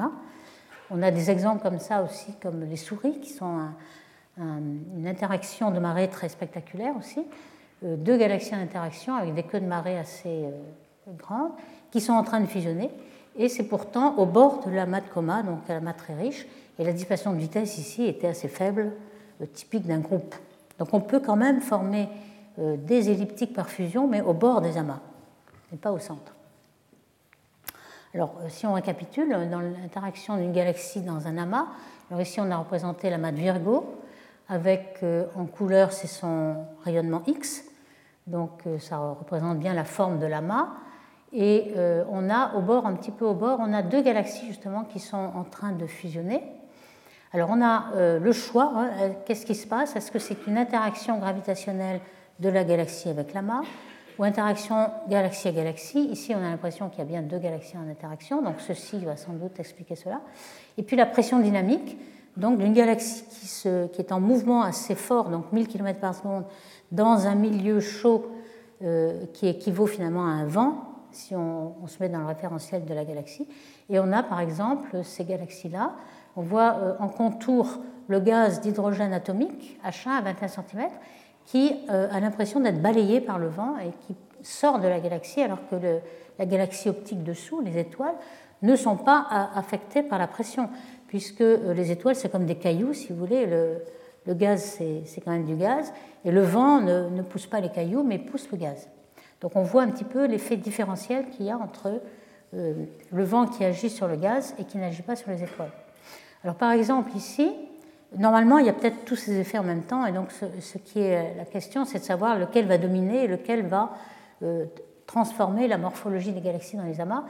On 0.91 1.01
a 1.01 1.11
des 1.11 1.31
exemples 1.31 1.61
comme 1.61 1.79
ça 1.79 2.03
aussi, 2.03 2.33
comme 2.41 2.65
les 2.65 2.75
souris, 2.75 3.21
qui 3.21 3.29
sont 3.29 3.69
une 4.37 5.07
interaction 5.07 5.71
de 5.71 5.79
marée 5.79 6.09
très 6.09 6.27
spectaculaire 6.27 6.93
aussi, 6.99 7.21
euh, 7.85 7.95
deux 7.95 8.17
galaxies 8.17 8.53
en 8.53 8.59
interaction 8.59 9.15
avec 9.15 9.33
des 9.33 9.43
queues 9.43 9.61
de 9.61 9.67
marée 9.67 9.97
assez 9.97 10.27
euh, 10.27 10.51
grandes 11.17 11.53
qui 11.89 12.01
sont 12.01 12.11
en 12.11 12.23
train 12.23 12.41
de 12.41 12.47
fusionner. 12.47 12.91
Et 13.37 13.47
c'est 13.47 13.63
pourtant 13.69 14.17
au 14.17 14.25
bord 14.25 14.65
de 14.65 14.71
l'amas 14.71 14.99
de 14.99 15.07
coma, 15.07 15.41
donc 15.41 15.59
un 15.69 15.77
amas 15.77 15.93
très 15.93 16.15
riche, 16.15 16.45
et 16.77 16.83
la 16.83 16.91
dispersion 16.91 17.31
de 17.31 17.37
vitesse 17.37 17.77
ici 17.77 18.03
était 18.03 18.27
assez 18.27 18.49
faible, 18.49 18.91
euh, 19.41 19.45
typique 19.45 19.87
d'un 19.87 19.99
groupe. 19.99 20.35
Donc 20.79 20.93
on 20.93 20.99
peut 20.99 21.19
quand 21.19 21.35
même 21.35 21.61
former 21.61 22.09
des 22.57 23.09
elliptiques 23.09 23.53
par 23.53 23.69
fusion, 23.69 24.07
mais 24.07 24.21
au 24.21 24.33
bord 24.33 24.61
des 24.61 24.77
amas, 24.77 24.99
et 25.73 25.77
pas 25.77 25.91
au 25.91 25.99
centre. 25.99 26.35
Alors, 28.15 28.33
si 28.47 28.65
on 28.65 28.73
récapitule, 28.73 29.49
dans 29.51 29.59
l'interaction 29.59 30.37
d'une 30.37 30.53
galaxie 30.53 31.01
dans 31.01 31.27
un 31.27 31.37
amas, 31.37 31.67
alors 32.09 32.21
ici 32.21 32.39
on 32.39 32.49
a 32.49 32.55
représenté 32.55 33.09
l'amas 33.09 33.33
de 33.33 33.37
Virgo, 33.37 33.85
avec 34.47 34.99
euh, 35.03 35.25
en 35.35 35.45
couleur 35.45 35.91
c'est 35.91 36.07
son 36.07 36.55
rayonnement 36.85 37.23
X, 37.27 37.65
donc 38.25 38.51
euh, 38.67 38.79
ça 38.79 38.97
représente 38.97 39.59
bien 39.59 39.73
la 39.73 39.83
forme 39.83 40.19
de 40.19 40.27
l'amas. 40.27 40.69
Et 41.33 41.73
euh, 41.75 42.05
on 42.09 42.29
a 42.29 42.55
au 42.55 42.61
bord, 42.61 42.85
un 42.85 42.93
petit 42.93 43.11
peu 43.11 43.25
au 43.25 43.33
bord, 43.33 43.59
on 43.59 43.73
a 43.73 43.81
deux 43.81 44.01
galaxies 44.01 44.47
justement 44.47 44.85
qui 44.85 44.99
sont 44.99 45.17
en 45.17 45.43
train 45.43 45.73
de 45.73 45.85
fusionner. 45.85 46.41
Alors 47.35 47.49
on 47.51 47.61
a 47.61 48.17
le 48.17 48.31
choix, 48.31 48.71
hein, 48.73 49.09
qu'est-ce 49.25 49.45
qui 49.45 49.55
se 49.55 49.67
passe? 49.67 49.93
Est-ce 49.97 50.09
que 50.09 50.19
c'est 50.19 50.47
une 50.47 50.57
interaction 50.57 51.19
gravitationnelle 51.19 51.99
de 52.39 52.47
la 52.47 52.63
galaxie 52.63 53.09
avec 53.09 53.33
l'amas 53.33 53.61
ou 54.17 54.23
interaction 54.23 54.89
galaxie 55.09 55.49
à 55.49 55.51
galaxie 55.51 55.99
Ici 55.99 56.33
on 56.33 56.37
a 56.37 56.49
l'impression 56.49 56.87
qu'il 56.87 56.99
y 56.99 57.01
a 57.01 57.05
bien 57.05 57.21
deux 57.21 57.37
galaxies 57.37 57.77
en 57.77 57.89
interaction, 57.89 58.41
donc 58.41 58.61
ceci 58.65 59.03
va 59.03 59.17
sans 59.17 59.33
doute 59.33 59.59
expliquer 59.59 59.97
cela. 59.97 60.21
Et 60.77 60.83
puis 60.83 60.95
la 60.95 61.05
pression 61.05 61.39
dynamique, 61.39 61.97
donc 62.37 62.57
d'une 62.57 62.71
galaxie 62.71 63.25
qui, 63.91 64.01
est 64.01 64.13
en 64.13 64.21
mouvement 64.21 64.61
assez 64.61 64.95
fort, 64.95 65.27
donc 65.27 65.51
1000 65.51 65.67
km 65.67 65.99
par 65.99 66.15
seconde, 66.15 66.45
dans 66.93 67.27
un 67.27 67.35
milieu 67.35 67.81
chaud 67.81 68.31
euh, 68.81 69.25
qui 69.33 69.49
équivaut 69.49 69.87
finalement 69.87 70.23
à 70.23 70.29
un 70.29 70.45
vent, 70.45 70.85
si 71.11 71.35
on, 71.35 71.75
se 71.87 72.01
met 72.01 72.07
dans 72.07 72.19
le 72.19 72.27
référentiel 72.27 72.85
de 72.85 72.93
la 72.93 73.03
galaxie. 73.03 73.45
Et 73.89 73.99
on 73.99 74.13
a 74.13 74.23
par 74.23 74.39
exemple 74.39 75.03
ces 75.03 75.25
galaxies-là, 75.25 75.91
on 76.35 76.41
voit 76.41 76.77
euh, 76.77 76.93
en 76.99 77.07
contour 77.07 77.79
le 78.07 78.19
gaz 78.19 78.61
d'hydrogène 78.61 79.13
atomique, 79.13 79.79
H1 79.85 80.09
à 80.09 80.21
21 80.21 80.47
cm, 80.47 80.89
qui 81.45 81.75
euh, 81.89 82.07
a 82.11 82.19
l'impression 82.19 82.59
d'être 82.59 82.81
balayé 82.81 83.21
par 83.21 83.39
le 83.39 83.47
vent 83.47 83.77
et 83.77 83.91
qui 84.05 84.15
sort 84.41 84.79
de 84.79 84.87
la 84.87 84.99
galaxie 84.99 85.41
alors 85.41 85.59
que 85.69 85.75
la 86.37 86.45
galaxie 86.45 86.89
optique 86.89 87.23
dessous, 87.23 87.61
les 87.61 87.77
étoiles, 87.79 88.15
ne 88.61 88.75
sont 88.75 88.95
pas 88.95 89.27
affectées 89.55 90.03
par 90.03 90.17
la 90.17 90.27
pression 90.27 90.69
puisque 91.07 91.41
euh, 91.41 91.73
les 91.73 91.91
étoiles, 91.91 92.15
c'est 92.15 92.29
comme 92.29 92.45
des 92.45 92.55
cailloux, 92.55 92.93
si 92.93 93.13
vous 93.13 93.19
voulez. 93.19 93.45
Le, 93.45 94.33
gaz, 94.33 94.79
c'est 95.05 95.21
quand 95.21 95.31
même 95.31 95.45
du 95.45 95.55
gaz, 95.55 95.93
et 96.23 96.31
le 96.31 96.41
vent 96.41 96.81
ne, 96.81 97.21
pousse 97.21 97.45
pas 97.45 97.59
les 97.59 97.69
cailloux, 97.69 98.03
mais 98.03 98.17
pousse 98.17 98.49
le 98.51 98.57
gaz. 98.57 98.89
Donc 99.39 99.55
on 99.55 99.61
voit 99.61 99.83
un 99.83 99.91
petit 99.91 100.03
peu 100.03 100.25
l'effet 100.25 100.57
différentiel 100.57 101.29
qu'il 101.29 101.45
y 101.45 101.51
a 101.51 101.57
entre 101.57 102.01
euh, 102.55 102.85
le 103.11 103.23
vent 103.23 103.45
qui 103.45 103.63
agit 103.63 103.91
sur 103.91 104.07
le 104.07 104.15
gaz 104.15 104.55
et 104.57 104.63
qui 104.63 104.79
n'agit 104.79 105.03
pas 105.03 105.15
sur 105.15 105.29
les 105.29 105.43
étoiles. 105.43 105.71
Alors 106.45 106.55
par 106.55 106.71
exemple 106.71 107.11
ici, 107.17 107.51
normalement 108.15 108.59
il 108.59 108.65
y 108.65 108.69
a 108.69 108.73
peut-être 108.73 109.03
tous 109.03 109.17
ces 109.17 109.37
effets 109.39 109.57
en 109.57 109.63
même 109.63 109.81
temps, 109.81 110.05
et 110.05 110.13
donc 110.13 110.29
ce, 110.31 110.77
qui 110.77 111.01
est 111.01 111.35
la 111.35 111.43
question, 111.43 111.83
c'est 111.83 111.99
de 111.99 112.03
savoir 112.05 112.39
lequel 112.39 112.67
va 112.67 112.77
dominer 112.77 113.25
et 113.25 113.27
lequel 113.27 113.65
va 113.65 113.89
euh, 114.43 114.65
transformer 115.07 115.67
la 115.67 115.77
morphologie 115.77 116.31
des 116.31 116.41
galaxies 116.41 116.77
dans 116.77 116.83
les 116.83 117.01
amas. 117.01 117.25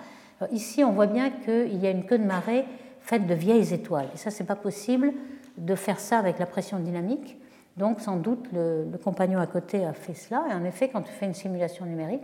ici 0.51 0.84
on 0.84 0.91
voit 0.91 1.08
bien 1.08 1.32
qu'il 1.32 1.82
y 1.82 1.88
a 1.88 1.91
une 1.91 2.06
queue 2.06 2.19
de 2.19 2.25
marée 2.25 2.65
faites 3.06 3.28
de 3.28 3.34
vieilles 3.34 3.73
étoiles. 3.73 4.08
Et 4.13 4.17
ça, 4.17 4.32
c'est 4.32 4.43
pas 4.43 4.56
possible 4.56 5.13
de 5.58 5.75
faire 5.75 5.99
ça 5.99 6.17
avec 6.17 6.39
la 6.39 6.45
pression 6.45 6.80
dynamique. 6.80 7.38
Donc, 7.78 8.01
sans 8.01 8.17
doute, 8.17 8.47
le, 8.51 8.86
compagnon 9.04 9.39
à 9.39 9.47
côté 9.47 9.86
a 9.86 9.93
fait 9.93 10.15
cela. 10.15 10.43
Et 10.49 10.54
en 10.54 10.65
effet, 10.65 10.89
quand 10.89 11.01
on 11.01 11.06
fait 11.06 11.25
une 11.25 11.34
simulation 11.34 11.86
numérique, 11.86 12.23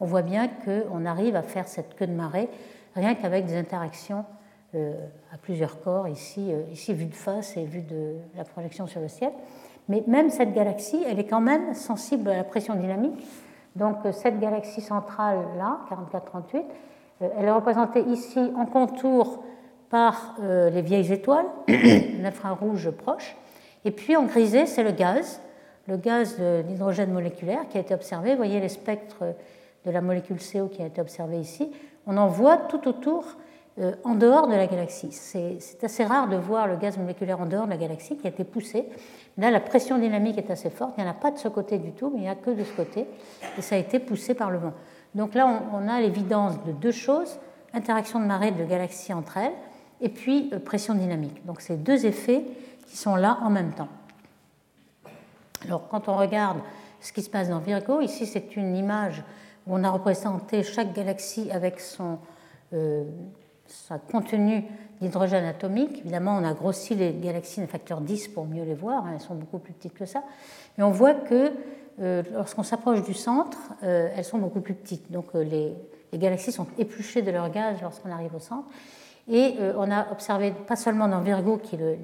on 0.00 0.06
voit 0.06 0.22
bien 0.22 0.48
qu'on 0.48 1.06
arrive 1.06 1.34
à 1.34 1.42
faire 1.42 1.66
cette 1.66 1.96
queue 1.96 2.06
de 2.06 2.12
marée 2.12 2.48
rien 2.94 3.14
qu'avec 3.14 3.46
des 3.46 3.56
interactions 3.56 4.20
euh, 4.20 4.37
à 4.74 5.38
plusieurs 5.38 5.80
corps, 5.80 6.08
ici, 6.08 6.52
euh, 6.52 6.62
ici 6.72 6.92
vue 6.92 7.06
de 7.06 7.14
face 7.14 7.56
et 7.56 7.64
vue 7.64 7.82
de 7.82 8.16
la 8.36 8.44
projection 8.44 8.86
sur 8.86 9.00
le 9.00 9.08
ciel. 9.08 9.32
Mais 9.88 10.04
même 10.06 10.28
cette 10.28 10.52
galaxie, 10.52 11.02
elle 11.08 11.18
est 11.18 11.26
quand 11.26 11.40
même 11.40 11.72
sensible 11.74 12.28
à 12.28 12.36
la 12.36 12.44
pression 12.44 12.74
dynamique. 12.74 13.26
Donc, 13.76 13.96
euh, 14.04 14.12
cette 14.12 14.38
galaxie 14.38 14.82
centrale-là, 14.82 15.80
4438, 15.88 16.64
elle 17.20 17.44
est 17.46 17.50
représentée 17.50 18.02
ici 18.02 18.38
en 18.56 18.66
contour 18.66 19.42
par 19.90 20.36
euh, 20.40 20.68
les 20.70 20.82
vieilles 20.82 21.12
étoiles, 21.12 21.46
l'infrarouge 22.20 22.90
proche. 22.90 23.36
Et 23.84 23.90
puis 23.90 24.16
en 24.16 24.24
grisé, 24.24 24.66
c'est 24.66 24.84
le 24.84 24.92
gaz, 24.92 25.40
le 25.86 25.96
gaz 25.96 26.38
d'hydrogène 26.38 27.10
moléculaire 27.10 27.66
qui 27.70 27.78
a 27.78 27.80
été 27.80 27.94
observé. 27.94 28.32
Vous 28.32 28.36
voyez 28.36 28.60
les 28.60 28.68
spectres 28.68 29.34
de 29.86 29.90
la 29.90 30.02
molécule 30.02 30.38
CO 30.38 30.68
qui 30.68 30.82
a 30.82 30.86
été 30.86 31.00
observé 31.00 31.38
ici. 31.38 31.72
On 32.06 32.16
en 32.18 32.26
voit 32.26 32.56
tout 32.56 32.86
autour, 32.86 33.24
euh, 33.24 33.47
en 34.04 34.14
dehors 34.14 34.48
de 34.48 34.54
la 34.54 34.66
galaxie. 34.66 35.12
C'est 35.12 35.84
assez 35.84 36.04
rare 36.04 36.28
de 36.28 36.36
voir 36.36 36.66
le 36.66 36.76
gaz 36.76 36.98
moléculaire 36.98 37.40
en 37.40 37.46
dehors 37.46 37.66
de 37.66 37.70
la 37.70 37.76
galaxie 37.76 38.16
qui 38.16 38.26
a 38.26 38.30
été 38.30 38.44
poussé. 38.44 38.88
Là, 39.36 39.50
la 39.50 39.60
pression 39.60 39.98
dynamique 39.98 40.36
est 40.38 40.50
assez 40.50 40.70
forte. 40.70 40.94
Il 40.98 41.04
n'y 41.04 41.08
en 41.08 41.12
a 41.12 41.14
pas 41.14 41.30
de 41.30 41.38
ce 41.38 41.48
côté 41.48 41.78
du 41.78 41.92
tout, 41.92 42.10
mais 42.10 42.18
il 42.18 42.22
n'y 42.22 42.28
a 42.28 42.34
que 42.34 42.50
de 42.50 42.64
ce 42.64 42.72
côté. 42.72 43.06
Et 43.56 43.62
ça 43.62 43.76
a 43.76 43.78
été 43.78 44.00
poussé 44.00 44.34
par 44.34 44.50
le 44.50 44.58
vent. 44.58 44.72
Donc 45.14 45.34
là, 45.34 45.62
on, 45.72 45.88
a 45.88 46.00
l'évidence 46.00 46.62
de 46.64 46.72
deux 46.72 46.90
choses 46.90 47.38
interaction 47.74 48.20
de 48.20 48.24
marée 48.24 48.50
de 48.50 48.64
galaxies 48.64 49.12
entre 49.12 49.36
elles 49.36 49.52
et 50.00 50.08
puis 50.08 50.50
euh, 50.52 50.58
pression 50.58 50.94
dynamique. 50.94 51.44
Donc 51.44 51.60
c'est 51.60 51.76
deux 51.76 52.06
effets 52.06 52.44
qui 52.86 52.96
sont 52.96 53.16
là 53.16 53.38
en 53.42 53.50
même 53.50 53.72
temps. 53.72 53.88
Alors 55.64 55.88
quand 55.88 56.08
on 56.08 56.16
regarde 56.16 56.58
ce 57.00 57.12
qui 57.12 57.22
se 57.22 57.30
passe 57.30 57.48
dans 57.48 57.58
Virgo, 57.58 58.00
ici 58.00 58.26
c'est 58.26 58.56
une 58.56 58.76
image 58.76 59.22
où 59.66 59.76
on 59.76 59.84
a 59.84 59.90
représenté 59.90 60.62
chaque 60.62 60.94
galaxie 60.94 61.50
avec 61.50 61.78
son, 61.80 62.18
euh, 62.72 63.04
sa 63.68 63.98
contenu 63.98 64.64
d'hydrogène 65.00 65.44
atomique. 65.44 65.98
Évidemment, 66.00 66.36
on 66.36 66.44
a 66.44 66.52
grossi 66.54 66.94
les 66.94 67.12
galaxies 67.12 67.60
d'un 67.60 67.66
facteur 67.66 68.00
10 68.00 68.28
pour 68.28 68.46
mieux 68.46 68.64
les 68.64 68.74
voir, 68.74 69.04
hein, 69.04 69.12
elles 69.14 69.20
sont 69.20 69.34
beaucoup 69.34 69.58
plus 69.58 69.72
petites 69.72 69.94
que 69.94 70.06
ça. 70.06 70.22
Mais 70.76 70.84
on 70.84 70.90
voit 70.90 71.14
que 71.14 71.52
euh, 72.00 72.22
lorsqu'on 72.32 72.62
s'approche 72.62 73.02
du 73.02 73.14
centre, 73.14 73.58
euh, 73.82 74.08
elles 74.14 74.24
sont 74.24 74.38
beaucoup 74.38 74.60
plus 74.60 74.74
petites. 74.74 75.10
Donc 75.12 75.34
les, 75.34 75.74
les, 76.12 76.18
galaxies 76.18 76.52
sont 76.52 76.66
épluchées 76.78 77.22
de 77.22 77.30
leur 77.30 77.50
gaz 77.50 77.78
lorsqu'on 77.82 78.10
arrive 78.10 78.34
au 78.34 78.40
centre. 78.40 78.68
Et 79.30 79.56
on 79.76 79.90
a 79.90 80.10
observé, 80.10 80.52
pas 80.66 80.76
seulement 80.76 81.06
dans 81.06 81.20
Virgo, 81.20 81.58
qui 81.58 81.74
est 81.74 81.78
le, 81.78 81.98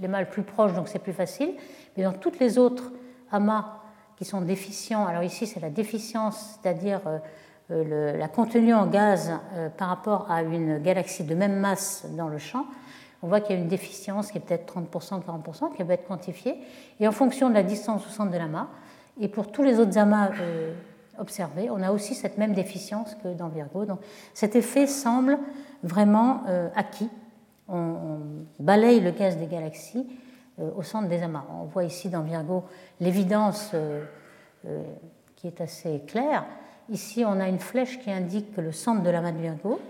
le 0.00 0.24
plus 0.24 0.42
proche, 0.42 0.72
donc 0.72 0.88
c'est 0.88 1.00
plus 1.00 1.12
facile, 1.12 1.50
mais 1.94 2.02
dans 2.02 2.14
toutes 2.14 2.38
les 2.38 2.56
autres 2.56 2.90
amas 3.30 3.82
qui 4.16 4.24
sont 4.24 4.40
déficients, 4.40 5.04
alors 5.04 5.22
ici 5.22 5.46
c'est 5.46 5.60
la 5.60 5.68
déficience, 5.68 6.56
c'est-à-dire 6.62 7.02
euh, 7.72 8.16
la 8.18 8.28
contenue 8.28 8.74
en 8.74 8.86
gaz 8.86 9.32
euh, 9.54 9.68
par 9.70 9.88
rapport 9.88 10.30
à 10.30 10.42
une 10.42 10.78
galaxie 10.78 11.24
de 11.24 11.34
même 11.34 11.56
masse 11.56 12.06
dans 12.16 12.28
le 12.28 12.38
champ, 12.38 12.66
on 13.22 13.28
voit 13.28 13.40
qu'il 13.40 13.56
y 13.56 13.58
a 13.58 13.62
une 13.62 13.68
déficience 13.68 14.30
qui 14.30 14.38
est 14.38 14.40
peut-être 14.42 14.74
30%, 14.74 15.22
40%, 15.22 15.74
qui 15.74 15.82
va 15.82 15.94
être 15.94 16.06
quantifiée, 16.06 16.56
et 17.00 17.08
en 17.08 17.12
fonction 17.12 17.48
de 17.48 17.54
la 17.54 17.62
distance 17.62 18.06
au 18.06 18.10
centre 18.10 18.30
de 18.30 18.36
l'amas, 18.36 18.68
et 19.20 19.28
pour 19.28 19.50
tous 19.50 19.62
les 19.62 19.78
autres 19.78 19.96
amas 19.96 20.30
euh, 20.40 20.74
observés, 21.18 21.70
on 21.70 21.82
a 21.82 21.92
aussi 21.92 22.14
cette 22.14 22.36
même 22.36 22.52
déficience 22.52 23.14
que 23.22 23.28
dans 23.28 23.48
Virgo. 23.48 23.86
Donc 23.86 24.00
cet 24.34 24.54
effet 24.54 24.86
semble 24.86 25.38
vraiment 25.82 26.42
acquis. 26.74 27.10
On, 27.68 28.18
balaye 28.58 29.00
le 29.00 29.10
gaz 29.10 29.36
des 29.36 29.46
galaxies 29.46 30.06
au 30.58 30.82
centre 30.82 31.08
des 31.08 31.22
amas. 31.22 31.44
On 31.60 31.64
voit 31.64 31.84
ici 31.84 32.08
dans 32.08 32.22
Virgo 32.22 32.64
l'évidence 33.00 33.74
qui 35.36 35.46
est 35.46 35.60
assez 35.60 36.02
claire. 36.06 36.44
Ici, 36.90 37.24
on 37.24 37.38
a 37.40 37.48
une 37.48 37.58
flèche 37.58 37.98
qui 38.00 38.10
indique 38.10 38.56
le 38.56 38.72
centre 38.72 39.02
de 39.02 39.10
la 39.10 39.20
de 39.32 39.38
Virgo. 39.38 39.80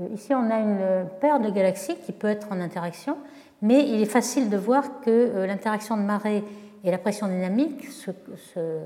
Euh, 0.00 0.08
ici, 0.14 0.34
on 0.34 0.50
a 0.50 0.58
une 0.58 1.08
paire 1.20 1.40
de 1.40 1.50
galaxies 1.50 1.96
qui 2.06 2.12
peut 2.12 2.28
être 2.28 2.48
en 2.50 2.60
interaction, 2.60 3.16
mais 3.62 3.86
il 3.88 4.00
est 4.00 4.06
facile 4.06 4.48
de 4.48 4.56
voir 4.56 5.00
que 5.00 5.10
euh, 5.10 5.46
l'interaction 5.46 5.96
de 5.96 6.02
marée 6.02 6.44
et 6.82 6.90
la 6.90 6.98
pression 6.98 7.26
dynamique 7.28 7.88
se, 7.88 8.10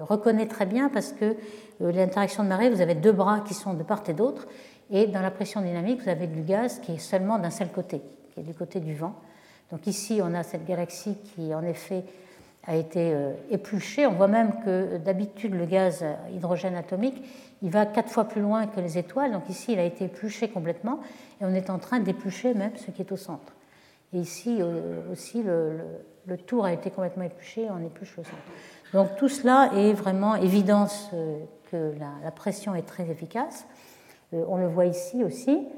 reconnaît 0.02 0.46
très 0.46 0.66
bien 0.66 0.88
parce 0.88 1.12
que 1.12 1.37
euh, 1.83 1.92
l'interaction 1.92 2.42
de 2.42 2.48
marée, 2.48 2.70
vous 2.70 2.80
avez 2.80 2.94
deux 2.94 3.12
bras 3.12 3.40
qui 3.40 3.54
sont 3.54 3.74
de 3.74 3.83
part 3.83 4.02
et 4.09 4.14
d'autre, 4.14 4.46
et 4.90 5.07
dans 5.07 5.20
la 5.20 5.30
pression 5.30 5.61
dynamique, 5.61 6.02
vous 6.02 6.09
avez 6.09 6.26
du 6.26 6.42
gaz 6.42 6.80
qui 6.80 6.92
est 6.92 6.98
seulement 6.98 7.38
d'un 7.38 7.50
seul 7.50 7.68
côté, 7.68 8.02
qui 8.33 8.40
est 8.40 8.42
du 8.42 8.54
côté 8.54 8.80
du 8.80 8.94
vent. 8.94 9.14
Donc 9.70 9.87
ici, 9.87 10.20
on 10.22 10.35
a 10.35 10.42
cette 10.42 10.66
galaxie 10.66 11.16
qui, 11.24 11.54
en 11.54 11.62
effet, 11.62 12.04
a 12.66 12.77
été 12.77 13.12
euh, 13.12 13.33
épluché. 13.50 14.07
On 14.07 14.12
voit 14.12 14.29
même 14.29 14.53
que 14.64 14.98
d'habitude 14.98 15.55
le 15.55 15.66
gaz 15.66 16.05
hydrogène 16.33 16.77
atomique, 16.77 17.22
il 17.62 17.70
va 17.70 17.87
quatre 17.87 18.11
fois 18.11 18.24
plus 18.24 18.40
loin 18.40 18.66
que 18.66 18.81
les 18.81 18.98
étoiles. 18.98 19.33
Donc 19.33 19.48
ici, 19.48 19.72
il 19.72 19.79
a 19.79 19.85
été 19.85 20.05
épluché 20.05 20.48
complètement 20.48 21.00
et 21.40 21.44
on 21.44 21.55
est 21.55 21.70
en 21.70 21.79
train 21.79 22.00
d'éplucher 22.00 22.55
même 22.55 22.77
ce 22.77 22.90
qui 22.90 23.03
est 23.03 23.12
au 23.12 23.16
centre. 23.16 23.53
Et 24.12 24.18
ici 24.18 24.59
euh, 24.61 25.00
aussi, 25.12 25.42
le, 25.42 26.37
tour 26.46 26.64
a 26.64 26.72
été 26.72 26.90
complètement 26.90 27.24
épluché 27.24 27.62
et 27.62 27.70
on 27.70 27.85
épluche 27.85 28.16
le 28.16 28.24
centre. 28.24 28.37
Donc 28.92 29.16
tout 29.16 29.29
cela 29.29 29.70
est 29.74 29.92
vraiment 29.92 30.37
évidence 30.37 31.11
euh, 31.12 31.38
que 31.70 31.92
la, 32.22 32.31
pression 32.31 32.74
est 32.74 32.87
très 32.87 33.11
efficace. 33.11 33.66
On 34.33 34.57
le 34.57 34.66
voit 34.66 34.87
ici 34.87 35.22
aussi. 35.22 35.68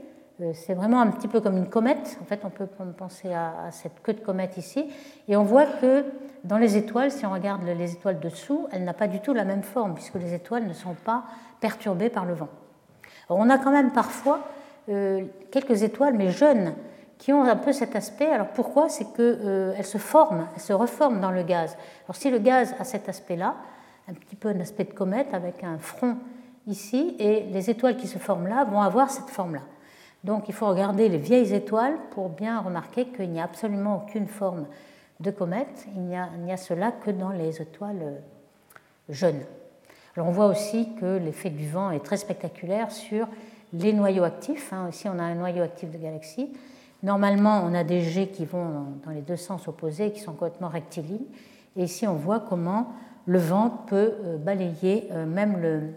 C'est 0.52 0.74
vraiment 0.74 1.00
un 1.00 1.06
petit 1.08 1.28
peu 1.28 1.40
comme 1.40 1.56
une 1.56 1.68
comète. 1.68 2.18
En 2.20 2.24
fait, 2.26 2.40
on 2.44 2.50
peut 2.50 2.66
penser 2.66 3.32
à, 3.32 3.66
à 3.66 3.70
cette 3.70 4.02
queue 4.02 4.12
de 4.12 4.20
comète 4.20 4.56
ici. 4.58 4.90
Et 5.28 5.36
on 5.36 5.44
voit 5.44 5.66
que 5.66 6.04
dans 6.44 6.58
les 6.58 6.76
étoiles, 6.76 7.10
si 7.10 7.26
on 7.26 7.32
regarde 7.32 7.62
les 7.64 7.92
étoiles 7.92 8.20
dessous, 8.20 8.66
elle 8.70 8.84
n'a 8.84 8.92
pas 8.92 9.08
du 9.08 9.20
tout 9.20 9.34
la 9.34 9.44
même 9.44 9.62
forme, 9.62 9.94
puisque 9.94 10.14
les 10.14 10.34
étoiles 10.34 10.66
ne 10.66 10.72
sont 10.72 10.94
pas 10.94 11.24
perturbées 11.60 12.10
par 12.10 12.24
le 12.24 12.34
vent. 12.34 12.48
on 13.28 13.50
a 13.50 13.58
quand 13.58 13.72
même 13.72 13.92
parfois 13.92 14.40
euh, 14.88 15.24
quelques 15.50 15.82
étoiles, 15.82 16.14
mais 16.14 16.30
jeunes, 16.30 16.74
qui 17.18 17.32
ont 17.32 17.42
un 17.42 17.56
peu 17.56 17.72
cet 17.72 17.96
aspect. 17.96 18.26
Alors 18.26 18.48
pourquoi? 18.48 18.88
C'est 18.88 19.12
qu'elles 19.14 19.40
euh, 19.44 19.82
se 19.82 19.98
forment, 19.98 20.46
elles 20.54 20.62
se 20.62 20.72
reforment 20.72 21.20
dans 21.20 21.30
le 21.32 21.42
gaz. 21.42 21.76
Alors 22.04 22.14
si 22.14 22.30
le 22.30 22.38
gaz 22.38 22.74
a 22.78 22.84
cet 22.84 23.08
aspect-là, 23.08 23.56
un 24.08 24.14
petit 24.14 24.36
peu 24.36 24.48
un 24.48 24.60
aspect 24.60 24.84
de 24.84 24.92
comète 24.92 25.32
avec 25.32 25.64
un 25.64 25.78
front 25.78 26.16
ici, 26.66 27.16
et 27.18 27.44
les 27.44 27.70
étoiles 27.70 27.96
qui 27.96 28.06
se 28.06 28.18
forment 28.18 28.46
là 28.46 28.64
vont 28.64 28.80
avoir 28.80 29.10
cette 29.10 29.30
forme-là. 29.30 29.62
Donc 30.26 30.48
il 30.48 30.54
faut 30.54 30.66
regarder 30.66 31.08
les 31.08 31.18
vieilles 31.18 31.54
étoiles 31.54 31.96
pour 32.10 32.30
bien 32.30 32.60
remarquer 32.60 33.06
qu'il 33.06 33.30
n'y 33.30 33.40
a 33.40 33.44
absolument 33.44 34.02
aucune 34.04 34.26
forme 34.26 34.66
de 35.20 35.30
comètes, 35.30 35.86
il 35.94 36.02
n'y 36.02 36.16
a, 36.16 36.56
cela 36.56 36.90
que 36.90 37.12
dans 37.12 37.30
les 37.30 37.62
étoiles 37.62 38.02
euh, 38.02 38.18
jeunes. 39.08 39.40
Alors 40.16 40.28
on 40.28 40.32
voit 40.32 40.46
aussi 40.46 40.88
que 41.00 41.18
l'effet 41.18 41.50
du 41.50 41.68
vent 41.68 41.92
est 41.92 42.04
très 42.04 42.16
spectaculaire 42.16 42.90
sur 42.90 43.28
les 43.72 43.92
noyaux 43.92 44.24
actifs. 44.24 44.72
Hein. 44.72 44.88
Ici, 44.90 45.08
on 45.08 45.16
a 45.20 45.22
un 45.22 45.36
noyau 45.36 45.62
actif 45.62 45.92
de 45.92 45.96
galaxies. 45.96 46.52
Normalement, 47.04 47.62
on 47.64 47.72
a 47.72 47.84
des 47.84 48.00
jets 48.00 48.28
qui 48.28 48.46
vont 48.46 48.86
dans 49.04 49.12
les 49.12 49.22
deux 49.22 49.36
sens 49.36 49.68
opposés, 49.68 50.10
qui 50.10 50.20
sont 50.20 50.32
complètement 50.32 50.68
rectilignes. 50.68 51.26
Et 51.76 51.84
ici, 51.84 52.04
on 52.08 52.14
voit 52.14 52.40
comment 52.40 52.88
le 53.26 53.38
vent 53.38 53.70
peut 53.86 54.14
euh, 54.24 54.38
balayer 54.38 55.06
euh, 55.12 55.24
même 55.24 55.92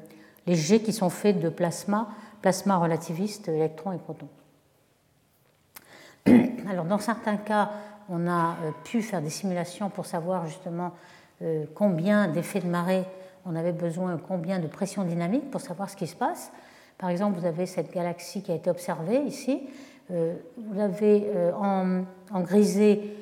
les 0.45 0.55
jets 0.55 0.81
qui 0.81 0.93
sont 0.93 1.09
faits 1.09 1.39
de 1.39 1.49
plasma, 1.49 2.09
plasma 2.41 2.77
relativiste, 2.77 3.47
électrons 3.49 3.91
et 3.91 3.97
protons. 3.97 4.29
Alors, 6.69 6.85
dans 6.85 6.99
certains 6.99 7.37
cas, 7.37 7.71
on 8.09 8.27
a 8.27 8.57
euh, 8.63 8.71
pu 8.83 9.01
faire 9.01 9.21
des 9.21 9.29
simulations 9.29 9.89
pour 9.89 10.05
savoir 10.05 10.45
justement 10.47 10.91
euh, 11.41 11.65
combien 11.75 12.27
d'effets 12.27 12.59
de 12.59 12.67
marée 12.67 13.03
on 13.45 13.55
avait 13.55 13.71
besoin, 13.71 14.17
combien 14.17 14.59
de 14.59 14.67
pression 14.67 15.03
dynamique 15.03 15.49
pour 15.49 15.61
savoir 15.61 15.89
ce 15.89 15.95
qui 15.95 16.07
se 16.07 16.15
passe. 16.15 16.51
Par 16.97 17.09
exemple, 17.09 17.39
vous 17.39 17.45
avez 17.45 17.65
cette 17.65 17.93
galaxie 17.93 18.43
qui 18.43 18.51
a 18.51 18.55
été 18.55 18.69
observée 18.69 19.21
ici. 19.21 19.61
Euh, 20.11 20.35
vous 20.57 20.79
avez 20.79 21.31
en, 21.55 22.03
grisé 22.41 23.15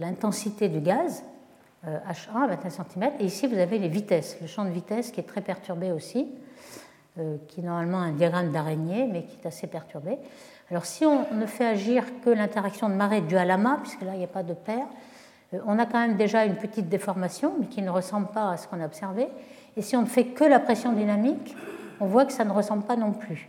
l'intensité 0.00 0.68
du 0.68 0.80
gaz, 0.80 1.24
H1 1.84 2.42
à 2.42 2.46
21 2.48 2.70
cm, 2.70 3.12
et 3.20 3.24
ici 3.24 3.46
vous 3.46 3.58
avez 3.58 3.78
les 3.78 3.88
vitesses, 3.88 4.36
le 4.40 4.46
champ 4.46 4.64
de 4.64 4.70
vitesse 4.70 5.10
qui 5.10 5.20
est 5.20 5.24
très 5.24 5.40
perturbé 5.40 5.90
aussi, 5.90 6.28
qui 7.48 7.60
est 7.60 7.64
normalement 7.64 7.98
un 7.98 8.12
diagramme 8.12 8.50
d'araignée, 8.50 9.08
mais 9.10 9.24
qui 9.24 9.38
est 9.42 9.46
assez 9.46 9.66
perturbé. 9.66 10.18
Alors 10.70 10.84
si 10.84 11.06
on 11.06 11.32
ne 11.32 11.46
fait 11.46 11.66
agir 11.66 12.04
que 12.22 12.28
l'interaction 12.28 12.88
de 12.88 12.94
marée 12.94 13.22
due 13.22 13.36
à 13.36 13.46
l'amas, 13.46 13.78
puisque 13.82 14.02
là 14.02 14.12
il 14.12 14.18
n'y 14.18 14.24
a 14.24 14.28
pas 14.28 14.42
de 14.42 14.52
paire, 14.52 14.86
euh, 15.54 15.58
on 15.66 15.78
a 15.78 15.86
quand 15.86 15.98
même 15.98 16.16
déjà 16.16 16.44
une 16.44 16.56
petite 16.56 16.88
déformation, 16.88 17.54
mais 17.58 17.66
qui 17.66 17.80
ne 17.80 17.90
ressemble 17.90 18.28
pas 18.28 18.50
à 18.50 18.56
ce 18.56 18.68
qu'on 18.68 18.80
a 18.80 18.84
observé. 18.84 19.28
Et 19.76 19.82
si 19.82 19.96
on 19.96 20.02
ne 20.02 20.06
fait 20.06 20.26
que 20.26 20.44
la 20.44 20.60
pression 20.60 20.92
dynamique, 20.92 21.56
on 22.00 22.06
voit 22.06 22.26
que 22.26 22.32
ça 22.32 22.44
ne 22.44 22.52
ressemble 22.52 22.84
pas 22.84 22.96
non 22.96 23.12
plus. 23.12 23.48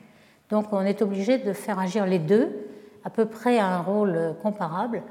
Donc 0.49 0.71
on 0.71 0.81
est 0.81 1.01
obligé 1.01 1.37
de 1.37 1.51
faire 1.51 1.77
agir 1.77 2.05
les 2.05 2.19
deux 2.19 2.67
à 3.03 3.09
peu 3.09 3.25
près 3.25 3.59
à 3.59 3.67
un 3.67 3.81
rôle 3.81 4.15
euh, 4.15 4.33
comparable 4.33 5.03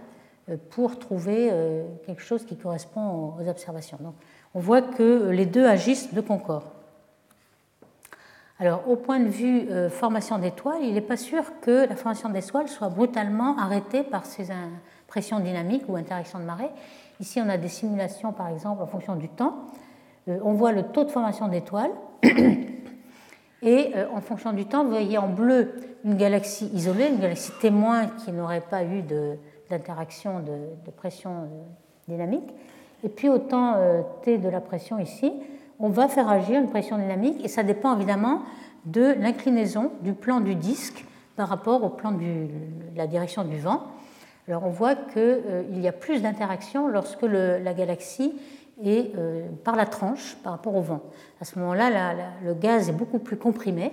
euh, 0.49 0.57
pour 0.71 0.99
trouver 0.99 1.53
quelque 2.07 2.23
chose 2.23 2.47
qui 2.47 2.57
correspond 2.57 3.35
aux 3.39 3.49
observations. 3.49 3.99
Donc 4.01 4.15
on 4.55 4.61
voit 4.61 4.81
que 4.81 5.29
les 5.29 5.45
deux 5.45 5.67
agissent 5.67 6.15
de 6.15 6.23
concorde. 6.23 6.65
Alors, 8.61 8.89
au 8.89 8.97
point 8.97 9.21
de 9.21 9.29
vue 9.29 9.69
euh, 9.71 9.89
formation 9.89 10.39
d'étoiles, 10.39 10.83
il 10.83 10.95
n'est 10.95 11.01
pas 11.01 11.17
sûr 11.17 11.61
que 11.61 11.89
la 11.89 11.95
formation 11.95 12.29
d'étoiles 12.29 12.67
soit 12.67 12.89
brutalement 12.89 13.57
arrêtée 13.57 14.03
par 14.03 14.27
ces 14.27 14.49
pressions 15.07 15.39
dynamiques 15.39 15.85
ou 15.89 15.95
interactions 15.95 16.41
de 16.41 16.45
marée. 16.45 16.71
Ici, 17.21 17.41
on 17.41 17.49
a 17.49 17.57
des 17.57 17.69
simulations, 17.69 18.33
par 18.33 18.49
exemple, 18.49 18.83
en 18.83 18.87
fonction 18.87 19.15
du 19.15 19.29
temps. 19.29 19.67
Euh, 20.27 20.41
on 20.43 20.55
voit 20.55 20.73
le 20.73 20.83
taux 20.83 21.05
de 21.05 21.11
formation 21.11 21.47
d'étoiles. 21.47 21.93
Et 23.63 23.93
euh, 23.95 24.07
en 24.13 24.21
fonction 24.21 24.53
du 24.53 24.67
temps, 24.67 24.83
vous 24.83 24.91
voyez 24.91 25.19
en 25.19 25.29
bleu 25.29 25.75
une 26.05 26.17
galaxie 26.17 26.69
isolée, 26.75 27.09
une 27.09 27.21
galaxie 27.21 27.53
témoin 27.61 28.07
qui 28.07 28.33
n'aurait 28.33 28.61
pas 28.61 28.83
eu 28.83 29.03
d'interaction 29.71 30.41
de, 30.41 30.85
de, 30.85 30.91
pression 30.91 31.49
dynamique. 32.09 32.55
Et 33.05 33.09
puis 33.09 33.29
au 33.29 33.39
temps 33.39 33.77
t 34.23 34.39
de 34.39 34.49
la 34.49 34.61
pression 34.61 34.99
ici, 34.99 35.33
on 35.79 35.89
va 35.89 36.09
faire 36.09 36.29
agir 36.29 36.61
une 36.61 36.69
pression 36.69 36.99
dynamique 36.99 37.45
et 37.45 37.49
ça 37.49 37.63
dépend 37.63 37.95
évidemment 37.97 38.43
de 38.85 39.15
l'inclinaison 39.19 39.93
du 40.03 40.13
plan 40.13 40.41
du 40.41 40.55
disque 40.55 41.05
par 41.37 41.49
rapport 41.49 41.85
au 41.85 41.89
plan 41.89 42.13
de 42.13 42.49
la 42.97 43.07
direction 43.07 43.45
du 43.45 43.59
vent. 43.59 43.85
Alors 44.49 44.65
on 44.65 44.71
voit 44.71 44.95
qu'il 44.95 45.23
euh, 45.23 45.63
y 45.75 45.89
a 45.89 45.93
plus 45.93 46.23
d'interaction 46.23 46.89
lorsque 46.89 47.23
la 47.23 47.75
galaxie 47.75 48.35
est 48.83 49.15
euh, 49.17 49.47
par 49.65 49.77
la 49.77 49.87
tranche 49.87 50.37
par 50.43 50.53
rapport 50.53 50.75
au 50.75 50.81
vent. 50.81 51.03
À 51.41 51.45
ce 51.45 51.59
moment-là, 51.59 52.15
le 52.45 52.55
gaz 52.55 52.89
est 52.89 52.93
beaucoup 52.93 53.19
plus 53.19 53.37
comprimé 53.37 53.93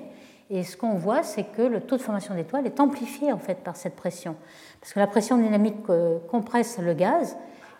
et 0.50 0.64
ce 0.64 0.78
qu'on 0.78 0.94
voit, 0.94 1.24
c'est 1.24 1.44
que 1.44 1.64
le 1.64 1.82
taux 1.82 1.98
de 1.98 2.02
formation 2.02 2.36
d'étoiles 2.36 2.68
est 2.68 2.80
amplifié 2.80 3.32
en 3.32 3.40
fait 3.40 3.56
par 3.64 3.76
cette 3.76 3.96
pression. 3.96 4.36
Parce 4.80 4.94
que 4.94 5.00
la 5.00 5.08
pression 5.08 5.38
dynamique 5.38 5.78
euh, 5.90 6.20
compresse 6.30 6.78
le 6.80 6.94
gaz 6.94 7.36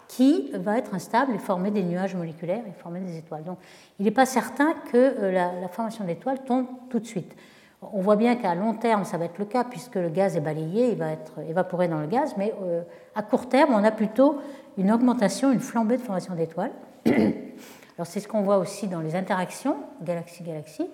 qui 0.08 0.52
va 0.54 0.78
être 0.78 0.94
instable 0.94 1.34
et 1.34 1.38
former 1.38 1.72
des 1.72 1.84
nuages 1.84 2.16
moléculaires 2.16 2.64
et 2.68 2.72
former 2.82 3.00
des 3.00 3.18
étoiles. 3.18 3.44
Donc 3.44 3.58
il 4.00 4.06
n'est 4.06 4.12
pas 4.12 4.26
certain 4.26 4.74
que 4.92 4.98
euh, 4.98 5.32
la, 5.32 5.68
formation 5.70 6.06
d'étoiles 6.06 6.44
tombe 6.44 6.68
tout 6.90 7.00
de 7.00 7.06
suite. 7.06 7.36
On 7.82 8.02
voit 8.02 8.16
bien 8.16 8.36
qu'à 8.36 8.56
long 8.56 8.74
terme, 8.74 9.04
ça 9.04 9.18
va 9.18 9.26
être 9.26 9.38
le 9.38 9.46
cas, 9.46 9.64
puisque 9.64 9.96
le 9.96 10.10
gaz 10.10 10.36
est 10.36 10.42
balayé, 10.42 10.92
il 10.92 10.98
va 10.98 11.12
être 11.12 11.40
évaporé 11.48 11.88
dans 11.88 12.00
le 12.00 12.08
gaz, 12.08 12.36
mais 12.38 12.54
euh, 12.64 12.82
à 13.14 13.22
court 13.22 13.48
terme, 13.48 13.74
on 13.74 13.84
a 13.84 13.92
plutôt 13.92 14.40
une 14.78 14.92
augmentation, 14.92 15.52
une 15.52 15.60
flambée 15.60 15.98
de 15.98 16.02
formation 16.02 16.34
d'étoiles. 16.36 16.72
Alors 17.06 18.08
c'est 18.08 18.20
ce 18.20 18.28
qu'on 18.28 18.42
voit 18.42 18.58
aussi 18.58 18.88
dans 18.88 19.02
les 19.02 19.16
interactions 19.16 19.78
galaxie-galaxie. 20.02 20.90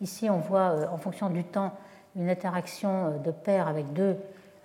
Ici, 0.00 0.28
on 0.28 0.38
voit 0.38 0.70
euh, 0.70 0.86
en 0.92 0.98
fonction 0.98 1.30
du 1.30 1.44
temps 1.44 1.72
une 2.16 2.28
interaction 2.28 3.18
de 3.24 3.30
paire 3.30 3.68
avec 3.68 3.92
deux 3.92 4.16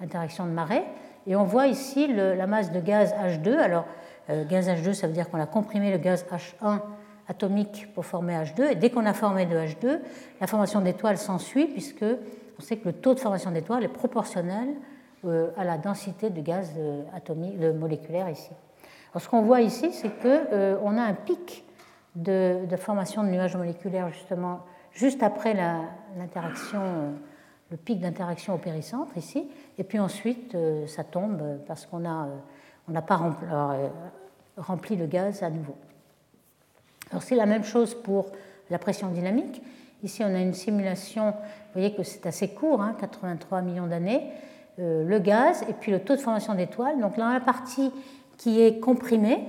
interactions 0.02 0.46
de 0.46 0.52
marée. 0.52 0.84
Et 1.28 1.36
on 1.36 1.44
voit 1.44 1.68
ici 1.68 2.08
la 2.08 2.48
masse 2.48 2.72
de 2.72 2.80
gaz 2.80 3.14
H2. 3.14 3.58
Alors, 3.58 3.86
gaz 4.50 4.68
H2, 4.68 4.94
ça 4.94 5.08
veut 5.08 5.14
dire 5.14 5.30
qu'on 5.30 5.40
a 5.40 5.46
comprimé 5.46 5.92
le 5.92 5.98
gaz 5.98 6.26
H1 6.32 6.80
atomique 7.28 7.88
pour 7.94 8.06
former 8.06 8.34
H2. 8.34 8.72
Et 8.72 8.76
dès 8.76 8.90
qu'on 8.90 9.06
a 9.06 9.14
formé 9.14 9.46
de 9.46 9.56
H2, 9.56 10.00
la 10.40 10.48
formation 10.48 10.82
d'étoiles 10.82 11.18
s'ensuit, 11.18 11.68
puisque 11.68 12.06
on 12.58 12.62
sait 12.62 12.78
que 12.78 12.90
le 12.90 12.94
taux 12.94 13.14
de 13.14 13.20
formation 13.20 13.52
d'étoiles 13.52 13.84
est 13.84 13.88
proportionnel 13.88 14.70
euh, 15.26 15.50
à 15.58 15.64
la 15.64 15.78
densité 15.78 16.30
de 16.30 16.42
gaz 16.42 16.74
euh, 16.78 17.04
atomique, 17.16 17.60
moléculaire 17.60 18.30
ici. 18.30 18.52
Alors, 19.12 19.22
ce 19.22 19.30
qu'on 19.30 19.42
voit 19.42 19.62
ici, 19.62 19.92
c'est 19.92 20.10
qu'on 20.10 20.46
euh, 20.54 20.78
on 20.84 20.98
a 20.98 21.02
un 21.02 21.14
pic 21.14 21.64
de, 22.16 22.66
formation 22.78 23.24
de 23.24 23.30
nuages 23.30 23.56
moléculaires 23.56 24.10
justement 24.10 24.62
juste 24.92 25.24
après 25.24 25.54
l'interaction, 26.18 27.14
le 27.72 27.78
pic 27.78 28.00
d'interaction 28.00 28.54
au 28.54 28.58
péricentre 28.58 29.18
ici, 29.18 29.50
et 29.78 29.84
puis 29.84 29.98
ensuite 29.98 30.56
ça 30.88 31.04
tombe 31.04 31.42
parce 31.66 31.86
qu'on 31.86 32.00
n'a 32.00 33.02
pas 33.02 33.36
rempli 34.58 34.98
le 34.98 35.08
gaz 35.08 35.42
à 35.42 35.50
nouveau. 35.50 35.76
Alors 37.12 37.24
c'est 37.24 37.36
la 37.36 37.46
même 37.46 37.64
chose 37.64 37.96
pour 37.96 38.32
la 38.70 38.80
pression 38.80 39.10
dynamique. 39.10 39.62
Ici, 40.04 40.24
on 40.24 40.34
a 40.34 40.40
une 40.40 40.54
simulation, 40.54 41.32
vous 41.32 41.74
voyez 41.74 41.94
que 41.94 42.04
c'est 42.04 42.26
assez 42.26 42.50
court, 42.50 42.84
83 43.00 43.58
hein, 43.58 43.62
millions 43.62 43.88
d'années, 43.88 44.24
euh, 44.80 45.04
le 45.04 45.20
gaz 45.20 45.64
et 45.70 45.74
puis 45.74 45.92
le 45.92 46.00
taux 46.00 46.16
de 46.16 46.22
formation 46.22 46.56
d'étoiles. 46.56 47.00
Donc 47.00 47.18
dans 47.18 47.30
la 47.30 47.40
partie 47.40 47.92
qui 48.38 48.62
est 48.62 48.80
comprimée, 48.80 49.40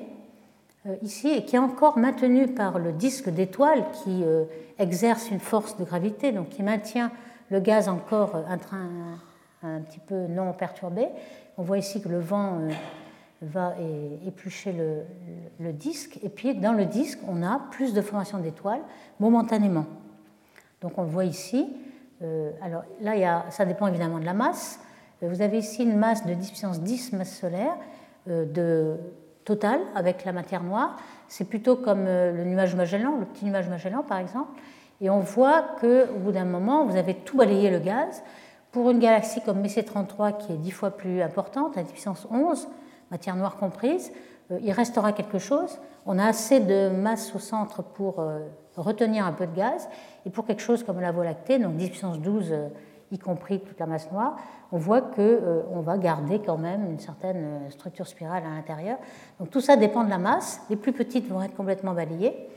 euh, 0.87 0.97
ici, 1.03 1.29
et 1.29 1.45
qui 1.45 1.57
est 1.57 1.61
encore 1.61 1.97
maintenue 1.97 2.49
par 2.49 2.79
le 2.79 2.93
disque 2.93 3.31
d'étoiles 3.31 3.85
qui 4.03 4.23
euh, 4.25 4.45
exerce 4.79 5.31
une 5.31 5.41
force 5.41 5.79
de 5.79 5.85
gravité, 5.85 6.33
donc 6.33 6.51
qui 6.51 6.63
maintient 6.63 7.11
le 7.53 7.61
gaz 7.61 7.89
encore 7.89 8.35
un, 8.49 8.57
train, 8.57 8.89
un 9.63 9.81
petit 9.81 10.01
peu 10.01 10.27
non 10.27 10.53
perturbé. 10.55 11.07
On 11.59 11.63
voit 11.63 11.79
ici 11.79 12.01
que 12.01 12.09
le 12.09 12.19
vent 12.19 12.61
va 13.43 13.75
éplucher 14.27 14.73
le, 14.73 15.73
disque, 15.73 16.19
et 16.23 16.31
puis 16.31 16.55
dans 16.55 16.73
le 16.73 16.87
disque, 16.87 17.19
on 17.29 17.43
a 17.43 17.61
plus 17.71 17.93
de 17.93 18.01
formation 18.01 18.39
d'étoiles 18.39 18.81
momentanément. 19.21 19.85
Donc 20.81 20.97
on 20.97 21.03
le 21.03 21.09
voit 21.09 21.27
ici. 21.27 21.77
Euh, 22.23 22.53
alors 22.63 22.85
là, 23.01 23.45
ça 23.51 23.65
dépend 23.65 23.87
évidemment 23.87 24.19
de 24.19 24.25
la 24.25 24.33
masse. 24.33 24.81
Euh, 25.23 25.29
vous 25.29 25.43
avez 25.43 25.59
ici 25.59 25.83
une 25.83 25.97
masse 25.97 26.25
de 26.25 26.35
10 26.35 26.49
puissance 26.49 26.81
10 26.81 27.13
masse 27.13 27.39
solaire 27.39 27.77
euh, 28.29 28.47
de 28.47 28.97
total 29.45 29.81
avec 29.95 30.25
la 30.25 30.33
matière 30.33 30.63
noire. 30.63 30.97
C'est 31.29 31.45
plutôt 31.45 31.77
comme 31.77 32.05
le 32.05 32.45
nuage 32.45 32.75
Magellan, 32.77 33.19
le 33.19 33.27
petit 33.27 33.45
nuage 33.45 33.69
Magellan 33.69 34.03
par 34.03 34.19
exemple. 34.19 34.53
Et 35.03 35.11
on 35.11 35.19
voit 35.19 35.65
qu'au 35.81 36.17
bout 36.21 36.31
d'un 36.31 36.45
moment, 36.45 36.87
vous 36.87 36.97
avez 36.97 37.15
tout 37.15 37.37
balayé 37.37 37.71
le 37.71 37.81
gaz. 37.81 38.23
Pour 38.71 38.89
une 38.89 39.01
galaxie 39.01 39.43
comme 39.43 39.61
BC33 39.61 40.39
qui 40.39 40.53
est 40.53 40.57
10 40.57 40.71
fois 40.71 40.93
plus 40.93 41.21
importante, 41.21 41.77
à 41.77 41.83
10 41.83 41.93
puissance 41.93 42.27
11, 42.31 42.69
matière 43.11 43.35
noire 43.35 43.57
comprise, 43.57 44.13
euh, 44.53 44.61
il 44.63 44.71
restera 44.71 45.13
quelque 45.13 45.39
chose. 45.39 45.81
On 46.07 46.21
a 46.21 46.27
assez 46.27 46.61
de 46.61 46.89
masse 46.89 47.35
au 47.35 47.41
centre 47.41 47.83
pour 47.83 48.21
euh, 48.21 48.47
retenir 48.77 49.27
un 49.27 49.33
peu 49.33 49.49
de 49.49 49.57
gaz. 49.57 49.89
Et 50.25 50.31
pour 50.31 50.47
quelque 50.47 50.63
chose 50.63 50.85
comme 50.85 51.01
la 51.01 51.11
Voie 51.11 51.25
lactée, 51.25 51.59
donc 51.59 51.75
10 51.75 51.89
puissance 51.89 52.21
12, 52.21 52.53
euh, 52.53 52.69
y 53.11 53.19
compris 53.19 53.59
toute 53.59 53.81
la 53.81 53.87
masse 53.87 54.11
noire, 54.13 54.37
on 54.71 54.79
voit 54.79 55.03
qu'on 55.03 55.81
va 55.81 55.99
garder 55.99 56.41
quand 56.41 56.57
même 56.57 56.89
une 56.89 57.01
certaine 57.01 57.69
structure 57.71 58.07
spirale 58.07 58.45
à 58.47 58.55
l'intérieur. 58.55 58.99
Donc 59.41 59.51
tout 59.51 59.61
ça 59.61 59.77
dépend 59.77 60.05
de 60.05 60.11
la 60.11 60.19
masse. 60.19 60.63
Les 60.71 60.77
plus 60.77 60.93
petites 60.93 61.29
vont 61.29 61.43
être 61.43 61.55
complètement 61.55 61.93
balayées. 61.93 62.49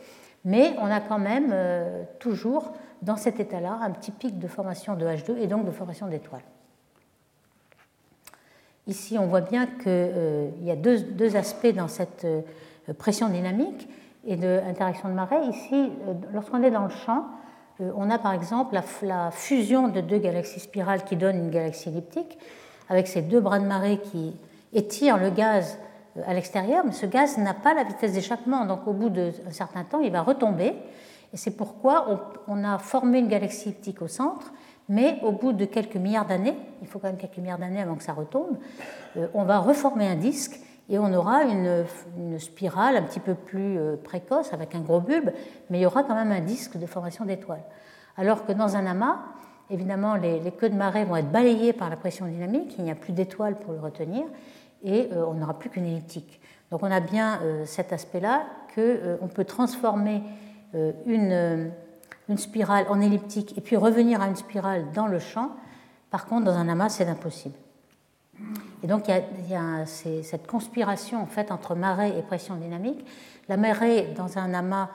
Mais 0.46 0.76
on 0.80 0.86
a 0.86 1.00
quand 1.00 1.20
même 1.20 1.54
toujours 2.20 2.72
dans 3.02 3.18
cet 3.18 3.40
état-là 3.40 3.80
un 3.82 3.90
petit 3.92 4.12
pic 4.12 4.40
de 4.40 4.48
formation 4.48 4.96
de 4.96 5.06
H2 5.06 5.38
et 5.38 5.48
donc 5.48 5.66
de 5.66 5.72
formation 5.72 6.08
d'étoiles. 6.08 6.44
Ici, 8.88 9.18
on 9.18 9.26
voit 9.26 9.42
bien 9.42 9.66
qu'il 9.66 9.88
euh, 9.88 10.50
y 10.62 10.70
a 10.70 10.76
deux, 10.76 11.36
aspects 11.36 11.74
dans 11.74 11.88
cette 11.88 12.24
euh, 12.26 12.42
pression 12.98 13.30
dynamique 13.30 13.90
et 14.28 14.36
de, 14.36 14.60
de 14.62 15.12
marée. 15.12 15.44
Ici, 15.48 15.74
euh, 15.74 16.14
lorsqu'on 16.34 16.62
est 16.62 16.70
dans 16.70 16.84
le 16.84 16.90
champ, 16.90 17.26
on 17.80 18.10
a 18.10 18.18
par 18.18 18.34
exemple 18.34 18.80
la, 19.02 19.32
fusion 19.32 19.90
de 19.90 20.00
deux 20.00 20.20
galaxies 20.20 20.62
spirales 20.62 21.04
qui 21.04 21.18
donnent 21.18 21.40
une 21.40 21.50
galaxie 21.50 21.90
elliptique, 21.90 22.38
avec 22.88 23.08
ces 23.08 23.22
deux 23.22 23.42
bras 23.42 23.60
de 23.60 23.66
marée 23.66 24.00
qui 24.00 24.34
étirent 24.72 25.18
le 25.18 25.30
gaz 25.30 25.78
à 26.26 26.34
l'extérieur, 26.34 26.84
mais 26.86 26.92
ce 26.92 27.06
gaz 27.06 27.38
n'a 27.38 27.54
pas 27.54 27.74
la 27.74 27.84
vitesse 27.84 28.14
d'échappement, 28.14 28.66
donc 28.66 28.88
au 28.88 28.94
bout 28.94 29.10
d'un 29.10 29.32
certain 29.52 29.84
temps, 29.84 30.00
il 30.00 30.12
va 30.12 30.22
retomber. 30.22 30.76
Et 31.34 31.38
c'est 31.38 31.52
pourquoi 31.52 32.22
on, 32.48 32.64
a 32.64 32.78
formé 32.78 33.20
une 33.20 33.28
galaxie 33.28 33.70
elliptique 33.70 34.02
au 34.02 34.08
centre, 34.08 34.54
mais 34.88 35.20
au 35.24 35.32
bout 35.32 35.52
de 35.52 35.66
quelques 35.66 35.98
milliards 35.98 36.26
d'années, 36.26 36.56
il 36.82 36.88
faut 36.88 37.00
quand 37.00 37.08
même 37.08 37.18
quelques 37.18 37.38
milliards 37.38 37.58
d'années 37.58 37.82
avant 37.82 37.96
que 37.96 38.04
ça 38.04 38.14
retombe, 38.14 38.58
euh, 39.18 39.28
on 39.34 39.44
va 39.44 39.60
reformer 39.60 40.08
un 40.08 40.16
disque 40.16 40.60
et 40.88 41.00
on 41.00 41.12
aura 41.14 41.44
une, 41.44 41.86
spirale 42.38 42.96
un 42.96 43.02
petit 43.02 43.20
peu 43.20 43.34
plus 43.34 43.78
euh, 43.78 43.96
précoce 44.02 44.54
avec 44.54 44.76
un 44.76 44.82
gros 44.82 45.02
bulbe, 45.02 45.32
mais 45.70 45.80
il 45.80 45.82
y 45.82 45.86
aura 45.86 46.04
quand 46.04 46.16
même 46.16 46.32
un 46.32 46.42
disque 46.42 46.78
de 46.78 46.86
formation 46.86 47.26
d'étoiles. 47.26 47.64
Alors 48.18 48.46
que 48.46 48.52
dans 48.52 48.76
un 48.76 48.86
amas, 48.86 49.20
évidemment, 49.70 50.16
les, 50.16 50.40
queues 50.52 50.70
de 50.70 50.76
marée 50.76 51.06
vont 51.06 51.16
être 51.16 51.32
balayées 51.32 51.74
par 51.74 51.90
la 51.90 51.98
pression 51.98 52.28
dynamique, 52.28 52.76
il 52.78 52.84
n'y 52.84 52.92
a 52.92 52.96
plus 52.96 53.14
d'étoiles 53.14 53.58
pour 53.58 53.74
le 53.74 53.80
retenir, 53.80 54.24
et 54.86 55.10
euh, 55.12 55.26
on 55.28 55.34
n'aura 55.34 55.60
plus 55.60 55.70
qu'une 55.70 55.86
elliptique. 55.86 56.40
Donc 56.72 56.84
on 56.84 56.92
a 56.92 57.00
bien 57.00 57.40
cet 57.66 57.94
aspect-là 57.94 58.44
qu'on 58.74 59.28
peut 59.28 59.46
transformer 59.46 60.24
une 61.06 61.72
spirale 62.38 62.86
en 62.90 63.02
elliptique 63.02 63.56
et 63.58 63.62
puis 63.62 63.76
revenir 63.76 64.22
à 64.22 64.28
une 64.28 64.36
spirale 64.36 64.86
dans 64.94 65.08
le 65.08 65.20
champ. 65.20 65.52
Par 66.10 66.26
contre, 66.26 66.46
dans 66.46 66.56
un 66.56 66.68
amas, 66.68 66.90
c'est 66.90 67.08
impossible. 67.08 67.56
Et 68.84 68.88
donc, 68.88 69.08
il 69.08 69.52
y 69.52 69.56
a, 69.56 69.86
cette 69.86 70.48
conspiration 70.48 71.22
en 71.22 71.26
fait 71.26 71.52
entre 71.52 71.76
marée 71.76 72.18
et 72.18 72.22
pression 72.22 72.56
dynamique. 72.56 73.06
La 73.48 73.58
marée, 73.58 74.14
dans 74.16 74.38
un 74.38 74.54
amas, 74.54 74.90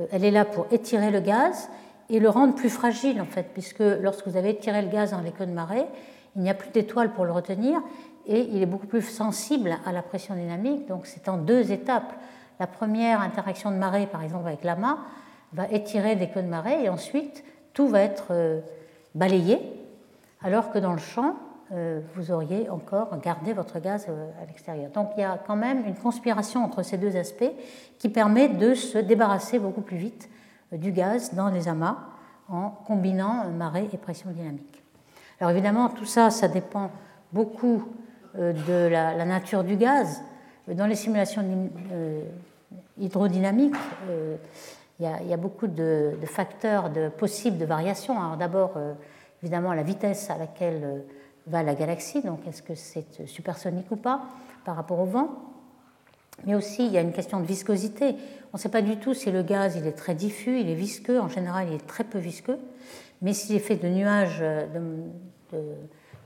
euh, 0.00 0.06
elle 0.12 0.24
est 0.24 0.30
là 0.30 0.44
pour 0.44 0.66
étirer 0.70 1.10
le 1.10 1.20
gaz 1.20 1.68
et 2.08 2.20
le 2.20 2.28
rendre 2.28 2.54
plus 2.54 2.70
fragile, 2.70 3.20
en 3.20 3.26
fait, 3.26 3.50
puisque 3.52 3.82
lorsque 4.00 4.26
vous 4.28 4.36
avez 4.36 4.50
étiré 4.50 4.80
le 4.80 4.88
gaz 4.88 5.10
dans 5.10 5.20
les 5.20 5.32
queues 5.32 5.46
de 5.46 5.52
marée, 5.52 5.86
il 6.36 6.42
n'y 6.42 6.50
a 6.50 6.54
plus 6.54 6.70
d'étoiles 6.70 7.12
pour 7.12 7.24
le 7.24 7.32
retenir 7.32 7.80
et 8.26 8.40
il 8.52 8.62
est 8.62 8.66
beaucoup 8.66 8.86
plus 8.86 9.02
sensible 9.02 9.76
à 9.84 9.92
la 9.92 10.02
pression 10.02 10.34
dynamique. 10.34 10.86
Donc, 10.88 11.06
c'est 11.06 11.28
en 11.28 11.36
deux 11.36 11.72
étapes. 11.72 12.12
La 12.58 12.66
première 12.66 13.20
interaction 13.20 13.70
de 13.70 13.76
marée, 13.76 14.06
par 14.06 14.22
exemple, 14.22 14.46
avec 14.46 14.64
l'amas, 14.64 14.98
va 15.52 15.68
étirer 15.68 16.16
des 16.16 16.28
queues 16.28 16.42
de 16.42 16.48
marée 16.48 16.84
et 16.84 16.88
ensuite 16.88 17.44
tout 17.72 17.88
va 17.88 18.00
être 18.00 18.28
euh, 18.30 18.60
balayé, 19.14 19.58
alors 20.42 20.70
que 20.70 20.78
dans 20.78 20.92
le 20.92 20.98
champ, 20.98 21.36
euh, 21.72 22.00
vous 22.14 22.30
auriez 22.30 22.70
encore 22.70 23.18
gardé 23.20 23.52
votre 23.52 23.80
gaz 23.80 24.06
euh, 24.08 24.30
à 24.40 24.46
l'extérieur. 24.46 24.90
Donc 24.92 25.10
il 25.16 25.20
y 25.20 25.24
a 25.24 25.38
quand 25.46 25.56
même 25.56 25.84
une 25.86 25.94
conspiration 25.94 26.64
entre 26.64 26.82
ces 26.82 26.96
deux 26.96 27.16
aspects 27.16 27.50
qui 27.98 28.08
permet 28.08 28.48
de 28.48 28.74
se 28.74 28.98
débarrasser 28.98 29.58
beaucoup 29.58 29.80
plus 29.80 29.96
vite 29.96 30.28
du 30.72 30.92
gaz 30.92 31.34
dans 31.34 31.48
les 31.48 31.68
amas 31.68 31.98
en 32.48 32.70
combinant 32.70 33.44
marée 33.50 33.88
et 33.92 33.96
pression 33.96 34.30
dynamique. 34.30 34.82
Alors 35.40 35.50
évidemment, 35.50 35.88
tout 35.88 36.04
ça, 36.04 36.30
ça 36.30 36.48
dépend 36.48 36.90
beaucoup 37.32 37.84
de 38.38 38.88
la, 38.88 39.24
nature 39.24 39.64
du 39.64 39.76
gaz. 39.76 40.22
Dans 40.68 40.86
les 40.86 40.94
simulations 40.94 41.44
hydrodynamiques, 42.98 43.74
il 44.98 45.28
y 45.28 45.32
a, 45.32 45.36
beaucoup 45.36 45.66
de, 45.66 46.12
facteurs 46.24 46.90
de, 46.90 47.08
possibles 47.08 47.58
de 47.58 47.66
variation. 47.66 48.18
Alors 48.18 48.36
d'abord, 48.36 48.72
euh, 48.76 48.94
évidemment, 49.42 49.74
la 49.74 49.82
vitesse 49.82 50.30
à 50.30 50.38
laquelle 50.38 50.82
euh, 50.84 50.98
va 51.46 51.62
la 51.62 51.74
galaxie, 51.74 52.22
donc 52.22 52.46
est-ce 52.46 52.62
que 52.62 52.74
c'est 52.74 53.26
supersonique 53.26 53.90
ou 53.90 53.96
pas 53.96 54.22
par 54.64 54.76
rapport 54.76 55.00
au 55.00 55.04
vent? 55.04 55.28
Mais 56.44 56.54
aussi, 56.54 56.86
il 56.86 56.92
y 56.92 56.98
a 56.98 57.02
une 57.02 57.12
question 57.12 57.40
de 57.40 57.46
viscosité. 57.46 58.14
On 58.52 58.56
ne 58.56 58.58
sait 58.58 58.68
pas 58.70 58.82
du 58.82 58.96
tout 58.96 59.14
si 59.14 59.30
le 59.30 59.42
gaz 59.42 59.76
il 59.76 59.86
est 59.86 59.92
très 59.92 60.14
diffus, 60.14 60.60
il 60.60 60.70
est 60.70 60.74
visqueux, 60.74 61.20
en 61.20 61.28
général 61.28 61.68
il 61.68 61.74
est 61.74 61.86
très 61.86 62.04
peu 62.04 62.18
visqueux, 62.18 62.58
mais 63.20 63.34
s'il 63.34 63.54
est 63.54 63.60
fait 63.60 63.76
de 63.76 63.88
nuages, 63.88 64.38
euh, 64.40 64.66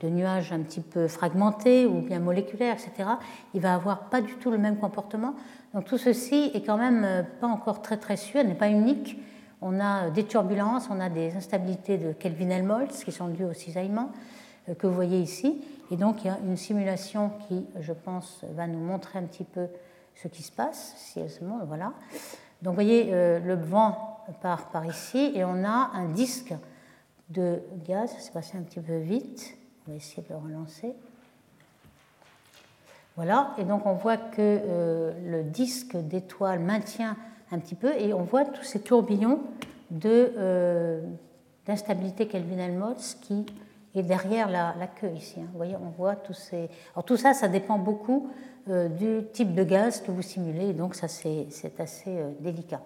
de 0.00 0.08
nuages 0.08 0.52
un 0.52 0.60
petit 0.60 0.80
peu 0.80 1.08
fragmentés 1.08 1.86
ou 1.86 2.00
bien 2.00 2.20
moléculaires, 2.20 2.74
etc., 2.74 3.10
il 3.54 3.60
va 3.60 3.74
avoir 3.74 4.08
pas 4.08 4.20
du 4.20 4.34
tout 4.34 4.50
le 4.50 4.58
même 4.58 4.78
comportement. 4.78 5.34
Donc 5.74 5.84
tout 5.84 5.98
ceci 5.98 6.50
est 6.54 6.62
quand 6.62 6.78
même 6.78 7.04
euh, 7.04 7.22
pas 7.22 7.46
encore 7.46 7.82
très 7.82 7.96
très 7.96 8.16
sûr, 8.16 8.42
n'est 8.42 8.54
pas 8.54 8.70
unique. 8.70 9.18
On 9.60 9.78
a 9.78 10.06
euh, 10.06 10.10
des 10.10 10.24
turbulences, 10.24 10.88
on 10.90 11.00
a 11.00 11.08
des 11.08 11.36
instabilités 11.36 11.98
de 11.98 12.12
Kelvin-Helmholtz 12.12 13.04
qui 13.04 13.12
sont 13.12 13.28
dues 13.28 13.44
au 13.44 13.52
cisaillement 13.52 14.10
euh, 14.68 14.74
que 14.74 14.86
vous 14.86 14.94
voyez 14.94 15.20
ici. 15.20 15.62
Et 15.90 15.96
donc 15.96 16.24
il 16.24 16.28
y 16.28 16.30
a 16.30 16.38
une 16.46 16.56
simulation 16.56 17.30
qui, 17.46 17.66
je 17.80 17.92
pense, 17.92 18.44
va 18.54 18.66
nous 18.66 18.78
montrer 18.78 19.18
un 19.18 19.24
petit 19.24 19.44
peu 19.44 19.66
ce 20.14 20.28
qui 20.28 20.42
se 20.42 20.52
passe, 20.52 20.94
si 20.96 21.20
elle 21.20 21.30
se 21.30 21.40
voilà. 21.66 21.92
Donc 22.62 22.72
vous 22.72 22.74
voyez, 22.74 23.10
le 23.10 23.54
vent 23.54 24.18
part 24.42 24.68
par 24.68 24.84
ici 24.84 25.32
et 25.34 25.44
on 25.44 25.64
a 25.64 25.90
un 25.94 26.08
disque 26.08 26.52
de 27.30 27.62
gaz. 27.86 28.14
C'est 28.18 28.32
passé 28.32 28.58
un 28.58 28.62
petit 28.62 28.80
peu 28.80 28.98
vite. 28.98 29.56
Essayer 29.96 30.22
de 30.22 30.28
le 30.28 30.36
relancer. 30.36 30.94
Voilà, 33.16 33.54
et 33.58 33.64
donc 33.64 33.86
on 33.86 33.92
voit 33.92 34.16
que 34.16 34.38
euh, 34.38 35.12
le 35.26 35.42
disque 35.42 35.96
d'étoile 35.96 36.60
maintient 36.60 37.16
un 37.50 37.58
petit 37.58 37.74
peu 37.74 37.92
et 37.98 38.14
on 38.14 38.22
voit 38.22 38.44
tous 38.44 38.62
ces 38.62 38.80
tourbillons 38.80 39.40
euh, 40.06 41.02
d'instabilité 41.66 42.26
Kelvin-Helmholtz 42.26 43.18
qui 43.20 43.44
est 43.94 44.02
derrière 44.02 44.48
la, 44.48 44.74
queue 44.86 45.10
ici. 45.16 45.40
Hein. 45.40 45.46
Vous 45.50 45.56
voyez, 45.56 45.76
on 45.76 45.90
voit 45.90 46.14
tous 46.14 46.34
ces. 46.34 46.70
Alors 46.94 47.04
tout 47.04 47.16
ça, 47.16 47.34
ça 47.34 47.48
dépend 47.48 47.78
beaucoup 47.78 48.30
euh, 48.68 48.88
du 48.88 49.26
type 49.32 49.54
de 49.54 49.64
gaz 49.64 50.00
que 50.00 50.12
vous 50.12 50.22
simulez, 50.22 50.72
donc 50.72 50.94
ça 50.94 51.08
c'est 51.08 51.48
assez 51.78 52.24
délicat. 52.38 52.80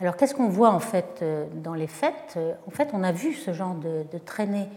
Alors 0.00 0.16
qu'est-ce 0.16 0.34
qu'on 0.34 0.48
voit 0.48 0.70
en 0.70 0.80
fait 0.80 1.22
dans 1.62 1.74
les 1.74 1.88
faits 1.88 2.38
En 2.66 2.70
fait, 2.70 2.90
on 2.94 3.02
a 3.02 3.12
vu 3.12 3.34
ce 3.34 3.52
genre 3.52 3.74
de, 3.74 4.04
de 4.10 4.18
traînée 4.18 4.68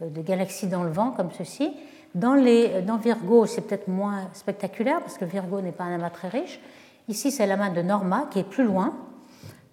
de 0.00 0.22
galaxies 0.22 0.66
dans 0.66 0.82
le 0.82 0.90
vent 0.90 1.10
comme 1.10 1.30
ceci. 1.32 1.72
Dans, 2.14 2.34
les, 2.34 2.82
dans 2.82 2.96
Virgo, 2.96 3.46
c'est 3.46 3.60
peut-être 3.60 3.88
moins 3.88 4.28
spectaculaire 4.32 5.00
parce 5.00 5.16
que 5.16 5.24
Virgo 5.24 5.60
n'est 5.60 5.72
pas 5.72 5.84
un 5.84 5.94
amas 5.94 6.10
très 6.10 6.28
riche. 6.28 6.60
Ici, 7.08 7.30
c'est 7.30 7.46
l'amas 7.46 7.70
de 7.70 7.82
Norma 7.82 8.28
qui 8.30 8.40
est 8.40 8.48
plus 8.48 8.64
loin. 8.64 8.94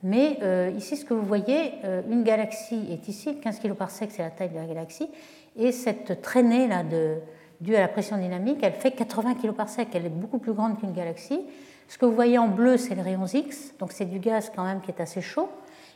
Mais 0.04 0.38
euh, 0.44 0.72
ici, 0.78 0.96
ce 0.98 1.06
que 1.06 1.14
vous 1.14 1.26
voyez, 1.26 1.74
euh, 1.84 2.02
une 2.10 2.24
galaxie 2.24 2.88
est 2.92 3.08
ici, 3.08 3.40
15 3.40 3.60
kg 3.60 3.74
par 3.74 3.90
sec, 3.90 4.10
c'est 4.12 4.22
la 4.22 4.30
taille 4.30 4.50
de 4.50 4.56
la 4.56 4.66
galaxie. 4.66 5.10
Et 5.56 5.72
cette 5.72 6.22
traînée 6.22 6.68
là 6.68 6.84
de, 6.84 7.16
due 7.60 7.76
à 7.76 7.80
la 7.80 7.88
pression 7.88 8.18
dynamique, 8.18 8.60
elle 8.62 8.74
fait 8.74 8.92
80 8.92 9.36
kg 9.36 9.52
par 9.52 9.70
sec. 9.70 9.88
Elle 9.94 10.06
est 10.06 10.10
beaucoup 10.10 10.38
plus 10.38 10.54
grande 10.54 10.80
qu'une 10.80 10.94
galaxie. 10.94 11.42
Ce 11.88 11.98
que 11.98 12.06
vous 12.06 12.14
voyez 12.14 12.38
en 12.38 12.48
bleu, 12.48 12.78
c'est 12.78 12.94
les 12.94 13.02
rayons 13.02 13.26
X. 13.26 13.74
Donc 13.80 13.92
c'est 13.92 14.06
du 14.06 14.20
gaz 14.20 14.52
quand 14.56 14.64
même 14.64 14.82
qui 14.82 14.92
est 14.92 15.02
assez 15.02 15.22
chaud. 15.22 15.50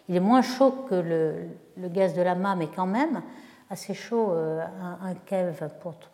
Il 0.10 0.16
est 0.16 0.22
moins 0.22 0.42
chaud 0.42 0.72
que 0.90 0.96
le, 0.96 1.36
le 1.78 1.88
gaz 1.88 2.16
de 2.16 2.22
l'amas, 2.24 2.56
mais 2.56 2.68
quand 2.76 2.88
même 2.88 3.22
assez 3.72 3.94
chaud, 3.94 4.32
euh, 4.32 4.62
un, 5.02 5.14
keV 5.26 5.54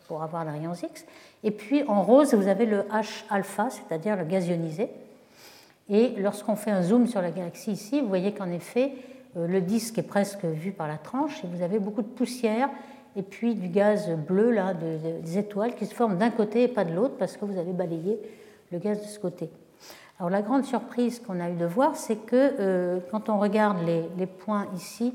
pour, 0.06 0.22
avoir 0.22 0.44
les 0.44 0.52
rayons 0.52 0.74
X. 0.74 1.04
Et 1.42 1.50
puis 1.50 1.82
en 1.88 2.02
rose, 2.02 2.32
vous 2.34 2.46
avez 2.46 2.66
le 2.66 2.82
H-alpha, 2.82 3.68
c'est-à-dire 3.70 4.16
le 4.16 4.24
gaz 4.24 4.46
ionisé. 4.46 4.88
Et 5.90 6.14
lorsqu'on 6.18 6.54
fait 6.54 6.70
un 6.70 6.82
zoom 6.82 7.06
sur 7.08 7.20
la 7.20 7.30
galaxie 7.30 7.72
ici, 7.72 8.00
vous 8.00 8.08
voyez 8.08 8.32
qu'en 8.32 8.50
effet, 8.50 8.92
euh, 9.36 9.48
le 9.48 9.60
disque 9.60 9.98
est 9.98 10.02
presque 10.02 10.44
vu 10.44 10.70
par 10.70 10.86
la 10.86 10.98
tranche 10.98 11.42
et 11.44 11.48
vous 11.48 11.62
avez 11.62 11.80
beaucoup 11.80 12.02
de 12.02 12.06
poussière 12.06 12.70
et 13.16 13.22
puis 13.22 13.56
du 13.56 13.68
gaz 13.68 14.08
bleu, 14.10 14.52
là, 14.52 14.74
des 14.74 15.38
étoiles 15.38 15.74
qui 15.74 15.86
se 15.86 15.94
forment 15.94 16.16
d'un 16.16 16.30
côté 16.30 16.62
et 16.62 16.68
pas 16.68 16.84
de 16.84 16.94
l'autre 16.94 17.16
parce 17.18 17.36
que 17.36 17.44
vous 17.44 17.58
avez 17.58 17.72
balayé 17.72 18.20
le 18.70 18.78
gaz 18.78 19.00
de 19.00 19.06
ce 19.06 19.18
côté. 19.18 19.50
Alors 20.20 20.30
la 20.30 20.42
grande 20.42 20.64
surprise 20.64 21.20
qu'on 21.20 21.40
a 21.40 21.50
eu 21.50 21.54
de 21.54 21.64
voir, 21.64 21.96
c'est 21.96 22.16
que 22.16 22.54
euh, 22.60 23.00
quand 23.10 23.28
on 23.28 23.38
regarde 23.38 23.78
les, 23.84 24.04
les 24.16 24.26
points 24.26 24.66
ici, 24.76 25.14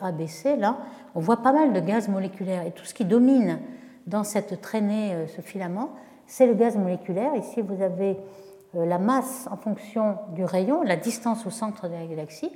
ABC, 0.00 0.56
là, 0.56 0.78
on 1.14 1.20
voit 1.20 1.42
pas 1.42 1.52
mal 1.52 1.72
de 1.72 1.80
gaz 1.80 2.08
moléculaire. 2.08 2.66
Et 2.66 2.70
tout 2.70 2.84
ce 2.84 2.94
qui 2.94 3.04
domine 3.04 3.58
dans 4.06 4.24
cette 4.24 4.60
traînée, 4.60 5.12
euh, 5.14 5.26
ce 5.26 5.40
filament, 5.40 5.90
c'est 6.26 6.46
le 6.46 6.54
gaz 6.54 6.76
moléculaire. 6.76 7.34
Ici, 7.34 7.60
vous 7.60 7.82
avez 7.82 8.16
euh, 8.76 8.86
la 8.86 8.98
masse 8.98 9.48
en 9.50 9.56
fonction 9.56 10.16
du 10.34 10.44
rayon, 10.44 10.82
la 10.82 10.96
distance 10.96 11.46
au 11.46 11.50
centre 11.50 11.88
de 11.88 11.94
la 11.94 12.06
galaxie. 12.06 12.50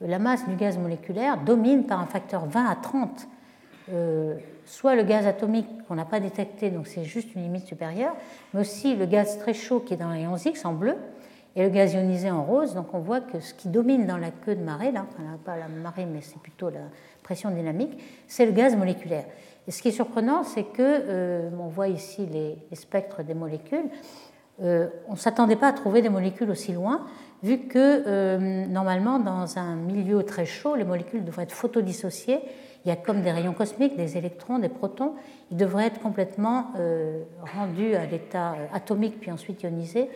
La 0.00 0.18
masse 0.18 0.46
du 0.46 0.54
gaz 0.54 0.78
moléculaire 0.78 1.38
domine 1.44 1.84
par 1.84 2.00
un 2.00 2.06
facteur 2.06 2.46
20 2.46 2.66
à 2.66 2.76
30 2.76 3.28
soit 4.68 4.94
le 4.94 5.02
gaz 5.02 5.26
atomique 5.26 5.66
qu'on 5.86 5.94
n'a 5.94 6.04
pas 6.04 6.20
détecté, 6.20 6.70
donc 6.70 6.86
c'est 6.86 7.04
juste 7.04 7.34
une 7.34 7.42
limite 7.42 7.66
supérieure, 7.66 8.14
mais 8.52 8.60
aussi 8.60 8.94
le 8.94 9.06
gaz 9.06 9.38
très 9.38 9.54
chaud 9.54 9.80
qui 9.80 9.94
est 9.94 9.96
dans 9.96 10.10
les 10.10 10.18
rayons 10.18 10.36
X 10.36 10.64
en 10.64 10.74
bleu, 10.74 10.96
et 11.56 11.62
le 11.62 11.68
gaz 11.70 11.94
ionisé 11.94 12.30
en 12.30 12.44
rose. 12.44 12.74
Donc 12.74 12.94
on 12.94 13.00
voit 13.00 13.20
que 13.20 13.40
ce 13.40 13.54
qui 13.54 13.68
domine 13.68 14.06
dans 14.06 14.16
la 14.16 14.30
queue 14.30 14.54
de 14.54 14.62
marée, 14.62 14.92
là, 14.92 15.06
enfin, 15.08 15.22
pas 15.44 15.56
la 15.56 15.68
marée, 15.68 16.06
mais 16.06 16.20
c'est 16.20 16.40
plutôt 16.40 16.70
la 16.70 16.80
pression 17.22 17.50
dynamique, 17.50 17.98
c'est 18.26 18.46
le 18.46 18.52
gaz 18.52 18.76
moléculaire. 18.76 19.24
Et 19.66 19.70
ce 19.70 19.82
qui 19.82 19.88
est 19.88 19.92
surprenant, 19.92 20.44
c'est 20.44 20.64
que, 20.64 20.80
euh, 20.80 21.50
on 21.60 21.68
voit 21.68 21.88
ici 21.88 22.26
les, 22.26 22.56
spectres 22.74 23.22
des 23.22 23.34
molécules, 23.34 23.90
euh, 24.62 24.88
on 25.08 25.12
ne 25.12 25.18
s'attendait 25.18 25.56
pas 25.56 25.68
à 25.68 25.72
trouver 25.72 26.00
des 26.00 26.08
molécules 26.08 26.50
aussi 26.50 26.72
loin, 26.72 27.04
vu 27.42 27.58
que 27.68 28.02
euh, 28.06 28.66
normalement, 28.66 29.18
dans 29.18 29.58
un 29.58 29.76
milieu 29.76 30.22
très 30.22 30.46
chaud, 30.46 30.74
les 30.74 30.84
molécules 30.84 31.22
devraient 31.22 31.42
être 31.42 31.52
photodissociées. 31.52 32.40
Il 32.84 32.88
y 32.88 32.92
a 32.92 32.96
comme 32.96 33.20
des 33.20 33.30
rayons 33.30 33.52
cosmiques, 33.52 33.94
des 33.94 34.16
électrons, 34.16 34.58
des 34.58 34.70
protons. 34.70 35.14
Ils 35.50 35.58
devraient 35.58 35.86
être 35.86 36.00
complètement 36.00 36.68
rendus 37.54 37.94
à 37.94 38.06
l'état 38.06 38.54
atomique, 38.72 39.20
puis 39.20 39.30
ensuite 39.30 39.62
ionisés. 39.62 40.08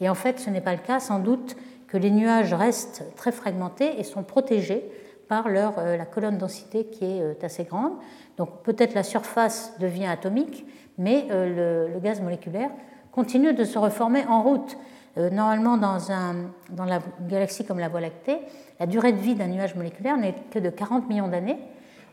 Et 0.00 0.08
en 0.08 0.14
fait, 0.14 0.38
ce 0.40 0.50
n'est 0.50 0.60
pas 0.60 0.72
le 0.72 0.80
cas. 0.80 1.00
Sans 1.00 1.18
doute 1.18 1.56
que 1.88 1.96
les 1.96 2.10
nuages 2.10 2.52
restent 2.52 3.04
très 3.16 3.32
fragmentés 3.32 4.00
et 4.00 4.04
sont 4.04 4.22
protégés 4.22 4.84
par 5.28 5.48
leur, 5.48 5.78
euh, 5.78 5.96
la 5.96 6.04
colonne 6.04 6.38
densité 6.38 6.86
qui 6.86 7.04
est 7.04 7.22
euh, 7.22 7.34
assez 7.42 7.64
grande. 7.64 7.92
Donc 8.36 8.62
peut-être 8.62 8.94
la 8.94 9.02
surface 9.02 9.78
devient 9.78 10.06
atomique, 10.06 10.66
mais 10.98 11.26
euh, 11.30 11.88
le, 11.92 12.00
gaz 12.00 12.20
moléculaire 12.20 12.70
continue 13.12 13.54
de 13.54 13.64
se 13.64 13.78
reformer 13.78 14.24
en 14.26 14.42
route. 14.42 14.76
normalement, 15.16 15.76
dans, 15.76 16.10
un, 16.10 16.34
dans 16.70 16.84
la 16.84 16.98
galaxie 17.20 17.64
comme 17.64 17.78
la 17.78 17.88
Voie 17.88 18.00
lactée, 18.00 18.38
la 18.80 18.86
durée 18.86 19.12
de 19.12 19.18
vie 19.18 19.36
d'un 19.36 19.46
nuage 19.46 19.76
moléculaire 19.76 20.16
n'est 20.16 20.34
que 20.50 20.58
de 20.58 20.68
40 20.68 21.08
millions 21.08 21.28
d'années. 21.28 21.58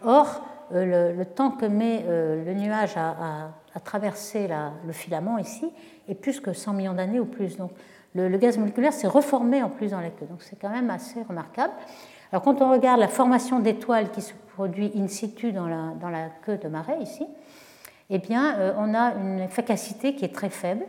Or, 0.04 0.42
le, 0.72 1.24
temps 1.24 1.50
que 1.50 1.66
met 1.66 2.06
le 2.08 2.54
nuage 2.54 2.96
à, 2.98 3.50
à, 3.74 3.80
traverser 3.80 4.48
le 4.86 4.94
filament 4.94 5.40
ici 5.40 5.66
est 6.12 6.16
plus 6.16 6.40
que 6.40 6.54
100 6.54 6.74
millions 6.74 6.94
d'années 6.94 7.20
ou 7.20 7.26
plus. 7.26 7.58
Donc 7.58 7.72
le, 8.14 8.38
gaz 8.38 8.58
moléculaire 8.58 8.94
s'est 8.94 9.08
reformé 9.08 9.64
en 9.64 9.70
plus 9.70 9.92
dans 9.92 10.02
la 10.02 10.10
queue. 10.10 10.26
Donc 10.30 10.42
c'est 10.42 10.60
quand 10.60 10.70
même 10.70 10.90
assez 10.90 11.24
remarquable. 11.24 11.74
Alors 12.32 12.44
quand 12.44 12.62
on 12.62 12.72
regarde 12.72 13.00
la 13.00 13.08
formation 13.08 13.60
d'étoiles 13.60 14.12
qui 14.12 14.22
se 14.22 14.34
produit 14.54 14.92
in 14.96 15.08
situ 15.08 15.52
dans 15.52 15.68
la, 15.68 15.94
dans 16.00 16.10
la 16.10 16.30
queue 16.46 16.58
de 16.58 16.68
marée 16.68 16.98
ici, 17.02 17.26
eh 18.10 18.20
bien 18.20 18.56
euh, 18.60 18.74
on 18.78 18.94
a 18.94 19.14
une 19.16 19.40
efficacité 19.40 20.16
qui 20.16 20.26
est 20.26 20.34
très 20.34 20.50
faible. 20.50 20.86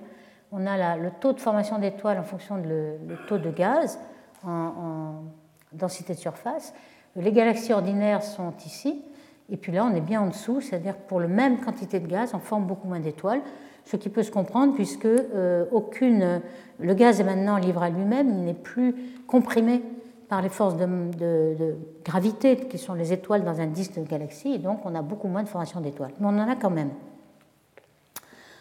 On 0.51 0.67
a 0.67 0.97
le 0.97 1.11
taux 1.11 1.33
de 1.33 1.41
formation 1.41 1.79
d'étoiles 1.79 2.19
en 2.19 2.25
fonction 2.25 2.59
du 2.59 2.69
le, 2.69 3.17
taux 3.27 3.39
de 3.39 3.51
gaz 3.51 3.99
en, 4.45 4.51
en 4.51 5.25
densité 5.73 6.15
de 6.15 6.19
surface. 6.19 6.75
Les 7.17 7.33
galaxies 7.33 7.73
ordinaires 7.73 8.23
sont 8.23 8.53
ici. 8.67 9.03
Et 9.51 9.57
puis 9.57 9.73
là, 9.73 9.85
on 9.85 9.95
est 9.95 10.01
bien 10.01 10.21
en 10.21 10.29
dessous, 10.29 10.61
c'est-à-dire 10.61 10.97
pour 10.97 11.21
la 11.21 11.27
même 11.27 11.61
quantité 11.61 12.01
de 12.01 12.07
gaz, 12.07 12.33
on 12.35 12.39
forme 12.39 12.67
beaucoup 12.67 12.89
moins 12.89 13.01
d'étoiles 13.01 13.43
ce 13.85 13.97
qui 13.97 14.09
peut 14.09 14.23
se 14.23 14.31
comprendre 14.31 14.75
puisque 14.75 15.07
euh, 15.07 15.65
aucune, 15.73 16.41
le 16.79 16.95
gaz 16.95 17.21
est 17.21 17.25
maintenant 17.25 17.57
libre 17.57 17.83
à 17.83 17.91
lui-même, 17.91 18.29
il 18.31 18.45
n'est 18.45 18.55
plus 18.55 18.95
comprimé 19.27 19.83
par 20.29 20.41
les 20.41 20.49
forces 20.49 20.77
de, 20.77 21.77
gravité 22.05 22.57
qui 22.57 22.79
sont 22.79 22.95
les 22.95 23.13
étoiles 23.13 23.45
dans 23.45 23.61
un 23.61 23.67
disque 23.67 23.99
de 23.99 24.09
galaxie, 24.09 24.55
et 24.55 24.59
donc 24.59 24.81
on 24.85 24.95
a 24.95 25.03
beaucoup 25.03 25.29
moins 25.29 25.43
de 25.43 25.49
formation 25.49 25.81
d'étoiles. 25.81 26.13
Mais 26.21 26.27
on 26.27 26.39
en 26.39 26.49
a 26.49 26.57
quand 26.57 26.71
même. 26.71 26.91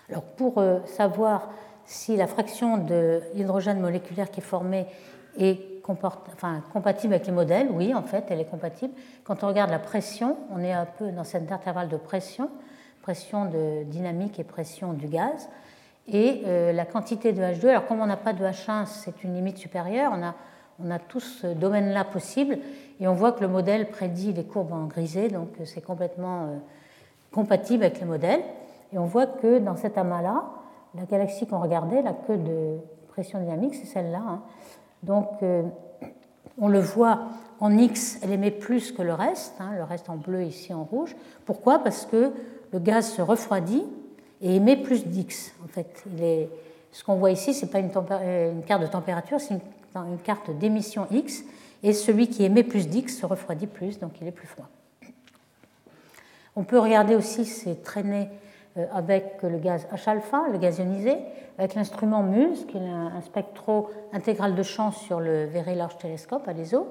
Alors 0.10 0.24
pour 0.24 0.58
euh, 0.58 0.80
savoir 0.86 1.50
si 1.86 2.18
la 2.18 2.28
fraction 2.28 2.78
d'hydrogène 3.34 3.80
moléculaire 3.80 4.30
qui 4.30 4.42
est 4.42 4.44
formée 4.44 4.86
est 5.38 5.82
compatible 5.82 7.14
avec 7.14 7.26
les 7.26 7.34
modèles, 7.34 7.70
oui, 7.72 7.94
en 7.94 8.04
fait, 8.04 8.26
elle 8.30 8.40
est 8.40 8.46
compatible. 8.46 8.94
Quand 9.24 9.44
on 9.44 9.48
regarde 9.48 9.72
la 9.72 9.80
pression, 9.80 10.38
on 10.54 10.60
est 10.60 10.74
un 10.74 10.86
peu 10.86 11.12
dans 11.12 11.24
cet 11.24 11.52
intervalle 11.52 11.90
de 11.90 11.98
pression 11.98 12.50
pression 13.02 13.46
de 13.46 13.84
dynamique 13.84 14.40
et 14.40 14.44
pression 14.44 14.94
du 14.94 15.08
gaz. 15.08 15.50
Et 16.08 16.44
euh, 16.46 16.74
la 16.74 16.86
quantité 16.86 17.34
de 17.34 17.42
H2, 17.42 17.68
alors 17.68 17.88
comme 17.88 18.00
on 18.00 18.06
n'a 18.06 18.18
pas 18.18 18.34
de 18.34 18.44
H1, 18.44 18.86
c'est 18.86 19.24
une 19.24 19.36
limite 19.36 19.58
supérieure, 19.58 20.12
on 20.16 20.24
a, 20.24 20.36
on 20.84 20.92
a 20.92 21.00
tout 21.00 21.20
ce 21.20 21.48
domaine-là 21.48 22.04
possible, 22.04 22.58
et 23.00 23.08
on 23.08 23.14
voit 23.14 23.32
que 23.32 23.42
le 23.42 23.48
modèle 23.48 23.90
prédit 23.90 24.34
les 24.34 24.44
courbes 24.44 24.74
en 24.74 24.86
grisé, 24.86 25.30
donc 25.30 25.50
euh, 25.60 25.66
c'est 25.66 25.82
complètement 25.82 26.44
euh, 26.44 26.58
compatible 27.32 27.84
avec 27.84 28.00
les 28.00 28.06
modèles. 28.06 28.42
Et 28.94 28.98
on 28.98 29.06
voit 29.06 29.28
que 29.28 29.60
dans 29.60 29.78
cet 29.78 29.98
amas-là, 29.98 30.44
la 30.96 31.06
galaxie 31.06 31.48
qu'on 31.48 31.60
regardait, 31.60 32.02
la 32.02 32.14
queue 32.14 32.38
de 32.38 32.78
pression 33.08 33.40
dynamique, 33.40 33.76
c'est 33.76 33.86
celle-là. 33.86 34.22
Hein. 34.28 34.42
Donc 35.04 35.30
on 36.60 36.68
le 36.68 36.80
voit 36.80 37.22
en 37.62 37.78
X, 37.78 38.20
elle 38.22 38.32
émet 38.32 38.52
plus 38.52 38.92
que 38.92 39.02
le 39.02 39.14
reste, 39.14 39.54
hein, 39.60 39.72
le 39.78 39.84
reste 39.84 40.10
en 40.10 40.18
bleu 40.18 40.44
ici 40.44 40.74
en 40.74 40.84
rouge. 40.84 41.16
Pourquoi? 41.46 41.80
Parce 41.80 42.06
que 42.06 42.34
le 42.72 42.80
gaz 42.80 43.14
se 43.14 43.22
refroidit 43.22 43.84
et 44.42 44.56
émet 44.56 44.78
plus 44.78 45.06
d'X. 45.06 45.54
En 45.64 45.68
fait, 45.68 46.04
ce 46.92 47.04
qu'on 47.04 47.16
voit 47.16 47.32
ici, 47.32 47.54
ce 47.54 47.66
n'est 47.66 47.72
pas 47.72 47.80
euh, 48.12 48.52
une, 48.52 48.64
carte 48.64 48.82
de 48.82 48.88
température, 48.88 49.40
c'est 49.40 49.56
une, 49.96 50.18
carte 50.24 50.52
d'émission 50.58 51.08
X. 51.12 51.44
Et 51.84 51.94
celui 51.94 52.28
qui 52.28 52.44
émet 52.44 52.64
plus 52.64 52.88
d'X 52.88 53.18
se 53.18 53.26
refroidit 53.26 53.68
plus, 53.68 54.00
donc 54.00 54.14
il 54.22 54.28
est 54.28 54.32
plus 54.32 54.48
froid. 54.48 54.68
On 56.56 56.64
peut 56.64 56.80
regarder 56.80 57.16
aussi 57.16 57.46
ces 57.46 57.76
traînées 57.76 58.30
euh, 58.78 58.86
avec 58.94 59.42
le 59.42 59.58
gaz 59.58 59.88
H-alpha, 59.92 60.44
le 60.52 60.58
gaz 60.58 60.80
ionisé, 60.80 61.18
avec 61.58 61.76
l'instrument 61.76 62.24
MUSE, 62.24 62.66
qui 62.68 62.78
est 62.78 62.90
un 62.90 63.22
spectro 63.22 63.90
intégral 64.14 64.56
de 64.56 64.64
champ 64.64 64.92
sur 64.92 65.20
le 65.20 65.46
Very 65.46 65.76
Large 65.76 65.98
Telescope 65.98 66.48
à 66.48 66.54
l'ESO. 66.54 66.88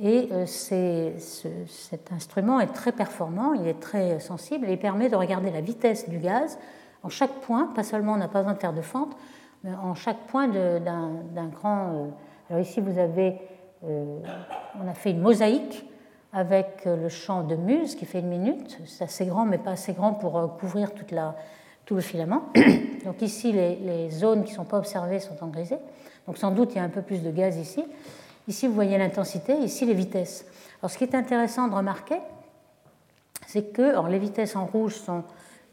Et 0.00 0.28
euh, 0.30 0.46
cet 0.46 2.12
instrument 2.12 2.60
est 2.60 2.72
très 2.72 2.92
performant, 2.92 3.52
il 3.54 3.66
est 3.66 3.80
très 3.80 4.20
sensible 4.20 4.68
et 4.68 4.72
il 4.72 4.78
permet 4.78 5.08
de 5.08 5.16
regarder 5.16 5.50
la 5.50 5.60
vitesse 5.60 6.08
du 6.08 6.18
gaz 6.18 6.58
en 7.02 7.08
chaque 7.08 7.40
point, 7.40 7.66
pas 7.74 7.82
seulement 7.82 8.12
on 8.12 8.16
n'a 8.16 8.28
pas 8.28 8.46
un 8.46 8.54
terre 8.54 8.72
de 8.72 8.80
fente, 8.80 9.16
mais 9.64 9.70
en 9.74 9.94
chaque 9.94 10.18
point 10.28 10.48
d'un 10.48 11.46
grand. 11.46 11.92
Euh, 11.92 12.06
alors 12.50 12.62
ici 12.62 12.80
vous 12.80 12.98
avez, 12.98 13.40
euh, 13.84 14.18
on 14.82 14.88
a 14.88 14.94
fait 14.94 15.10
une 15.10 15.20
mosaïque 15.20 15.84
avec 16.32 16.82
le 16.84 17.08
champ 17.08 17.42
de 17.42 17.56
Muse 17.56 17.94
qui 17.94 18.04
fait 18.04 18.20
une 18.20 18.28
minute. 18.28 18.78
C'est 18.86 19.04
assez 19.04 19.26
grand, 19.26 19.46
mais 19.46 19.58
pas 19.58 19.72
assez 19.72 19.94
grand 19.94 20.12
pour 20.12 20.56
couvrir 20.58 20.90
tout 20.92 21.94
le 21.94 22.00
filament. 22.02 22.52
Donc 23.04 23.22
ici, 23.22 23.50
les, 23.50 24.10
zones 24.10 24.44
qui 24.44 24.50
ne 24.50 24.56
sont 24.56 24.64
pas 24.64 24.76
observées 24.76 25.20
sont 25.20 25.42
en 25.42 25.46
grisé. 25.46 25.76
Donc 26.26 26.36
sans 26.36 26.50
doute, 26.50 26.74
il 26.74 26.76
y 26.76 26.80
a 26.80 26.84
un 26.84 26.90
peu 26.90 27.00
plus 27.00 27.22
de 27.22 27.30
gaz 27.30 27.56
ici. 27.56 27.82
Ici, 28.48 28.66
vous 28.66 28.74
voyez 28.74 28.98
l'intensité, 28.98 29.56
ici, 29.58 29.86
les 29.86 29.94
vitesses. 29.94 30.46
Alors 30.80 30.90
ce 30.90 30.98
qui 30.98 31.04
est 31.04 31.14
intéressant 31.14 31.68
de 31.68 31.74
remarquer, 31.74 32.18
c'est 33.46 33.72
que 33.72 33.82
alors, 33.82 34.08
les 34.08 34.18
vitesses 34.18 34.56
en 34.56 34.66
rouge 34.66 34.94
sont 34.94 35.22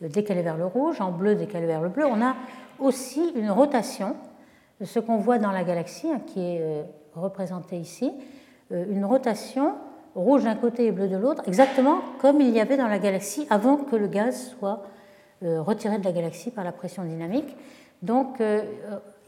décalées 0.02 0.44
vers 0.44 0.58
le 0.58 0.66
rouge, 0.66 1.02
en 1.02 1.12
bleu 1.12 1.36
décalées 1.36 1.68
vers 1.68 1.82
le 1.82 1.90
bleu. 1.90 2.06
On 2.06 2.22
a 2.22 2.36
aussi 2.80 3.32
une 3.36 3.50
rotation 3.50 4.16
ce 4.84 5.00
qu'on 5.00 5.18
voit 5.18 5.38
dans 5.38 5.52
la 5.52 5.64
galaxie, 5.64 6.10
hein, 6.12 6.20
qui 6.28 6.42
est 6.42 6.62
euh, 6.62 6.84
représentée 7.16 7.78
ici, 7.78 8.12
euh, 8.74 8.86
une 8.90 9.06
rotation 9.06 9.74
rouge 10.16 10.44
d'un 10.44 10.56
côté 10.56 10.86
et 10.86 10.92
bleu 10.92 11.08
de 11.08 11.18
l'autre, 11.18 11.44
exactement 11.48 12.00
comme 12.20 12.42
il 12.42 12.50
y 12.50 12.60
avait 12.60 12.78
dans 12.78 12.88
la 12.88 13.00
galaxie 13.00 13.48
avant 13.50 13.78
que 13.78 13.96
le 13.96 14.08
gaz 14.08 14.56
soit 14.58 14.84
euh, 15.44 15.62
retiré 15.62 15.98
de 15.98 16.04
la 16.04 16.12
galaxie 16.12 16.52
par 16.52 16.64
la 16.64 16.72
pression 16.72 17.04
dynamique. 17.04 17.56
Donc 18.02 18.40
euh, 18.40 18.64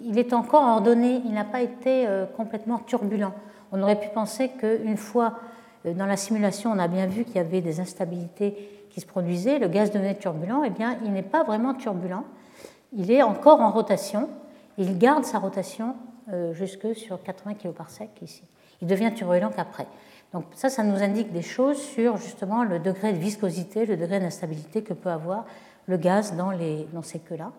il 0.01 0.17
est 0.19 0.33
encore 0.33 0.63
ordonné, 0.63 1.21
il 1.25 1.33
n'a 1.33 1.43
pas 1.43 1.61
été 1.61 2.07
euh, 2.07 2.25
complètement 2.25 2.79
turbulent. 2.79 3.33
On 3.71 3.81
aurait 3.81 3.99
pu 3.99 4.09
penser 4.09 4.49
qu'une 4.49 4.97
fois 4.97 5.39
dans 5.85 6.05
la 6.05 6.17
simulation, 6.17 6.71
on 6.71 6.79
a 6.79 6.87
bien 6.87 7.07
vu 7.07 7.23
qu'il 7.23 7.35
y 7.35 7.39
avait 7.39 7.61
des 7.61 7.79
instabilités 7.79 8.87
qui 8.89 9.01
se 9.01 9.05
produisaient, 9.05 9.59
le 9.59 9.67
gaz 9.67 9.91
devenait 9.91 10.15
turbulent. 10.15 10.63
Eh 10.65 10.69
bien, 10.69 10.97
il 11.03 11.11
n'est 11.11 11.21
pas 11.21 11.43
vraiment 11.43 11.73
turbulent. 11.73 12.23
Il 12.93 13.11
est 13.11 13.21
encore 13.23 13.61
en 13.61 13.71
rotation. 13.71 14.29
Il 14.77 14.97
garde 14.97 15.25
sa 15.25 15.39
rotation 15.39 15.95
jusque 16.53 16.95
sur 16.95 17.21
80 17.21 17.55
kg 17.55 17.71
par 17.71 17.87
ici. 18.21 18.43
Il 18.81 18.87
devient 18.87 19.11
turbulent 19.13 19.51
qu'après. 19.55 19.87
Donc 20.33 20.45
ça, 20.53 20.69
ça 20.69 20.83
nous 20.83 21.01
indique 21.01 21.31
des 21.31 21.41
choses 21.41 21.81
sur 21.81 22.17
justement 22.17 22.63
le 22.63 22.79
degré 22.79 23.13
de 23.13 23.17
viscosité, 23.17 23.85
le 23.85 23.97
degré 23.97 24.19
d'instabilité 24.19 24.81
que 24.81 24.93
peut 24.93 25.09
avoir 25.09 25.45
le 25.87 25.97
gaz 25.97 26.35
dans, 26.35 26.51
les, 26.51 26.87
dans 26.93 27.01
ces 27.01 27.19
queues-là. 27.19 27.51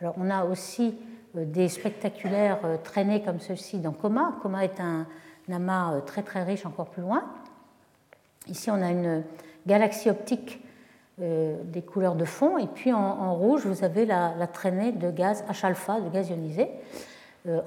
Alors, 0.00 0.14
on 0.16 0.30
a 0.30 0.44
aussi 0.44 0.88
euh, 0.88 0.92
des 1.34 1.68
spectaculaires 1.68 2.58
euh, 2.64 2.76
traînées 2.82 3.22
comme 3.22 3.40
ceux-ci 3.40 3.78
dans 3.78 3.92
Coma. 3.92 4.34
Coma 4.42 4.64
est 4.64 4.80
un, 4.80 5.06
amas 5.52 5.94
euh, 5.94 6.00
très 6.00 6.22
très 6.22 6.42
riche 6.42 6.66
encore 6.66 6.86
plus 6.86 7.02
loin. 7.02 7.24
Ici, 8.48 8.70
on 8.70 8.80
a 8.82 8.90
une 8.90 9.22
galaxie 9.66 10.10
optique 10.10 10.60
des 11.18 11.82
couleurs 11.82 12.14
de 12.14 12.24
fond, 12.24 12.56
et 12.56 12.66
puis 12.66 12.94
en, 12.94 13.34
rouge, 13.34 13.66
vous 13.66 13.84
avez 13.84 14.06
la, 14.06 14.46
traînée 14.46 14.90
de 14.90 15.10
gaz 15.10 15.44
H-alpha, 15.50 16.00
de 16.00 16.08
gaz 16.08 16.30
ionisé. 16.30 16.70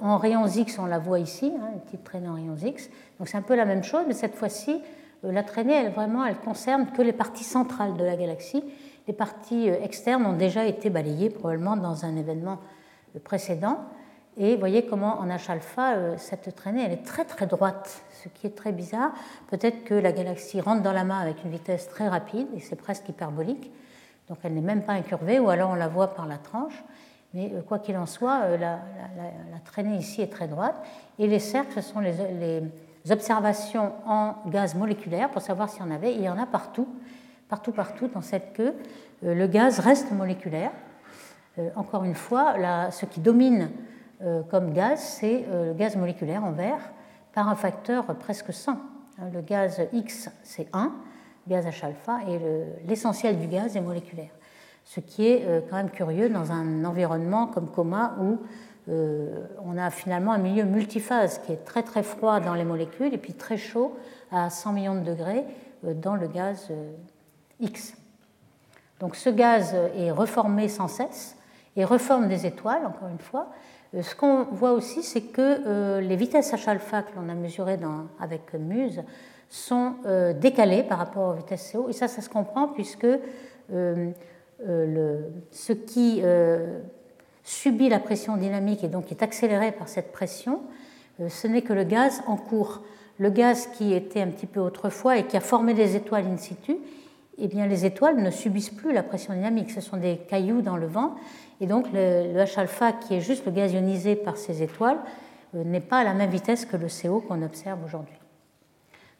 en 0.02 0.18
rayons 0.18 0.48
X, 0.48 0.76
on 0.80 0.86
la 0.86 0.98
voit 0.98 1.20
ici, 1.20 1.52
hein, 1.56 1.68
une 1.72 1.80
petite 1.82 2.02
traînée 2.02 2.28
en 2.28 2.34
rayons 2.34 2.56
X. 2.56 2.90
Donc 3.20 3.28
c'est 3.28 3.36
un 3.36 3.42
peu 3.42 3.54
la 3.54 3.64
même 3.64 3.84
chose, 3.84 4.02
mais 4.08 4.14
cette 4.14 4.34
fois-ci, 4.34 4.82
la 5.22 5.44
traînée, 5.44 5.74
elle, 5.74 5.92
vraiment, 5.92 6.24
elle 6.24 6.38
concerne 6.38 6.88
que 6.90 7.00
les 7.00 7.12
parties 7.12 7.44
centrales 7.44 7.94
de 7.94 8.02
la 8.02 8.16
galaxie, 8.16 8.64
les 9.06 9.14
parties 9.14 9.70
euh, 9.70 9.82
externes 9.82 10.24
ont 10.26 10.36
déjà 10.36 10.64
été 10.64 10.90
balayées 10.90 11.30
probablement 11.30 11.76
dans 11.76 12.04
un 12.04 12.16
événement 12.16 12.52
euh, 12.52 12.83
précédent. 13.18 13.78
Et 14.36 14.56
voyez 14.56 14.84
comment 14.86 15.20
en 15.20 15.28
H-alpha, 15.28 15.94
euh, 15.94 16.14
cette 16.18 16.54
traînée, 16.56 16.84
elle 16.84 16.92
est 16.92 17.04
très 17.04 17.24
très 17.24 17.46
droite, 17.46 18.02
ce 18.22 18.28
qui 18.28 18.46
est 18.46 18.56
très 18.56 18.72
bizarre. 18.72 19.12
Peut-être 19.48 19.84
que 19.84 19.94
la 19.94 20.12
galaxie 20.12 20.60
rentre 20.60 20.82
dans 20.82 20.92
la 20.92 21.04
main 21.04 21.20
avec 21.20 21.44
une 21.44 21.50
vitesse 21.50 21.88
très 21.88 22.08
rapide, 22.08 22.48
et 22.56 22.60
c'est 22.60 22.76
presque 22.76 23.08
hyperbolique, 23.08 23.70
donc 24.28 24.38
elle 24.42 24.54
n'est 24.54 24.60
même 24.60 24.82
pas 24.82 24.94
incurvée, 24.94 25.38
ou 25.38 25.50
alors 25.50 25.70
on 25.70 25.74
la 25.74 25.86
voit 25.86 26.14
par 26.14 26.26
la 26.26 26.38
tranche. 26.38 26.82
Mais 27.32 27.52
quoi 27.66 27.78
qu'il 27.78 27.96
en 27.96 28.06
soit, 28.06 28.56
la, 28.56 28.78
traînée 29.64 29.96
ici 29.96 30.22
est 30.22 30.32
très 30.32 30.46
droite. 30.46 30.76
Et 31.18 31.26
les 31.26 31.40
cercles, 31.40 31.72
ce 31.74 31.80
sont 31.80 31.98
les, 31.98 32.62
observations 33.10 33.92
en 34.06 34.36
gaz 34.46 34.74
moléculaire 34.76 35.30
pour 35.30 35.42
savoir 35.42 35.68
s'il 35.68 35.82
y 35.82 35.84
en 35.84 35.90
avait. 35.90 36.14
il 36.14 36.22
y 36.22 36.28
en 36.28 36.38
a 36.38 36.46
partout 36.46 36.88
partout, 37.48 37.72
partout 37.72 38.08
dans 38.08 38.20
cette 38.20 38.52
queue, 38.52 38.74
euh, 39.24 39.34
le 39.34 39.46
gaz 39.46 39.78
reste 39.80 40.10
moléculaire. 40.12 40.70
Euh, 41.58 41.70
encore 41.76 42.04
une 42.04 42.14
fois, 42.14 42.54
ce 42.90 43.06
qui 43.06 43.20
domine 43.20 43.70
euh, 44.22 44.42
comme 44.50 44.72
gaz, 44.72 45.00
c'est 45.00 45.44
le 45.50 45.72
gaz 45.72 45.96
moléculaire 45.96 46.44
en 46.44 46.52
vert 46.52 46.80
par 47.32 47.48
un 47.48 47.54
facteur 47.54 48.06
presque 48.16 48.52
100. 48.52 48.72
Hein, 48.72 48.76
le 49.32 49.40
gaz 49.40 49.80
X, 49.92 50.30
c'est 50.42 50.68
1, 50.72 50.92
gaz 51.48 51.66
H-alpha, 51.66 52.20
et 52.28 52.40
l'essentiel 52.86 53.38
du 53.38 53.46
gaz 53.46 53.76
est 53.76 53.80
moléculaire. 53.80 54.30
Ce 54.84 55.00
qui 55.00 55.26
est 55.26 55.64
quand 55.70 55.76
même 55.76 55.90
curieux 55.90 56.28
dans 56.28 56.52
un 56.52 56.84
environnement 56.84 57.46
comme 57.46 57.68
coma 57.68 58.16
où 58.20 58.38
on 58.86 59.78
a 59.78 59.90
finalement 59.90 60.32
un 60.32 60.38
milieu 60.38 60.64
multiphase 60.64 61.38
qui 61.38 61.52
est 61.52 61.64
très 61.64 61.82
très 61.82 62.02
froid 62.02 62.40
dans 62.40 62.54
les 62.54 62.64
molécules 62.64 63.14
et 63.14 63.18
puis 63.18 63.32
très 63.32 63.56
chaud 63.56 63.96
à 64.30 64.50
100 64.50 64.72
millions 64.72 64.94
de 64.94 65.00
degrés 65.00 65.44
dans 65.82 66.16
le 66.16 66.28
gaz 66.28 66.70
X. 67.60 67.96
Donc 69.00 69.16
ce 69.16 69.30
gaz 69.30 69.74
est 69.96 70.10
reformé 70.10 70.68
sans 70.68 70.88
cesse 70.88 71.36
et 71.76 71.84
reforme 71.84 72.28
des 72.28 72.46
étoiles, 72.46 72.86
encore 72.86 73.08
une 73.08 73.18
fois. 73.18 73.48
Euh, 73.94 74.02
ce 74.02 74.14
qu'on 74.14 74.44
voit 74.44 74.72
aussi, 74.72 75.02
c'est 75.02 75.22
que 75.22 75.62
euh, 75.66 76.00
les 76.00 76.16
vitesses 76.16 76.52
H-alpha 76.52 77.02
que 77.02 77.16
l'on 77.16 77.28
a 77.28 77.34
mesurées 77.34 77.78
avec 78.20 78.54
MUSE 78.54 79.02
sont 79.48 79.94
euh, 80.06 80.32
décalées 80.32 80.82
par 80.82 80.98
rapport 80.98 81.30
aux 81.30 81.34
vitesses 81.34 81.72
CO. 81.72 81.88
Et 81.88 81.92
ça, 81.92 82.08
ça 82.08 82.22
se 82.22 82.28
comprend 82.28 82.68
puisque 82.68 83.06
ce 83.70 84.12
qui 85.72 86.22
subit 87.42 87.88
la 87.88 87.98
pression 87.98 88.36
dynamique 88.36 88.84
et 88.84 88.88
donc 88.88 89.10
est 89.10 89.22
accéléré 89.22 89.72
par 89.72 89.88
cette 89.88 90.12
pression, 90.12 90.60
ce 91.28 91.46
n'est 91.46 91.62
que 91.62 91.72
le 91.72 91.84
gaz 91.84 92.22
en 92.26 92.36
cours. 92.36 92.82
Le 93.18 93.30
gaz 93.30 93.68
qui 93.68 93.94
était 93.94 94.20
un 94.20 94.26
petit 94.28 94.46
peu 94.46 94.60
autrefois 94.60 95.18
et 95.18 95.26
qui 95.26 95.36
a 95.36 95.40
formé 95.40 95.72
des 95.72 95.96
étoiles 95.96 96.26
in 96.26 96.36
situ, 96.36 96.76
eh 97.38 97.48
bien, 97.48 97.66
les 97.66 97.84
étoiles 97.84 98.16
ne 98.16 98.30
subissent 98.30 98.70
plus 98.70 98.92
la 98.92 99.02
pression 99.02 99.34
dynamique. 99.34 99.70
Ce 99.70 99.80
sont 99.80 99.96
des 99.96 100.18
cailloux 100.28 100.62
dans 100.62 100.76
le 100.76 100.86
vent. 100.86 101.16
Et 101.60 101.66
donc, 101.66 101.86
le, 101.92 102.34
H-alpha, 102.36 102.92
qui 102.92 103.14
est 103.14 103.20
juste 103.20 103.46
le 103.46 103.52
gaz 103.52 103.72
ionisé 103.72 104.16
par 104.16 104.36
ces 104.36 104.62
étoiles, 104.62 104.98
euh, 105.54 105.64
n'est 105.64 105.80
pas 105.80 105.98
à 105.98 106.04
la 106.04 106.14
même 106.14 106.30
vitesse 106.30 106.64
que 106.64 106.76
le 106.76 106.86
CO 106.86 107.20
qu'on 107.20 107.42
observe 107.42 107.82
aujourd'hui. 107.84 108.16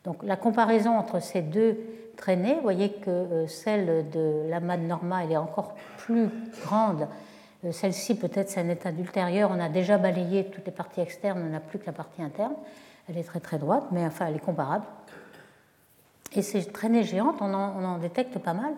Donc, 0.04 0.22
la 0.22 0.36
comparaison 0.36 0.96
entre 0.96 1.20
ces 1.20 1.42
deux 1.42 1.78
traînées, 2.16 2.54
vous 2.54 2.62
voyez 2.62 2.92
que 2.92 3.10
euh, 3.10 3.46
celle 3.46 4.08
de 4.10 4.48
l'amas 4.48 4.76
de 4.76 4.82
Norma, 4.82 5.24
elle 5.24 5.32
est 5.32 5.36
encore 5.36 5.74
plus 5.98 6.28
grande. 6.62 7.08
Euh, 7.64 7.72
celle-ci, 7.72 8.14
peut-être, 8.16 8.50
c'est 8.50 8.60
un 8.60 8.68
état 8.68 8.90
ultérieur. 8.90 9.50
On 9.52 9.60
a 9.60 9.68
déjà 9.68 9.98
balayé 9.98 10.44
toutes 10.46 10.66
les 10.66 10.72
parties 10.72 11.00
externes, 11.00 11.42
on 11.44 11.50
n'a 11.50 11.60
plus 11.60 11.78
que 11.78 11.86
la 11.86 11.92
partie 11.92 12.22
interne. 12.22 12.54
Elle 13.08 13.18
est 13.18 13.24
très 13.24 13.40
très 13.40 13.58
droite, 13.58 13.84
mais 13.90 14.04
enfin, 14.04 14.26
elle 14.28 14.36
est 14.36 14.44
comparable. 14.44 14.84
Et 16.36 16.42
ces 16.42 16.64
traînées 16.64 17.04
géantes, 17.04 17.36
on 17.40 17.54
en, 17.54 17.98
détecte 17.98 18.38
pas 18.38 18.54
mal. 18.54 18.72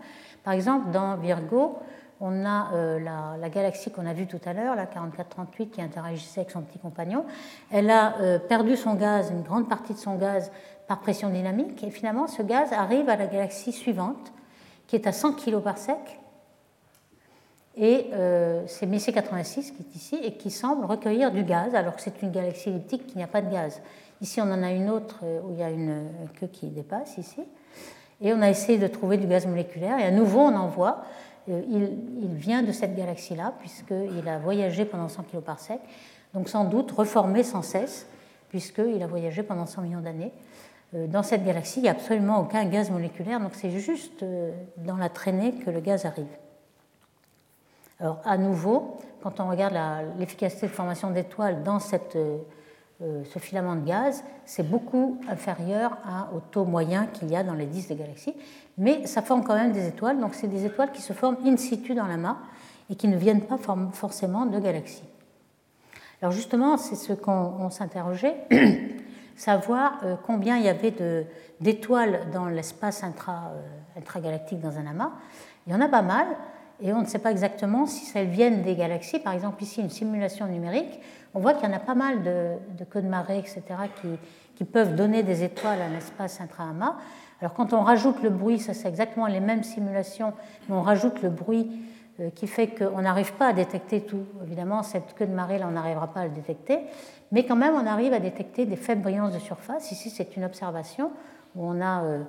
Par 0.44 0.52
exemple, 0.52 0.90
dans 0.90 1.16
Virgo, 1.16 1.78
on 2.20 2.44
a 2.44 2.72
euh, 2.72 2.98
la, 2.98 3.48
galaxie 3.48 3.90
qu'on 3.90 4.07
a 4.07 4.12
vue 4.12 4.26
tout 4.26 4.40
à 4.44 4.52
l'heure, 4.52 4.74
la 4.74 4.86
4438, 4.86 5.70
qui 5.70 5.82
interagissait 5.82 6.40
avec 6.40 6.50
son 6.50 6.62
petit 6.62 6.78
compagnon. 6.78 7.24
Elle 7.70 7.90
a 7.90 8.16
euh, 8.20 8.38
perdu 8.38 8.76
son 8.76 8.94
gaz, 8.94 9.30
une 9.30 9.42
grande 9.42 9.68
partie 9.68 9.94
de 9.94 9.98
son 9.98 10.16
gaz, 10.16 10.50
par 10.86 11.00
pression 11.00 11.30
dynamique. 11.30 11.82
Et 11.82 11.90
finalement, 11.90 12.26
ce 12.26 12.42
gaz 12.42 12.72
arrive 12.72 13.09
à 13.09 13.16
la 13.16 13.26
galaxie 13.26 13.72
suivante, 13.72 14.32
qui 14.86 14.96
est 14.96 15.07
à 15.07 15.12
100 15.12 15.32
kg 15.34 15.61
par 15.61 15.78
sec. 15.78 16.20
Et 17.76 18.07
euh, 18.14 18.62
c'est 18.66 18.86
Messier 18.86 19.12
86 19.12 19.72
qui 19.72 19.82
est 19.82 19.94
ici 19.94 20.18
et 20.22 20.32
qui 20.32 20.50
semble 20.50 20.86
recueillir 20.86 21.30
du 21.30 21.44
gaz, 21.44 21.74
alors 21.74 21.96
que 21.96 22.00
c'est 22.00 22.22
une 22.22 22.30
galaxie 22.30 22.70
elliptique 22.70 23.07
qui 23.07 23.18
n'a 23.18 23.26
pas 23.26 23.42
de 23.42 23.52
gaz. 23.52 23.82
Ici, 24.23 24.41
on 24.41 24.51
en 24.51 24.62
a 24.62 24.71
une 24.71 24.89
autre 24.89 25.21
euh, 25.25 25.41
où 25.45 25.53
il 25.53 25.59
y 25.59 25.62
a 25.62 25.71
une 25.71 26.09
queue 26.41 26.47
qui 26.47 26.69
dépasse 26.69 27.19
ici. 27.19 27.43
Et 28.23 28.33
on 28.33 28.41
a 28.41 28.49
essayé 28.49 28.79
de 28.79 28.87
trouver 28.87 29.19
du 29.19 29.27
gaz 29.27 29.47
moléculaire. 29.47 29.99
Et 29.99 30.05
à 30.05 30.11
nouveau, 30.11 30.41
on 30.41 30.55
en 30.55 30.69
voit. 30.69 31.05
Euh, 31.51 31.61
il, 31.69 32.35
vient 32.35 32.62
de 32.62 32.73
cette 32.73 32.97
galaxie-là, 32.97 33.53
puisqu'il 33.61 34.27
a 34.29 34.39
voyagé 34.39 34.85
pendant 34.85 35.09
100 35.09 35.25
kg 35.25 35.41
par 35.41 35.61
sec. 35.61 35.81
Donc 36.33 36.49
sans 36.49 36.64
doute 36.64 36.91
reformé 36.93 37.43
sans 37.43 37.62
cesse, 37.62 38.07
puisqu'il 38.49 39.03
a 39.03 39.07
voyagé 39.07 39.43
pendant 39.43 39.67
100 39.67 39.83
millions 39.83 40.01
d'années. 40.01 40.33
Euh, 40.95 41.07
dans 41.07 41.23
cette 41.23 41.45
galaxie, 41.45 41.81
il 41.81 41.83
n'y 41.83 41.89
a 41.89 41.93
absolument 41.93 42.41
aucun 42.41 42.64
gaz 42.64 42.91
moléculaire, 42.91 43.39
donc 43.39 43.55
c'est 43.55 43.71
juste 43.71 44.25
dans 44.79 44.97
la 44.97 45.09
traînée 45.09 45.53
que 45.53 45.71
le 45.71 45.81
gaz 45.81 46.07
arrive. 46.07 46.27
Alors 48.01 48.21
à 48.25 48.39
nouveau, 48.39 48.99
quand 49.23 49.41
on 49.41 49.49
regarde 49.49 49.75
l'efficacité 50.19 50.67
de 50.67 50.73
formation 50.73 51.11
d'étoiles 51.11 51.62
dans 51.62 51.79
cette 51.79 52.17
ce 53.01 53.38
filament 53.38 53.76
de 53.76 53.84
gaz, 53.84 54.24
c'est 54.47 54.62
beaucoup 54.62 55.20
inférieur 55.28 55.99
au 56.34 56.40
taux 56.40 56.64
moyen 56.64 57.07
qu'il 57.07 57.30
y 57.30 57.36
a 57.36 57.42
dans 57.42 57.53
les 57.53 57.66
disques 57.66 57.90
des 57.90 57.97
galaxies, 57.97 58.34
mais 58.78 59.07
ça 59.07 59.20
forme 59.20 59.44
quand 59.44 59.55
même 59.55 59.72
des 59.72 59.86
étoiles, 59.86 60.18
donc 60.18 60.34
c'est 60.34 60.47
des 60.47 60.64
étoiles 60.64 60.92
qui 60.92 61.03
se 61.03 61.12
forment 61.12 61.36
in 61.44 61.57
situ 61.59 61.94
dans 61.94 62.07
l'amas 62.07 62.38
et 62.88 62.94
qui 62.94 63.09
ne 63.09 63.16
viennent 63.16 63.42
pas 63.42 63.59
forcément 63.92 64.47
de 64.47 64.59
galaxies. 64.59 65.05
Alors 66.22 66.32
justement, 66.32 66.76
c'est 66.76 66.94
ce 66.94 67.12
qu'on 67.12 67.68
s'interrogeait, 67.70 68.36
savoir 69.36 69.99
euh, 70.03 70.16
combien 70.26 70.57
il 70.57 70.64
y 70.64 70.68
avait 70.68 70.94
d'étoiles 71.61 72.30
dans 72.32 72.47
l'espace 72.47 73.05
intra, 73.05 73.53
euh, 73.53 73.99
intragalactique 73.99 74.61
dans 74.61 74.78
un 74.78 74.86
amas. 74.86 75.12
Il 75.66 75.72
y 75.72 75.76
en 75.76 75.80
a 75.80 75.88
pas 75.88 76.03
mal, 76.03 76.26
et 76.83 76.93
on 76.93 77.01
ne 77.01 77.07
sait 77.07 77.18
pas 77.18 77.31
exactement 77.31 77.87
si 77.87 78.11
elles 78.16 78.29
viennent 78.29 78.62
des 78.62 78.74
galaxies. 78.74 79.18
Par 79.18 79.33
exemple, 79.33 79.62
ici, 79.62 79.81
une 79.81 79.91
simulation 79.91 80.47
numérique 80.47 81.01
on 81.37 81.39
voit 81.39 81.53
qu'il 81.53 81.68
y 81.68 81.70
en 81.70 81.77
a 81.77 81.81
pas 81.81 81.95
mal 81.95 82.22
de, 82.22 82.85
queues 82.89 83.03
de 83.03 83.09
marée, 83.09 83.39
etc., 83.39 83.62
qui, 84.57 84.64
peuvent 84.64 84.95
donner 84.95 85.22
des 85.22 85.45
étoiles 85.45 85.83
à 85.83 85.89
l'espace 85.89 86.41
intra-amas. 86.41 86.97
Alors 87.43 87.53
quand 87.53 87.74
on 87.74 87.83
rajoute 87.83 88.22
le 88.22 88.31
bruit, 88.31 88.59
ça 88.59 88.72
c'est 88.72 88.89
exactement 88.89 89.27
les 89.27 89.41
mêmes 89.41 89.62
simulations, 89.62 90.33
mais 90.66 90.74
on 90.74 90.81
rajoute 90.81 91.20
le 91.20 91.29
bruit 91.29 91.70
euh, 92.20 92.31
qui 92.31 92.47
fait 92.47 92.68
qu'on 92.68 93.03
n'arrive 93.03 93.35
pas 93.35 93.49
à 93.49 93.53
détecter 93.53 94.01
tout. 94.01 94.24
Évidemment, 94.47 94.83
cette 94.83 95.14
queue 95.14 95.27
de 95.27 95.35
marée, 95.35 95.59
là, 95.59 95.66
on 95.68 95.72
n'arrivera 95.72 96.07
pas 96.07 96.20
à 96.20 96.24
le 96.24 96.31
détecter, 96.31 96.79
mais 97.33 97.45
quand 97.45 97.57
même, 97.57 97.74
on 97.74 97.87
arrive 97.87 98.14
à 98.14 98.18
détecter 98.18 98.64
des 98.64 98.77
faibles 98.77 99.03
brillances 99.03 99.35
de 99.35 99.39
surface. 99.39 99.93
Ici, 99.93 100.09
c'est 100.09 100.39
une 100.39 100.45
observation 100.45 101.11
où 101.57 101.66
on 101.66 101.80
a 101.80 102.04
euh, 102.04 102.22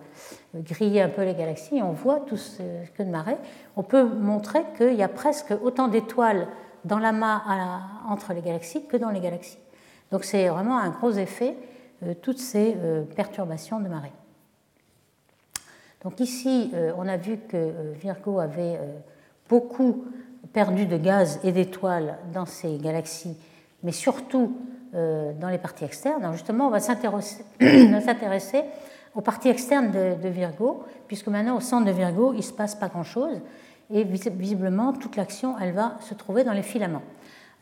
grillé 0.56 1.02
un 1.02 1.10
peu 1.10 1.24
les 1.24 1.36
galaxies 1.36 1.78
et 1.78 1.84
on 1.84 1.92
voit 1.92 2.22
tout 2.22 2.38
ce 2.38 2.64
queue 2.96 3.04
de 3.04 3.10
marée. 3.10 3.38
On 3.76 3.84
peut 3.84 4.04
montrer 4.04 4.64
qu'il 4.78 4.94
y 4.94 5.04
a 5.04 5.08
presque 5.08 5.54
autant 5.62 5.88
d'étoiles 5.88 6.48
dans 6.86 7.00
l'amas 7.00 7.42
entre 8.08 8.34
les 8.34 8.42
galaxies 8.42 8.86
que 8.86 8.98
dans 8.98 9.10
les 9.10 9.20
galaxies. 9.20 9.60
Donc 10.12 10.24
c'est 10.24 10.48
vraiment 10.48 10.78
un 10.78 10.90
gros 10.90 11.12
effet, 11.12 11.58
euh, 12.04 12.14
toutes 12.22 12.40
ces 12.40 12.78
perturbations 13.16 13.80
de 13.80 13.90
marée. 13.90 14.14
Donc 16.04 16.20
ici, 16.20 16.72
on 16.96 17.08
a 17.08 17.18
vu 17.18 17.38
que 17.50 17.94
Virgo 18.00 18.40
avait 18.40 18.80
beaucoup 19.50 20.06
perdu 20.54 20.86
de 20.86 20.96
gaz 20.96 21.40
et 21.44 21.52
d'étoiles 21.52 22.18
dans 22.34 22.46
ces 22.46 22.78
galaxies, 22.78 23.36
mais 23.84 23.92
surtout 23.92 24.56
euh, 24.96 25.34
dans 25.34 25.50
les 25.50 25.58
parties 25.58 25.84
externes. 25.84 26.24
Alors 26.24 26.34
justement, 26.34 26.68
on 26.68 26.70
va 26.70 26.80
s'intéresser 26.80 27.44
aux 29.18 29.22
parties 29.22 29.50
externes 29.50 29.90
de, 29.90 30.30
Virgo, 30.30 30.84
puisque 31.08 31.28
maintenant 31.28 31.58
au 31.58 31.60
centre 31.60 31.88
de 31.88 31.92
Virgo, 31.92 32.34
il 32.34 32.38
ne 32.38 32.42
se 32.44 32.54
passe 32.54 32.76
pas 32.76 32.88
grand-chose, 32.88 33.42
et 33.92 34.04
visiblement, 34.04 34.94
toute 34.94 35.16
l'action, 35.16 35.58
elle 35.60 35.74
va 35.74 35.98
se 36.02 36.14
trouver 36.14 36.44
dans 36.44 36.54
les 36.54 36.62
filaments. 36.62 37.02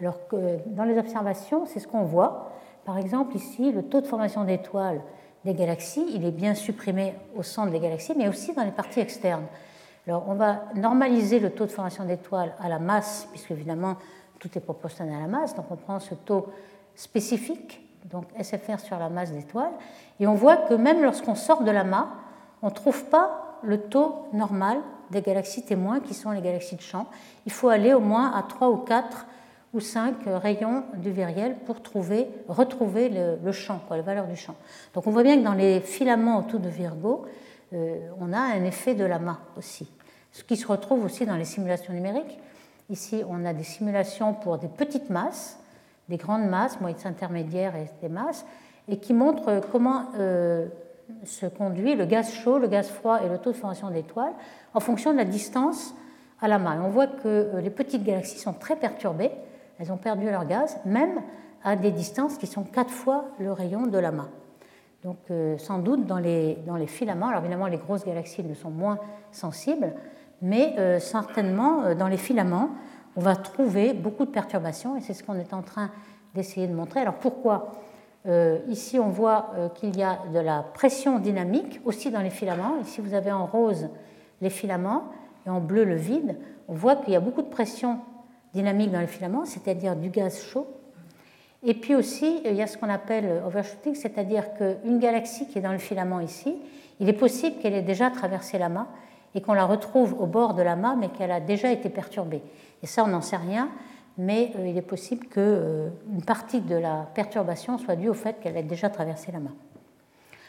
Alors 0.01 0.27
que 0.27 0.35
dans 0.65 0.83
les 0.83 0.97
observations, 0.97 1.65
c'est 1.65 1.79
ce 1.79 1.87
qu'on 1.87 2.03
voit. 2.03 2.51
Par 2.83 2.97
exemple, 2.97 3.37
ici, 3.37 3.71
le 3.71 3.83
taux 3.83 4.01
de 4.01 4.07
formation 4.07 4.43
d'étoiles 4.43 5.01
des 5.45 5.53
galaxies, 5.53 6.05
il 6.13 6.25
est 6.25 6.31
bien 6.31 6.55
supprimé 6.55 7.13
au 7.37 7.43
centre 7.43 7.71
des 7.71 7.79
galaxies, 7.79 8.13
mais 8.17 8.27
aussi 8.27 8.53
dans 8.53 8.63
les 8.65 8.71
parties 8.71 8.99
externes. 8.99 9.45
Alors, 10.07 10.25
on 10.27 10.33
va 10.33 10.65
normaliser 10.75 11.39
le 11.39 11.51
taux 11.51 11.67
de 11.67 11.71
formation 11.71 12.03
d'étoiles 12.03 12.53
à 12.59 12.67
la 12.67 12.79
masse, 12.79 13.29
puisque 13.31 13.51
évidemment, 13.51 13.95
tout 14.39 14.49
est 14.57 14.61
proportionnel 14.61 15.15
à 15.15 15.21
la 15.21 15.27
masse. 15.27 15.55
Donc, 15.55 15.67
on 15.69 15.77
prend 15.77 16.01
ce 16.01 16.15
taux 16.15 16.47
spécifique, 16.95 17.84
donc 18.05 18.25
SFR 18.41 18.79
sur 18.79 18.97
la 18.97 19.09
masse 19.09 19.31
d'étoiles, 19.31 19.71
et 20.19 20.27
on 20.27 20.35
voit 20.35 20.57
que 20.57 20.73
même 20.73 21.01
lorsqu'on 21.01 21.35
sort 21.35 21.63
de 21.63 21.71
l'amas, 21.71 22.07
on 22.61 22.67
ne 22.67 22.73
trouve 22.73 23.05
pas 23.05 23.59
le 23.63 23.79
taux 23.79 24.27
normal 24.33 24.77
des 25.11 25.21
galaxies 25.21 25.63
témoins, 25.63 25.99
qui 25.99 26.13
sont 26.13 26.31
les 26.31 26.41
galaxies 26.41 26.75
de 26.75 26.81
champ. 26.81 27.07
Il 27.45 27.51
faut 27.51 27.69
aller 27.69 27.93
au 27.93 27.99
moins 27.99 28.31
à 28.33 28.43
3 28.43 28.69
ou 28.69 28.77
4 28.77 29.25
ou 29.73 29.79
5 29.79 30.15
rayons 30.25 30.83
du 30.95 31.11
viriel 31.11 31.55
pour 31.65 31.81
trouver, 31.81 32.27
retrouver 32.47 33.09
le, 33.09 33.51
champ, 33.51 33.81
la 33.89 34.01
valeur 34.01 34.25
du 34.25 34.35
champ. 34.35 34.55
Donc 34.93 35.05
on 35.05 35.11
voit 35.11 35.23
bien 35.23 35.37
que 35.37 35.43
dans 35.43 35.53
les 35.53 35.81
filaments 35.81 36.39
autour 36.39 36.59
de 36.59 36.69
Virgo, 36.69 37.25
euh, 37.73 38.09
on 38.19 38.31
a 38.33 38.39
un 38.39 38.63
effet 38.63 38.95
de 38.95 39.03
l'amas 39.03 39.39
aussi 39.57 39.87
ce 40.35 40.43
qui 40.43 40.57
se 40.57 40.67
retrouve 40.67 41.05
aussi 41.05 41.25
dans 41.25 41.37
les 41.37 41.45
simulations 41.45 41.93
numériques. 41.93 42.37
Ici, 42.89 43.23
on 43.29 43.45
a 43.45 43.53
des 43.53 43.63
simulations 43.63 44.33
pour 44.33 44.57
des 44.57 44.67
petites 44.67 45.09
masses, 45.09 45.57
des 46.09 46.17
grandes 46.17 46.47
masses, 46.47 46.79
moyennes 46.81 46.99
intermédiaires 47.05 47.75
et 47.75 47.89
des 48.01 48.09
masses, 48.09 48.45
et 48.87 48.97
qui 48.97 49.13
montrent 49.13 49.61
comment 49.71 50.05
euh, 50.17 50.67
se 51.23 51.45
conduit 51.45 51.95
le 51.95 52.05
gaz 52.05 52.31
chaud, 52.31 52.59
le 52.59 52.67
gaz 52.67 52.89
froid 52.89 53.19
et 53.23 53.29
le 53.29 53.37
taux 53.37 53.51
de 53.51 53.57
formation 53.57 53.89
d'étoiles 53.89 54.33
en 54.73 54.79
fonction 54.79 55.11
de 55.11 55.17
la 55.17 55.25
distance 55.25 55.95
à 56.41 56.47
la 56.47 56.59
main. 56.59 56.81
on 56.83 56.89
voit 56.89 57.07
que 57.07 57.27
euh, 57.27 57.61
les 57.61 57.69
petites 57.69 58.03
galaxies 58.03 58.39
sont 58.39 58.53
très 58.53 58.75
perturbées, 58.75 59.31
elles 59.79 59.91
ont 59.91 59.97
perdu 59.97 60.25
leur 60.25 60.45
gaz, 60.45 60.77
même 60.85 61.21
à 61.63 61.75
des 61.75 61.91
distances 61.91 62.37
qui 62.37 62.47
sont 62.47 62.63
quatre 62.63 62.91
fois 62.91 63.25
le 63.39 63.51
rayon 63.51 63.87
de 63.87 63.97
la 63.97 64.11
main. 64.11 64.29
Donc 65.03 65.17
euh, 65.31 65.57
sans 65.57 65.79
doute 65.79 66.05
dans 66.05 66.19
les, 66.19 66.55
dans 66.67 66.75
les 66.75 66.87
filaments, 66.87 67.29
alors 67.29 67.41
évidemment 67.41 67.67
les 67.67 67.77
grosses 67.77 68.05
galaxies 68.05 68.43
ne 68.43 68.53
sont 68.53 68.69
moins 68.69 68.99
sensibles, 69.31 69.93
mais 70.41 70.99
certainement 70.99 71.95
dans 71.95 72.09
les 72.09 72.17
filaments, 72.17 72.69
on 73.15 73.21
va 73.21 73.35
trouver 73.35 73.93
beaucoup 73.93 74.25
de 74.25 74.31
perturbations 74.31 74.97
et 74.97 75.01
c'est 75.01 75.13
ce 75.13 75.23
qu'on 75.23 75.39
est 75.39 75.53
en 75.53 75.61
train 75.61 75.91
d'essayer 76.33 76.67
de 76.67 76.73
montrer. 76.73 77.01
Alors 77.01 77.15
pourquoi? 77.15 77.71
Euh, 78.25 78.59
Ici, 78.67 78.99
on 78.99 79.09
voit 79.09 79.51
qu'il 79.75 79.97
y 79.97 80.03
a 80.03 80.19
de 80.33 80.39
la 80.39 80.63
pression 80.63 81.19
dynamique 81.19 81.79
aussi 81.85 82.11
dans 82.11 82.21
les 82.21 82.29
filaments. 82.29 82.77
Ici, 82.81 83.01
vous 83.01 83.13
avez 83.13 83.31
en 83.31 83.45
rose 83.45 83.89
les 84.41 84.49
filaments 84.49 85.03
et 85.45 85.49
en 85.49 85.61
bleu 85.61 85.83
le 85.85 85.95
vide. 85.95 86.37
On 86.67 86.73
voit 86.73 86.95
qu'il 86.95 87.13
y 87.13 87.15
a 87.15 87.19
beaucoup 87.19 87.41
de 87.41 87.49
pression 87.49 87.99
dynamique 88.53 88.91
dans 88.91 88.99
les 88.99 89.07
filaments, 89.07 89.45
c'est-à-dire 89.45 89.95
du 89.95 90.09
gaz 90.09 90.41
chaud. 90.41 90.67
Et 91.63 91.73
puis 91.73 91.95
aussi, 91.95 92.41
il 92.45 92.55
y 92.55 92.61
a 92.61 92.67
ce 92.67 92.77
qu'on 92.77 92.89
appelle 92.89 93.41
overshooting, 93.45 93.95
c'est-à-dire 93.95 94.53
qu'une 94.53 94.99
galaxie 94.99 95.47
qui 95.47 95.57
est 95.57 95.61
dans 95.61 95.71
le 95.71 95.77
filament 95.77 96.19
ici, 96.19 96.55
il 96.99 97.09
est 97.09 97.13
possible 97.13 97.57
qu'elle 97.57 97.73
ait 97.73 97.81
déjà 97.81 98.09
traversé 98.11 98.57
l'amas 98.57 98.87
et 99.33 99.41
qu'on 99.41 99.53
la 99.53 99.65
retrouve 99.65 100.19
au 100.19 100.27
bord 100.27 100.53
de 100.53 100.61
la 100.61 100.75
mât, 100.75 100.95
mais 100.97 101.09
qu'elle 101.09 101.31
a 101.31 101.39
déjà 101.39 101.71
été 101.71 101.89
perturbée. 101.89 102.41
Et 102.83 102.87
ça, 102.87 103.03
on 103.03 103.07
n'en 103.07 103.21
sait 103.21 103.37
rien, 103.37 103.69
mais 104.17 104.51
euh, 104.57 104.67
il 104.67 104.77
est 104.77 104.81
possible 104.81 105.27
qu'une 105.27 105.41
euh, 105.43 105.89
partie 106.25 106.61
de 106.61 106.75
la 106.75 107.07
perturbation 107.13 107.77
soit 107.77 107.95
due 107.95 108.09
au 108.09 108.13
fait 108.13 108.39
qu'elle 108.39 108.57
ait 108.57 108.63
déjà 108.63 108.89
traversé 108.89 109.31
la 109.31 109.39
mât. 109.39 109.51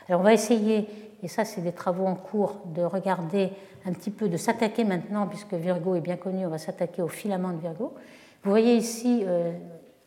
Alors 0.09 0.20
on 0.20 0.24
va 0.24 0.33
essayer, 0.33 0.89
et 1.22 1.29
ça 1.29 1.45
c'est 1.45 1.62
des 1.62 1.72
travaux 1.72 2.07
en 2.07 2.14
cours, 2.14 2.61
de 2.66 2.83
regarder 2.83 3.51
un 3.85 3.93
petit 3.93 4.11
peu, 4.11 4.29
de 4.29 4.37
s'attaquer 4.37 4.85
maintenant, 4.85 5.27
puisque 5.27 5.55
Virgo 5.55 5.97
est 5.97 6.01
bien 6.01 6.16
connu, 6.16 6.47
on 6.47 6.51
va 6.51 6.59
s'attaquer 6.59 7.03
au 7.03 7.09
filament 7.09 7.53
de 7.53 7.59
Virgo. 7.59 7.93
Vous 8.45 8.51
voyez 8.51 8.77
ici 8.77 9.24
euh, 9.27 9.53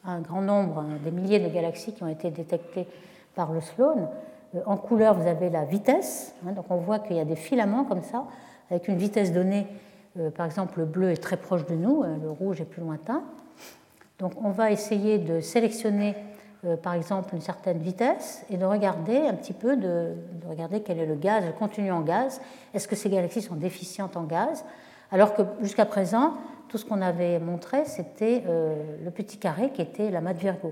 un 0.05 0.21
grand 0.21 0.41
nombre, 0.41 0.85
des 1.03 1.11
milliers 1.11 1.39
de 1.39 1.49
galaxies 1.49 1.93
qui 1.93 2.03
ont 2.03 2.07
été 2.07 2.31
détectées 2.31 2.87
par 3.35 3.51
le 3.51 3.59
Sloan. 3.59 4.09
En 4.65 4.77
couleur, 4.77 5.15
vous 5.15 5.27
avez 5.27 5.49
la 5.49 5.65
vitesse, 5.65 6.33
hein, 6.47 6.53
donc 6.53 6.65
on 6.69 6.77
voit 6.77 6.99
qu'il 6.99 7.17
y 7.17 7.19
a 7.19 7.25
des 7.25 7.35
filaments 7.35 7.83
comme 7.83 8.01
ça 8.01 8.25
avec 8.71 8.87
une 8.87 8.97
vitesse 8.97 9.33
donnée. 9.33 9.67
Euh, 10.17 10.31
par 10.31 10.45
exemple, 10.45 10.79
le 10.79 10.85
bleu 10.85 11.11
est 11.11 11.21
très 11.21 11.37
proche 11.37 11.65
de 11.65 11.75
nous, 11.75 12.03
euh, 12.03 12.17
le 12.21 12.29
rouge 12.29 12.61
est 12.61 12.65
plus 12.65 12.81
lointain. 12.81 13.23
Donc 14.19 14.33
on 14.43 14.49
va 14.49 14.71
essayer 14.71 15.17
de 15.17 15.39
sélectionner 15.39 16.15
euh, 16.65 16.75
par 16.75 16.93
exemple 16.93 17.33
une 17.35 17.41
certaine 17.41 17.77
vitesse 17.77 18.43
et 18.49 18.57
de 18.57 18.65
regarder 18.65 19.17
un 19.17 19.33
petit 19.33 19.53
peu, 19.53 19.77
de, 19.77 20.13
regarder 20.49 20.81
quel 20.81 20.99
est 20.99 21.05
le 21.05 21.15
gaz, 21.15 21.45
le 21.45 21.53
contenu 21.53 21.91
en 21.91 22.01
gaz. 22.01 22.41
Est-ce 22.73 22.87
que 22.87 22.95
ces 22.95 23.09
galaxies 23.09 23.41
sont 23.41 23.55
déficientes 23.55 24.17
en 24.17 24.23
gaz? 24.23 24.65
Alors 25.11 25.33
que 25.33 25.43
jusqu'à 25.61 25.85
présent, 25.85 26.33
tout 26.67 26.77
ce 26.77 26.85
qu'on 26.85 27.01
avait 27.01 27.39
montré, 27.39 27.85
c'était 27.85 28.43
le 28.45 29.09
petit 29.09 29.37
carré 29.37 29.71
qui 29.71 29.81
était 29.81 30.11
la 30.11 30.21
de 30.21 30.37
Virgo. 30.37 30.67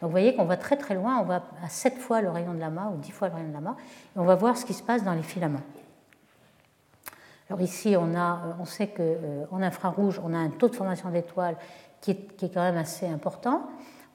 Donc 0.00 0.08
vous 0.08 0.10
voyez 0.10 0.34
qu'on 0.34 0.46
va 0.46 0.56
très 0.56 0.76
très 0.76 0.94
loin, 0.94 1.18
on 1.20 1.24
va 1.24 1.42
à 1.62 1.68
7 1.68 1.98
fois 1.98 2.22
le 2.22 2.30
rayon 2.30 2.54
de 2.54 2.60
l'amas 2.60 2.90
ou 2.90 2.96
10 2.96 3.10
fois 3.10 3.28
le 3.28 3.34
rayon 3.34 3.48
de 3.48 3.52
l'amas, 3.52 3.76
et 4.16 4.18
on 4.18 4.24
va 4.24 4.36
voir 4.36 4.56
ce 4.56 4.64
qui 4.64 4.72
se 4.72 4.82
passe 4.82 5.04
dans 5.04 5.12
les 5.12 5.22
filaments. 5.22 5.60
Ici, 7.60 7.96
on, 7.98 8.14
a, 8.14 8.32
euh, 8.32 8.52
on 8.60 8.64
sait 8.64 8.88
qu'en 8.88 9.02
euh, 9.02 9.62
infrarouge, 9.62 10.20
on 10.24 10.34
a 10.34 10.38
un 10.38 10.50
taux 10.50 10.68
de 10.68 10.74
formation 10.74 11.10
d'étoiles 11.10 11.56
qui 12.00 12.12
est, 12.12 12.36
qui 12.36 12.46
est, 12.46 12.48
quand 12.48 12.62
même 12.62 12.76
assez 12.76 13.06
important. 13.06 13.62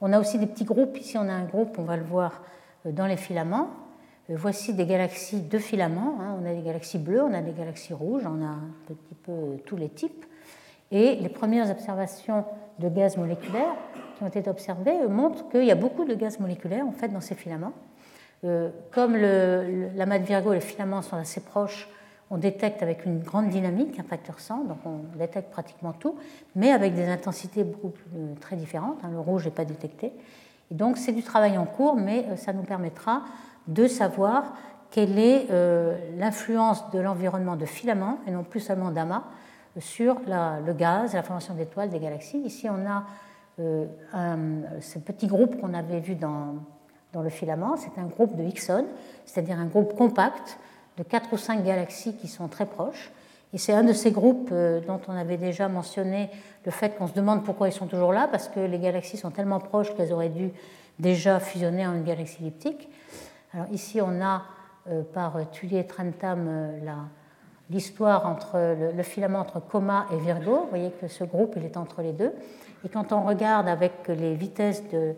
On 0.00 0.12
a 0.12 0.20
aussi 0.20 0.38
des 0.38 0.46
petits 0.46 0.64
groupes. 0.64 0.96
Ici, 0.98 1.16
on 1.18 1.28
a 1.28 1.32
un 1.32 1.44
groupe, 1.44 1.78
on 1.78 1.84
va 1.84 1.96
le 1.96 2.04
voir 2.04 2.42
euh, 2.86 2.92
dans 2.92 3.06
les 3.06 3.16
filaments. 3.16 3.70
Voici 4.28 4.74
des 4.74 4.86
galaxies 4.86 5.40
de 5.40 5.58
filaments. 5.58 6.18
Hein. 6.20 6.36
On 6.40 6.46
a 6.46 6.54
des 6.54 6.62
galaxies 6.62 6.98
bleues, 6.98 7.22
on 7.22 7.34
a 7.34 7.40
des 7.40 7.52
galaxies 7.52 7.94
rouges, 7.94 8.22
on 8.26 8.44
a 8.44 8.48
un 8.48 8.70
petit 8.86 9.14
peu 9.14 9.56
tous 9.66 9.76
les 9.76 9.88
types. 9.88 10.24
Et 10.92 11.16
les 11.16 11.28
premières 11.28 11.68
observations 11.68 12.44
de 12.78 12.88
gaz 12.88 13.16
moléculaires 13.16 13.74
qui 14.16 14.22
ont 14.22 14.28
été 14.28 14.48
observées 14.48 15.06
montrent 15.08 15.48
qu'il 15.48 15.64
y 15.64 15.72
a 15.72 15.74
beaucoup 15.74 16.04
de 16.04 16.14
gaz 16.14 16.38
moléculaires 16.38 16.86
en 16.86 16.92
fait 16.92 17.08
dans 17.08 17.20
ces 17.20 17.34
filaments. 17.34 17.72
comme 18.92 19.16
le, 19.16 19.90
la 19.96 20.06
mat 20.06 20.20
Virgo 20.20 20.52
les 20.52 20.60
filaments 20.60 21.02
sont 21.02 21.16
assez 21.16 21.40
proches, 21.40 21.88
on 22.30 22.38
détecte 22.38 22.82
avec 22.82 23.04
une 23.04 23.18
grande 23.18 23.48
dynamique, 23.48 23.98
un 23.98 24.04
facteur 24.04 24.38
100, 24.38 24.64
donc 24.64 24.78
on 24.86 25.18
détecte 25.18 25.50
pratiquement 25.50 25.92
tout, 25.92 26.14
mais 26.54 26.70
avec 26.70 26.94
des 26.94 27.08
intensités 27.08 27.64
beaucoup 27.64 27.92
euh, 28.14 28.34
très 28.40 28.56
différentes. 28.56 28.98
Hein. 29.02 29.10
le 29.12 29.18
rouge 29.18 29.44
n'est 29.44 29.50
pas 29.50 29.64
détecté. 29.64 30.12
Et 30.70 30.74
donc 30.74 30.96
c'est 30.96 31.12
du 31.12 31.24
travail 31.24 31.58
en 31.58 31.66
cours, 31.66 31.96
mais 31.96 32.24
euh, 32.28 32.36
ça 32.36 32.52
nous 32.52 32.62
permettra 32.62 33.22
de 33.66 33.88
savoir 33.88 34.54
quelle 34.92 35.18
est 35.18 35.50
euh, 35.50 35.96
l'influence 36.18 36.88
de 36.92 37.00
l'environnement 37.00 37.56
de 37.56 37.66
filaments, 37.66 38.18
et 38.28 38.30
non 38.30 38.44
plus 38.44 38.60
seulement 38.60 38.92
d'amas, 38.92 39.24
sur 39.78 40.16
le 40.26 40.72
gaz, 40.72 41.14
la 41.14 41.22
formation 41.22 41.54
d'étoiles 41.54 41.90
des 41.90 42.00
galaxies. 42.00 42.38
Ici, 42.38 42.68
on 42.68 42.90
a 42.90 43.04
ce 44.80 44.98
petit 44.98 45.28
groupe 45.28 45.60
qu'on 45.60 45.74
avait 45.74 46.00
vu 46.00 46.16
dans, 46.16 46.56
dans 47.12 47.22
le 47.22 47.28
filament, 47.28 47.76
c'est 47.76 48.00
un 48.00 48.06
groupe 48.06 48.36
de 48.36 48.42
Hickson, 48.42 48.84
c'est-à-dire 49.24 49.60
un 49.60 49.66
groupe 49.66 49.94
compact 49.94 50.58
de 51.00 51.04
quatre 51.04 51.32
ou 51.32 51.38
cinq 51.38 51.64
galaxies 51.64 52.14
qui 52.14 52.28
sont 52.28 52.48
très 52.48 52.66
proches. 52.66 53.10
Et 53.54 53.58
c'est 53.58 53.72
un 53.72 53.82
de 53.82 53.94
ces 53.94 54.12
groupes 54.12 54.50
euh, 54.52 54.80
dont 54.86 55.00
on 55.08 55.12
avait 55.12 55.38
déjà 55.38 55.66
mentionné 55.66 56.28
le 56.66 56.70
fait 56.70 56.96
qu'on 56.96 57.08
se 57.08 57.14
demande 57.14 57.42
pourquoi 57.42 57.68
ils 57.68 57.72
sont 57.72 57.86
toujours 57.86 58.12
là, 58.12 58.28
parce 58.30 58.48
que 58.48 58.60
les 58.60 58.78
galaxies 58.78 59.16
sont 59.16 59.30
tellement 59.30 59.60
proches 59.60 59.94
qu'elles 59.96 60.12
auraient 60.12 60.28
dû 60.28 60.50
déjà 60.98 61.40
fusionner 61.40 61.86
en 61.86 61.94
une 61.94 62.04
galaxie 62.04 62.42
elliptique. 62.42 62.90
Alors 63.54 63.66
ici, 63.72 64.00
on 64.02 64.22
a 64.22 64.42
euh, 64.88 65.02
par 65.02 65.38
Tully 65.50 65.78
et 65.78 65.86
Trentham 65.86 66.46
euh, 66.46 66.78
l'histoire 67.70 68.26
entre 68.26 68.76
le, 68.94 69.02
filament 69.02 69.40
entre 69.40 69.58
Coma 69.58 70.06
et 70.12 70.18
Virgo. 70.18 70.64
Vous 70.64 70.68
voyez 70.68 70.90
que 71.00 71.08
ce 71.08 71.24
groupe 71.24 71.54
il 71.56 71.64
est 71.64 71.78
entre 71.78 72.02
les 72.02 72.12
deux. 72.12 72.32
Et 72.84 72.90
quand 72.90 73.12
on 73.12 73.22
regarde 73.22 73.68
avec 73.68 74.06
les 74.08 74.34
vitesses 74.34 74.82
de 74.90 75.14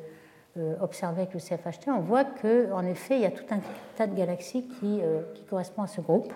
observé 0.81 1.23
avec 1.23 1.35
le 1.35 1.41
CFHT, 1.41 1.89
on 1.89 2.01
voit 2.01 2.25
qu'en 2.25 2.85
effet, 2.85 3.17
il 3.17 3.23
y 3.23 3.27
a 3.27 3.31
tout 3.31 3.45
un 3.51 3.61
tas 3.97 4.07
de 4.07 4.15
galaxies 4.15 4.67
qui, 4.79 5.01
qui 5.35 5.43
correspond 5.45 5.83
à 5.83 5.87
ce 5.87 6.01
groupe. 6.01 6.33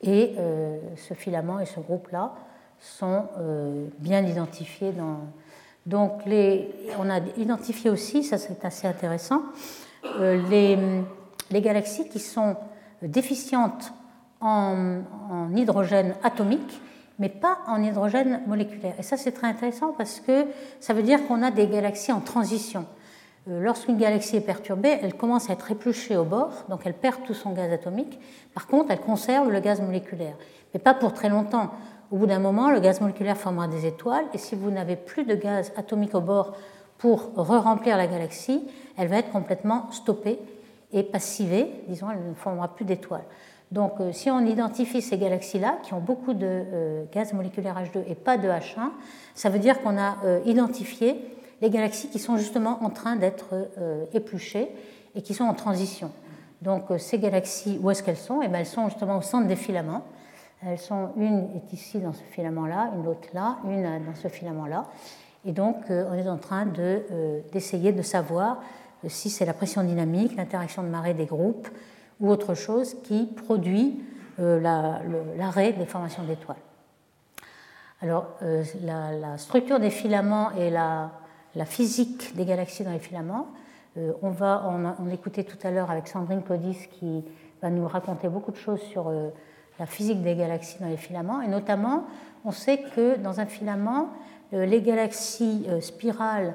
Et 0.00 0.34
ce 0.96 1.12
filament 1.12 1.60
et 1.60 1.66
ce 1.66 1.78
groupe-là 1.78 2.32
sont 2.78 3.24
bien 3.98 4.24
identifiés 4.24 4.94
donc, 5.86 6.22
on 6.98 7.10
a 7.10 7.18
identifié 7.36 7.90
aussi, 7.90 8.22
ça 8.22 8.38
c'est 8.38 8.64
assez 8.64 8.86
intéressant, 8.86 9.42
euh, 10.04 10.42
les, 11.50 11.60
galaxies 11.60 12.08
qui 12.08 12.20
sont 12.20 12.56
déficientes 13.02 13.92
en, 14.40 15.00
en, 15.30 15.56
hydrogène 15.56 16.14
atomique, 16.22 16.80
mais 17.20 17.28
pas 17.28 17.58
en 17.68 17.80
hydrogène 17.82 18.40
moléculaire. 18.48 18.94
Et 18.98 19.04
ça 19.04 19.16
c'est 19.16 19.30
très 19.30 19.46
intéressant 19.46 19.94
parce 19.96 20.18
que 20.18 20.46
ça 20.80 20.94
veut 20.94 21.02
dire 21.02 21.24
qu'on 21.28 21.42
a 21.42 21.52
des 21.52 21.68
galaxies 21.68 22.10
en 22.10 22.20
transition. 22.20 22.86
Euh, 23.48 23.60
lorsqu'une 23.60 23.96
galaxie 23.96 24.36
est 24.36 24.40
perturbée, 24.40 24.98
elle 25.02 25.14
commence 25.14 25.48
à 25.48 25.52
être 25.52 25.70
épluchée 25.70 26.16
au 26.16 26.24
bord, 26.24 26.64
donc 26.68 26.80
elle 26.84 26.94
perd 26.94 27.22
tout 27.24 27.34
son 27.34 27.52
gaz 27.52 27.72
atomique. 27.72 28.18
Par 28.54 28.66
contre, 28.66 28.90
elle 28.90 29.00
conserve 29.00 29.50
le 29.50 29.60
gaz 29.60 29.80
moléculaire, 29.80 30.34
mais 30.74 30.80
pas 30.80 30.94
pour 30.94 31.12
très 31.12 31.28
longtemps. 31.28 31.70
Au 32.10 32.16
bout 32.16 32.26
d'un 32.26 32.40
moment, 32.40 32.70
le 32.70 32.80
gaz 32.80 33.00
moléculaire 33.00 33.36
formera 33.36 33.68
des 33.68 33.86
étoiles, 33.86 34.24
et 34.34 34.38
si 34.38 34.56
vous 34.56 34.70
n'avez 34.70 34.96
plus 34.96 35.24
de 35.24 35.34
gaz 35.34 35.72
atomique 35.76 36.14
au 36.14 36.20
bord 36.20 36.56
pour 36.98 37.32
re-remplir 37.36 37.96
la 37.96 38.06
galaxie, 38.06 38.66
elle 38.98 39.08
va 39.08 39.18
être 39.18 39.30
complètement 39.30 39.90
stoppée 39.92 40.38
et 40.92 41.02
passivée, 41.02 41.70
disons, 41.86 42.10
elle 42.10 42.30
ne 42.30 42.34
formera 42.34 42.74
plus 42.74 42.84
d'étoiles. 42.84 43.24
Donc, 43.70 44.00
euh, 44.00 44.12
si 44.12 44.30
on 44.30 44.40
identifie 44.40 45.00
ces 45.00 45.16
galaxies-là, 45.16 45.78
qui 45.82 45.94
ont 45.94 46.00
beaucoup 46.00 46.34
de 46.34 46.46
euh, 46.46 47.04
gaz 47.12 47.32
moléculaire 47.32 47.76
H2 47.76 48.02
et 48.08 48.14
pas 48.16 48.36
de 48.36 48.48
H1, 48.48 48.90
ça 49.34 49.48
veut 49.48 49.60
dire 49.60 49.80
qu'on 49.80 49.96
a 49.96 50.16
euh, 50.24 50.40
identifié 50.44 51.16
les 51.62 51.70
galaxies 51.70 52.08
qui 52.08 52.18
sont 52.18 52.36
justement 52.36 52.82
en 52.82 52.90
train 52.90 53.16
d'être 53.16 53.68
épluchées 54.14 54.70
et 55.14 55.20
qui 55.20 55.34
sont 55.34 55.44
en 55.44 55.52
transition. 55.52 56.10
Donc, 56.62 56.84
ces 56.96 57.18
galaxies, 57.18 57.78
où 57.82 57.90
est-ce 57.90 58.02
qu'elles 58.02 58.16
sont? 58.16 58.40
Eh 58.40 58.48
bien, 58.48 58.60
Elles 58.60 58.66
sont 58.66 58.88
justement 58.88 59.18
au 59.18 59.20
centre 59.20 59.46
des 59.46 59.56
filaments. 59.56 60.04
Elles 60.66 60.78
sont, 60.78 61.10
une 61.18 61.50
est 61.54 61.70
ici 61.74 61.98
dans 61.98 62.14
ce 62.14 62.22
filament-là, 62.22 62.92
une 62.96 63.06
autre 63.06 63.28
là, 63.34 63.58
une 63.66 63.82
dans 63.82 64.14
ce 64.14 64.28
filament-là. 64.28 64.86
Et 65.44 65.52
donc, 65.52 65.76
on 65.90 66.14
est 66.14 66.30
en 66.30 66.38
train 66.38 66.64
d'essayer 67.52 67.92
de, 67.92 68.00
savoir 68.00 68.62
si 69.06 69.28
c'est 69.28 69.44
la 69.44 69.52
pression 69.52 69.84
dynamique, 69.84 70.36
l'interaction 70.36 70.82
de 70.82 70.88
marée 70.88 71.12
des 71.12 71.26
groupes 71.26 71.68
ou 72.20 72.30
autre 72.30 72.54
chose 72.54 72.96
qui 73.02 73.26
produit 73.26 74.02
l'arrêt 74.38 75.72
des 75.72 75.84
formations 75.84 76.22
d'étoiles. 76.24 76.56
Alors, 78.00 78.26
la, 78.82 79.36
structure 79.36 79.78
des 79.80 79.90
filaments 79.90 80.50
et 80.52 80.70
la, 80.70 81.10
physique 81.66 82.34
des 82.36 82.46
galaxies 82.46 82.84
dans 82.84 82.92
les 82.92 82.98
filaments, 82.98 83.48
on 84.22 84.30
va 84.30 84.64
on, 84.98 85.10
écoutait 85.10 85.44
tout 85.44 85.58
à 85.62 85.70
l'heure 85.70 85.90
avec 85.90 86.08
Sandrine 86.08 86.42
Codis 86.42 86.88
qui 86.92 87.24
va 87.60 87.68
nous 87.68 87.86
raconter 87.86 88.28
beaucoup 88.28 88.52
de 88.52 88.56
choses 88.56 88.80
sur 88.80 89.12
la 89.80 89.86
physique 89.86 90.22
des 90.22 90.36
galaxies 90.36 90.78
dans 90.78 90.88
les 90.88 90.98
filaments. 90.98 91.40
Et 91.40 91.48
notamment, 91.48 92.04
on 92.44 92.52
sait 92.52 92.82
que 92.94 93.16
dans 93.16 93.40
un 93.40 93.46
filament, 93.46 94.10
euh, 94.52 94.66
les 94.66 94.82
galaxies 94.82 95.64
euh, 95.68 95.80
spirales 95.80 96.54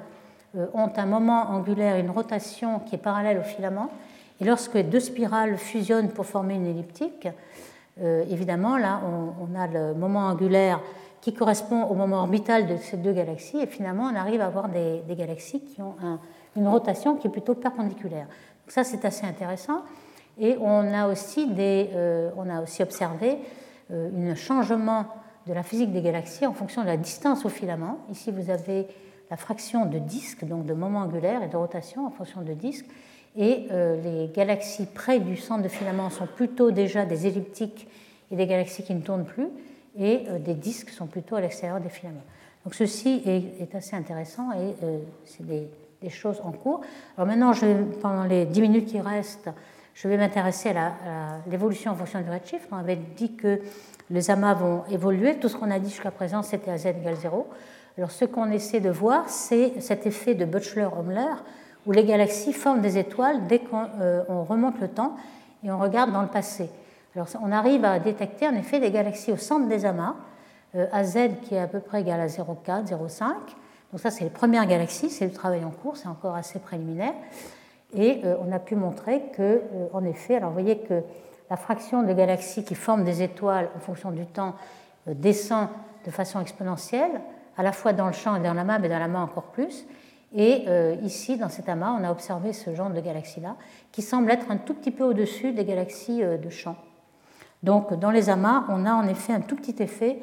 euh, 0.55 0.67
ont 0.73 0.91
un 0.95 1.05
moment 1.05 1.49
angulaire, 1.49 1.97
une 1.97 2.11
rotation 2.11 2.79
qui 2.79 2.95
est 2.95 2.99
parallèle 2.99 3.39
au 3.39 3.43
filament. 3.43 3.89
Et 4.39 4.45
lorsque 4.45 4.77
deux 4.77 4.99
spirales 4.99 5.57
fusionnent 5.57 6.09
pour 6.09 6.25
former 6.25 6.55
une 6.55 6.65
elliptique, 6.65 7.27
évidemment, 8.29 8.77
là, 8.77 8.99
on, 9.39 9.57
a 9.57 9.67
le 9.67 9.93
moment 9.93 10.27
angulaire 10.27 10.81
qui 11.21 11.33
correspond 11.33 11.83
au 11.83 11.93
moment 11.93 12.17
orbital 12.17 12.67
de 12.67 12.75
ces 12.75 12.97
deux 12.97 13.13
galaxies. 13.13 13.57
Et 13.57 13.67
finalement, 13.67 14.09
on 14.11 14.15
arrive 14.15 14.41
à 14.41 14.47
avoir 14.47 14.67
des, 14.67 15.01
galaxies 15.15 15.61
qui 15.61 15.81
ont 15.81 15.95
une 16.57 16.67
rotation 16.67 17.15
qui 17.15 17.27
est 17.27 17.29
plutôt 17.29 17.55
perpendiculaire. 17.55 18.25
Donc 18.25 18.71
ça, 18.71 18.83
c'est 18.83 19.05
assez 19.05 19.25
intéressant. 19.25 19.83
Et 20.37 20.57
on 20.59 20.93
a 20.93 21.07
aussi, 21.07 21.49
euh, 21.57 22.29
observé 22.79 23.37
euh, 23.91 24.31
un 24.31 24.35
changement 24.35 25.05
de 25.47 25.53
la 25.53 25.63
physique 25.63 25.91
des 25.91 26.01
galaxies 26.01 26.45
en 26.45 26.53
fonction 26.53 26.81
de 26.81 26.87
la 26.87 26.97
distance 26.97 27.45
au 27.45 27.49
filament. 27.49 27.99
Ici, 28.11 28.31
vous 28.31 28.49
avez 28.49 28.87
la 29.29 29.37
fraction 29.37 29.85
de 29.85 29.99
disque, 29.99 30.43
donc 30.45 30.65
de 30.65 30.73
moment 30.73 30.99
angulaire 30.99 31.43
et 31.43 31.47
de 31.47 31.55
rotation 31.55 32.05
en 32.05 32.09
fonction 32.09 32.41
de 32.41 32.53
disque. 32.53 32.85
Et 33.37 33.67
euh, 33.71 34.01
les 34.01 34.27
galaxies 34.33 34.85
près 34.85 35.19
du 35.19 35.35
centre 35.35 35.63
de 35.63 35.67
filament 35.67 36.09
sont 36.09 36.27
plutôt 36.27 36.71
déjà 36.71 37.05
des 37.05 37.27
elliptiques 37.27 37.87
et 38.31 38.35
des 38.35 38.47
galaxies 38.47 38.83
qui 38.83 38.95
ne 38.95 39.01
tournent 39.01 39.25
plus, 39.25 39.47
et 39.97 40.25
des 40.39 40.55
disques 40.55 40.89
sont 40.89 41.05
plutôt 41.05 41.35
à 41.35 41.41
l'extérieur 41.41 41.79
des 41.79 41.89
filaments. 41.89 42.23
Donc 42.65 42.73
ceci 42.73 43.21
est, 43.25 43.73
assez 43.75 43.95
intéressant 43.95 44.51
et 44.51 44.73
c'est 45.23 45.45
des, 45.45 45.69
choses 46.09 46.41
en 46.43 46.51
cours. 46.51 46.81
Alors 47.17 47.27
maintenant, 47.27 47.51
pendant 48.01 48.25
les 48.25 48.45
10 48.45 48.61
minutes 48.61 48.85
qui 48.87 48.99
restent, 48.99 49.49
je 49.93 50.07
vais 50.07 50.17
m'intéresser 50.17 50.69
à 50.69 51.39
l'évolution 51.49 51.91
en 51.91 51.95
fonction 51.95 52.19
du 52.21 52.29
redshift. 52.29 52.67
On 52.71 52.77
avait 52.77 52.99
dit 53.15 53.35
que 53.35 53.61
les 54.09 54.29
amas 54.29 54.53
vont 54.53 54.83
évoluer. 54.91 55.37
Tout 55.37 55.49
ce 55.49 55.57
qu'on 55.57 55.71
a 55.71 55.79
dit 55.79 55.89
jusqu'à 55.89 56.11
présent, 56.11 56.43
c'était 56.43 56.71
à 56.71 56.77
z 56.77 56.87
égale 56.87 57.15
0. 57.15 57.47
Alors, 57.97 58.11
ce 58.11 58.25
qu'on 58.25 58.51
essaie 58.51 58.81
de 58.81 58.89
voir, 58.89 59.29
c'est 59.29 59.79
cet 59.79 60.05
effet 60.05 60.35
de 60.35 60.45
Butchler-Homler, 60.45 61.33
où 61.85 61.91
les 61.91 62.03
galaxies 62.03 62.53
forment 62.53 62.81
des 62.81 62.97
étoiles 62.97 63.47
dès 63.47 63.59
qu'on 63.59 63.87
euh, 64.01 64.23
remonte 64.27 64.79
le 64.79 64.87
temps 64.87 65.15
et 65.63 65.71
on 65.71 65.77
regarde 65.77 66.11
dans 66.11 66.21
le 66.21 66.27
passé. 66.27 66.69
Alors, 67.15 67.27
on 67.41 67.51
arrive 67.51 67.85
à 67.85 67.99
détecter 67.99 68.47
en 68.47 68.55
effet 68.55 68.79
des 68.79 68.91
galaxies 68.91 69.31
au 69.31 69.37
centre 69.37 69.67
des 69.67 69.85
amas, 69.85 70.15
euh, 70.75 70.87
AZ 70.91 71.17
qui 71.43 71.55
est 71.55 71.59
à 71.59 71.67
peu 71.67 71.79
près 71.79 72.01
égal 72.01 72.19
à 72.19 72.27
0,4, 72.27 72.87
0,5. 72.87 73.23
Donc, 73.91 74.01
ça, 74.01 74.11
c'est 74.11 74.23
les 74.23 74.29
premières 74.29 74.65
galaxies, 74.65 75.09
c'est 75.09 75.25
le 75.25 75.31
travail 75.31 75.63
en 75.63 75.69
cours, 75.69 75.95
c'est 75.95 76.07
encore 76.07 76.35
assez 76.35 76.59
préliminaire. 76.59 77.13
Et 77.93 78.21
euh, 78.25 78.35
on 78.45 78.51
a 78.51 78.59
pu 78.59 78.75
montrer 78.75 79.23
que, 79.35 79.61
en 79.93 80.03
effet, 80.03 80.35
alors 80.35 80.49
vous 80.49 80.59
voyez 80.59 80.79
que 80.79 81.01
la 81.49 81.55
fraction 81.55 82.03
de 82.03 82.11
galaxies 82.11 82.65
qui 82.65 82.75
forment 82.75 83.03
des 83.03 83.21
étoiles 83.21 83.69
en 83.75 83.79
fonction 83.79 84.11
du 84.11 84.25
temps 84.25 84.55
descend 85.07 85.67
de 86.03 86.09
façon 86.09 86.41
exponentielle, 86.41 87.21
à 87.55 87.63
la 87.63 87.71
fois 87.71 87.93
dans 87.93 88.07
le 88.07 88.13
champ 88.13 88.35
et 88.35 88.39
dans 88.39 88.55
l'amas, 88.55 88.79
mais 88.79 88.89
dans 88.89 88.97
l'amas 88.97 89.21
encore 89.21 89.43
plus. 89.43 89.85
Et 90.37 90.65
ici, 91.01 91.37
dans 91.37 91.47
cet 91.47 91.69
amas, 91.69 91.97
on 91.97 92.03
a 92.03 92.11
observé 92.11 92.51
ce 92.51 92.75
genre 92.75 92.89
de 92.89 92.99
galaxies-là, 92.99 93.55
qui 93.93 94.01
semble 94.01 94.29
être 94.31 94.51
un 94.51 94.57
tout 94.57 94.73
petit 94.73 94.91
peu 94.91 95.05
au-dessus 95.05 95.53
des 95.53 95.63
galaxies 95.63 96.21
de 96.21 96.49
champ. 96.49 96.75
Donc, 97.63 97.93
dans 97.93 98.11
les 98.11 98.29
amas, 98.29 98.65
on 98.67 98.85
a 98.85 98.93
en 98.93 99.07
effet 99.07 99.31
un 99.31 99.39
tout 99.39 99.55
petit 99.55 99.81
effet 99.81 100.19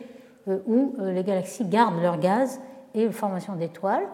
où 0.47 0.97
les 0.99 1.25
galaxies 1.25 1.65
gardent 1.65 2.03
leur 2.03 2.19
gaz 2.19 2.61
et 2.93 3.05
une 3.05 3.13
formation 3.13 3.57
d'étoiles. 3.57 4.07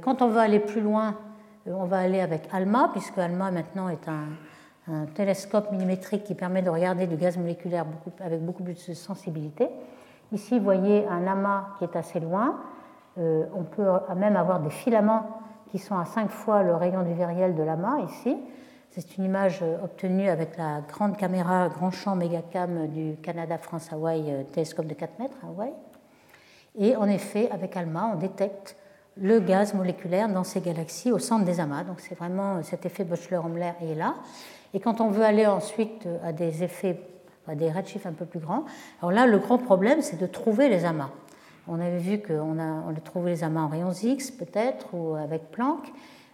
Quand 0.00 0.22
on 0.22 0.28
va 0.28 0.40
aller 0.40 0.58
plus 0.58 0.80
loin 0.80 1.18
euh, 1.66 1.72
on 1.74 1.84
va 1.84 1.98
aller 1.98 2.20
avec 2.20 2.48
ALMA, 2.52 2.90
puisque 2.92 3.18
ALMA 3.18 3.50
maintenant 3.50 3.88
est 3.88 4.08
un, 4.08 4.26
télescope 5.14 5.70
millimétrique 5.70 6.24
qui 6.24 6.34
permet 6.34 6.62
de 6.62 6.70
regarder 6.70 7.06
du 7.06 7.14
gaz 7.14 7.36
moléculaire 7.36 7.86
avec 8.18 8.44
beaucoup 8.44 8.64
plus 8.64 8.88
de 8.88 8.94
sensibilité. 8.94 9.68
Ici, 10.32 10.58
vous 10.58 10.64
voyez 10.64 11.06
un 11.06 11.28
amas 11.28 11.68
qui 11.78 11.84
est 11.84 11.94
assez 11.94 12.18
loin. 12.18 12.58
Euh, 13.18 13.44
on 13.54 13.64
peut 13.64 13.86
même 14.16 14.36
avoir 14.36 14.60
des 14.60 14.70
filaments 14.70 15.26
qui 15.70 15.78
sont 15.78 15.98
à 15.98 16.04
5 16.04 16.30
fois 16.30 16.62
le 16.62 16.74
rayon 16.74 17.02
du 17.02 17.12
viriel 17.12 17.54
de 17.54 17.62
l'amas 17.62 18.00
ici. 18.00 18.36
C'est 18.90 19.16
une 19.16 19.24
image 19.24 19.60
euh, 19.62 19.84
obtenue 19.84 20.28
avec 20.28 20.56
la 20.56 20.80
grande 20.88 21.16
caméra 21.16 21.68
grand 21.68 21.90
champ 21.90 22.16
Megacam 22.16 22.88
du 22.88 23.16
Canada 23.22 23.58
France 23.58 23.92
Hawaii, 23.92 24.44
télescope 24.52 24.86
de 24.86 24.94
4 24.94 25.18
mètres 25.18 25.36
à 25.44 25.48
Hawaï. 25.48 25.72
Et 26.78 26.96
en 26.96 27.08
effet, 27.08 27.50
avec 27.50 27.76
ALMA, 27.76 28.12
on 28.14 28.16
détecte 28.16 28.76
le 29.16 29.40
gaz 29.40 29.74
moléculaire 29.74 30.28
dans 30.28 30.44
ces 30.44 30.60
galaxies 30.60 31.12
au 31.12 31.18
centre 31.18 31.44
des 31.44 31.60
amas. 31.60 31.84
Donc 31.84 32.00
c'est 32.00 32.14
vraiment 32.14 32.62
cet 32.62 32.86
effet 32.86 33.04
Butchler-Homler 33.04 33.72
est 33.82 33.94
là. 33.94 34.14
Et 34.72 34.80
quand 34.80 35.00
on 35.00 35.08
veut 35.08 35.24
aller 35.24 35.46
ensuite 35.46 36.08
à 36.24 36.32
des 36.32 36.62
effets, 36.62 37.00
à 37.48 37.54
des 37.54 37.70
redshifts 37.70 38.06
un 38.06 38.12
peu 38.12 38.24
plus 38.24 38.38
grands, 38.38 38.64
alors 39.00 39.12
là 39.12 39.26
le 39.26 39.38
grand 39.38 39.58
problème 39.58 40.00
c'est 40.00 40.18
de 40.18 40.26
trouver 40.26 40.68
les 40.68 40.84
amas. 40.84 41.10
On 41.72 41.80
avait 41.80 41.98
vu 41.98 42.18
qu'on 42.18 42.58
on 42.58 42.90
a 42.90 43.00
trouvé 43.04 43.30
les 43.30 43.44
amas 43.44 43.62
en 43.62 43.68
rayons 43.68 43.92
X 43.92 44.32
peut-être 44.32 44.92
ou 44.92 45.14
avec 45.14 45.50
Planck. 45.52 45.90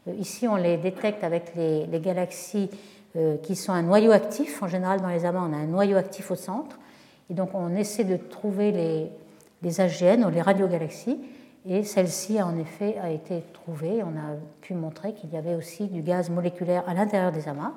Euh, 0.09 0.15
ici 0.15 0.49
on 0.49 0.57
les 0.57 0.79
détecte 0.79 1.23
avec 1.23 1.55
les, 1.55 2.01
galaxies 2.01 2.71
euh, 3.17 3.37
qui 3.37 3.55
sont 3.55 3.73
un 3.73 3.83
noyau 3.83 4.13
actif. 4.13 4.63
En 4.63 4.69
général 4.69 5.03
dans 5.03 5.09
les 5.09 5.27
amas 5.27 5.47
on 5.47 5.53
a 5.53 5.57
un 5.59 5.67
noyau 5.67 5.99
actif 5.99 6.31
au 6.31 6.37
centre. 6.37 6.79
Et 7.29 7.35
donc 7.35 7.51
on 7.55 7.77
essaie 7.77 8.05
de 8.05 8.17
trouver 8.17 8.73
les, 8.73 9.11
les 9.63 9.81
AGN 9.81 10.25
ou 10.25 10.31
les 10.31 10.41
radiogalaxies. 10.41 11.19
Et 11.69 11.83
celle-ci, 11.83 12.41
en 12.41 12.57
effet, 12.59 12.97
a 13.03 13.11
été 13.11 13.43
trouvée. 13.53 14.03
On 14.05 14.17
a 14.17 14.37
pu 14.61 14.75
montrer 14.75 15.15
qu'il 15.15 15.31
y 15.31 15.37
avait 15.37 15.57
aussi 15.57 15.89
du 15.89 16.01
gaz 16.01 16.31
moléculaire 16.31 16.85
à 16.87 16.95
l'intérieur 16.95 17.33
des 17.33 17.49
amas. 17.49 17.73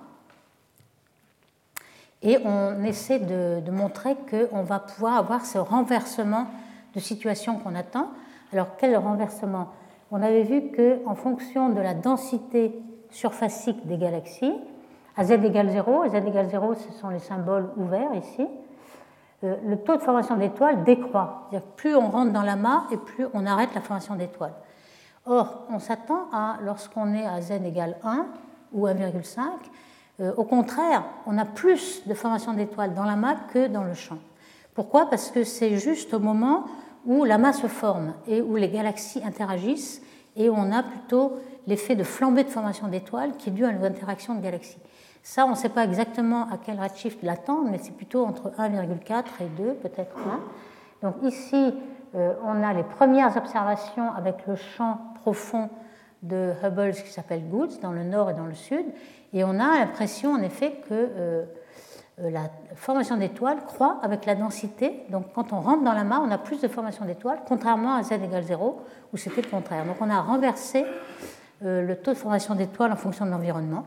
Et 2.22 2.38
on 2.45 2.84
essaie 2.84 3.20
de, 3.20 3.72
montrer 3.72 4.16
qu'on 4.30 4.62
va 4.62 4.80
pouvoir 4.80 5.18
avoir 5.18 5.45
ce 5.45 5.57
renversement 5.57 6.47
de 6.96 7.00
situation 7.00 7.58
qu'on 7.58 7.76
attend. 7.76 8.10
Alors, 8.54 8.76
quel 8.78 8.96
renversement? 8.98 9.70
On 10.12 10.22
avait 10.22 10.44
vu 10.44 10.72
qu'en 10.72 11.16
fonction 11.16 11.70
de 11.70 11.82
la 11.82 11.94
densité 11.94 12.74
surfacique 13.12 13.86
des 13.88 13.98
galaxies, 13.98 14.54
à 15.18 15.24
z 15.24 15.32
égale 15.32 15.70
0, 15.70 16.10
z 16.10 16.16
égale 16.16 16.50
0, 16.50 16.76
ce 16.76 16.92
sont 16.94 17.10
les 17.10 17.20
symboles 17.20 17.70
ouverts 17.78 18.14
ici, 18.16 18.48
euh, 19.44 19.56
le 19.66 19.78
taux 19.78 19.96
de 19.96 20.02
formation 20.02 20.36
d'étoiles 20.36 20.84
décroît. 20.84 21.50
plus 21.76 21.96
on 21.96 22.10
rentre 22.10 22.32
dans 22.32 22.42
l'amas 22.42 22.84
et 22.92 22.98
plus 22.98 23.26
on 23.34 23.46
arrête 23.46 23.74
la 23.74 23.82
formation 23.82 24.16
d'étoiles. 24.16 24.54
Or, 25.26 25.68
on 25.70 25.80
s'attend 25.80 26.28
à, 26.34 26.58
lorsqu'on 26.64 27.14
est 27.14 27.26
à 27.26 27.42
z 27.42 27.52
égale 27.66 27.98
1 28.04 28.26
ou 28.74 28.88
1,5, 28.88 29.42
euh, 30.22 30.34
au 30.36 30.44
contraire, 30.44 31.04
on 31.26 31.38
a 31.38 31.46
plus 31.46 32.06
de 32.08 32.14
formation 32.14 32.54
d'étoiles 32.54 32.94
dans 32.94 33.06
l'amas 33.06 33.36
que 33.54 33.68
dans 33.68 33.84
le 33.84 33.94
champ. 33.94 34.18
Pourquoi? 34.80 35.10
Parce 35.10 35.30
que 35.30 35.44
c'est 35.44 35.76
juste 35.76 36.14
au 36.14 36.20
moment 36.20 36.64
où 37.06 37.26
l'amas 37.26 37.52
se 37.52 37.68
forme 37.68 38.14
et 38.30 38.42
où 38.42 38.56
les 38.56 38.70
galaxies 38.70 39.22
interagissent 39.26 40.02
et 40.38 40.50
on 40.50 40.72
a 40.72 40.84
plutôt 40.84 41.34
l'effet 41.68 41.98
de 41.98 42.06
flambée 42.06 42.46
de 42.46 42.50
formation 42.50 42.88
d'étoiles 42.88 43.36
qui 43.36 43.50
est 43.50 43.52
dû 43.52 43.66
à 43.66 43.74
l'interaction 43.74 44.36
de 44.36 44.40
galaxies. 44.42 44.80
Ça, 45.22 45.46
on 45.46 45.50
ne 45.50 45.56
sait 45.56 45.68
pas 45.68 45.84
exactement 45.84 46.44
à 46.44 46.58
quel 46.66 46.80
redshift 46.80 47.22
l'attendre, 47.24 47.68
mais 47.70 47.78
c'est 47.78 47.94
plutôt 47.94 48.26
entre 48.26 48.52
1,4 48.58 49.26
et 49.42 49.50
2, 49.58 49.74
peut-être 49.84 50.16
1. 51.04 51.10
Donc 51.10 51.16
ici, 51.24 51.74
euh, 52.16 52.36
on 52.46 52.64
a 52.64 52.72
les 52.72 52.84
premières 52.84 53.36
observations 53.36 54.14
avec 54.14 54.48
le 54.48 54.56
champ 54.56 55.02
profond 55.16 55.70
de 56.24 56.54
Hubble 56.64 56.94
qui 56.94 57.12
s'appelle 57.12 57.50
Goods 57.50 57.80
dans 57.82 57.92
le 57.92 58.06
nord 58.06 58.30
et 58.30 58.34
dans 58.34 58.46
le 58.46 58.54
sud, 58.54 58.86
et 59.34 59.44
on 59.44 59.60
a 59.60 59.78
l'impression 59.78 60.32
en 60.32 60.42
effet 60.42 60.72
que 60.88 60.94
euh, 60.94 61.44
la 62.22 62.49
formation 62.76 63.17
d'étoiles 63.17 63.63
croît 63.65 63.99
avec 64.01 64.26
la 64.26 64.36
densité. 64.36 65.05
Donc 65.09 65.34
quand 65.34 65.53
on 65.53 65.61
rentre 65.61 65.84
dans 65.84 65.93
la 65.93 66.03
mare, 66.03 66.22
on 66.26 66.32
a 66.32 66.38
plus 66.38 66.61
de 66.61 66.67
formation 66.67 67.05
d'étoiles, 67.05 67.39
contrairement 67.47 67.95
à 67.95 68.03
z 68.03 68.13
égale 68.13 68.43
0, 68.43 68.82
où 69.13 69.17
c'était 69.17 69.41
le 69.41 69.47
contraire. 69.47 69.86
Donc 69.86 69.97
on 70.01 70.09
a 70.09 70.22
renversé 70.22 70.86
le 71.61 71.93
taux 71.95 72.11
de 72.11 72.17
formation 72.17 72.55
d'étoiles 72.55 72.91
en 72.91 72.97
fonction 72.97 73.26
de 73.26 73.32
l'environnement. 73.32 73.86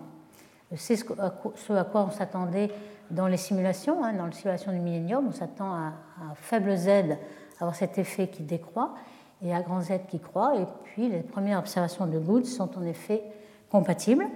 C'est 0.76 0.96
ce 0.96 1.04
à 1.12 1.84
quoi 1.84 2.06
on 2.08 2.10
s'attendait 2.10 2.70
dans 3.10 3.26
les 3.26 3.36
simulations. 3.36 4.02
Hein, 4.02 4.14
dans 4.14 4.26
les 4.26 4.32
simulations 4.32 4.72
du 4.72 4.78
millénium, 4.78 5.26
on 5.28 5.32
s'attend 5.32 5.72
à, 5.72 5.86
à 5.88 6.34
faible 6.34 6.76
z 6.76 7.16
avoir 7.60 7.74
cet 7.74 7.98
effet 7.98 8.28
qui 8.28 8.42
décroît 8.42 8.94
et 9.42 9.54
à 9.54 9.62
grand 9.62 9.80
Z 9.80 10.06
qui 10.08 10.18
croît. 10.18 10.56
Et 10.56 10.66
puis 10.84 11.08
les 11.08 11.20
premières 11.20 11.58
observations 11.58 12.06
de 12.06 12.18
Good 12.18 12.46
sont 12.46 12.76
en 12.78 12.84
effet 12.84 13.22
compatibles. 13.70 14.26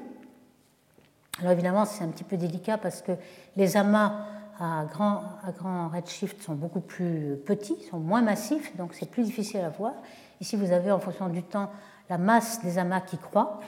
Alors 1.39 1.53
évidemment, 1.53 1.84
c'est 1.84 2.03
un 2.03 2.09
petit 2.09 2.24
peu 2.24 2.37
délicat 2.37 2.78
parce 2.78 3.03
que 3.03 3.12
les 3.57 3.76
amas 3.76 4.26
à 4.59 4.87
grand, 4.91 5.22
à 5.43 5.53
grand 5.53 5.89
redshift 5.89 6.43
sont 6.43 6.55
beaucoup 6.55 6.80
plus 6.80 7.37
petits, 7.45 7.76
sont 7.91 7.99
moins 7.99 8.22
massifs, 8.22 8.74
donc 8.76 8.95
c'est 8.95 9.11
plus 9.11 9.22
difficile 9.22 9.61
à 9.61 9.68
voir. 9.68 9.93
Ici, 10.41 10.57
vous 10.57 10.72
avez 10.72 10.91
en 10.91 10.99
fonction 10.99 11.28
du 11.28 11.43
temps 11.43 11.70
la 12.09 12.16
masse 12.16 12.62
des 12.62 12.78
amas 12.78 13.01
qui 13.01 13.18
croît, 13.18 13.61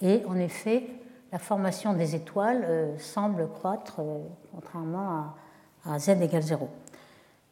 et 0.00 0.22
en 0.26 0.36
effet, 0.36 0.84
la 1.30 1.38
formation 1.38 1.94
des 1.94 2.16
étoiles 2.16 2.64
euh, 2.64 2.98
semble 2.98 3.48
croître 3.48 4.00
euh, 4.00 4.18
contrairement 4.52 5.26
à, 5.86 5.98
z 5.98 6.10
égale 6.20 6.42
0. 6.42 6.68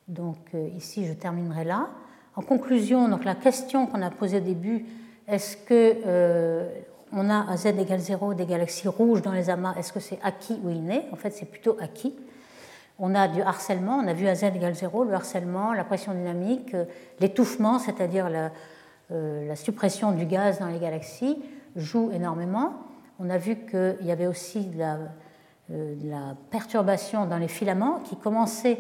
Donc 0.09 0.39
euh, 0.55 0.69
ici, 0.77 1.07
je 1.07 1.13
terminerai 1.13 1.65
là. 1.65 1.89
En 2.35 2.43
conclusion, 2.43 3.09
donc 3.09 3.25
la 3.25 3.37
question 3.37 3.87
qu'on 3.87 4.03
a 4.03 4.11
posée 4.11 4.39
au 4.39 4.41
début, 4.41 4.87
est-ce 5.29 5.57
que 5.57 6.67
on 7.13 7.29
a 7.31 7.51
à 7.51 7.57
z 7.57 7.67
égale 7.67 7.99
0 7.99 8.35
des 8.35 8.47
galaxies 8.47 8.89
rouges 8.89 9.23
dans 9.23 9.33
les 9.33 9.51
amas 9.51 9.75
Est-ce 9.77 9.93
que 9.93 10.01
c'est 10.01 10.19
acquis 10.23 10.59
ou 10.63 10.71
inné? 10.71 11.07
En 11.13 11.17
fait, 11.17 11.31
c'est 11.31 11.47
plutôt 11.47 11.77
acquis. 11.81 12.15
On 12.99 13.15
a 13.15 13.29
du 13.29 13.41
harcèlement, 13.41 13.97
on 13.97 14.07
a 14.07 14.13
vu 14.13 14.29
à 14.29 14.35
z 14.35 14.45
égale 14.45 14.75
0, 14.75 15.05
le 15.05 15.15
harcèlement, 15.15 15.73
la 15.73 15.85
pression 15.85 16.13
dynamique, 16.13 16.75
euh, 16.75 16.85
l'étouffement, 17.19 17.79
c'est-à-dire 17.79 18.29
la, 18.29 18.51
suppression 19.57 20.13
du 20.13 20.25
gaz 20.25 20.61
dans 20.61 20.69
les 20.69 20.79
galaxies, 20.79 21.37
joue 21.75 22.11
énormément. 22.13 22.75
On 23.19 23.29
a 23.29 23.39
vu 23.39 23.57
qu'il 23.67 24.07
y 24.07 24.13
avait 24.13 24.29
aussi 24.29 24.67
de 24.67 24.79
la, 24.79 24.99
la 25.69 26.37
perturbation 26.51 27.27
dans 27.27 27.39
les 27.39 27.49
filaments 27.49 27.99
qui 28.05 28.17
commençait 28.17 28.79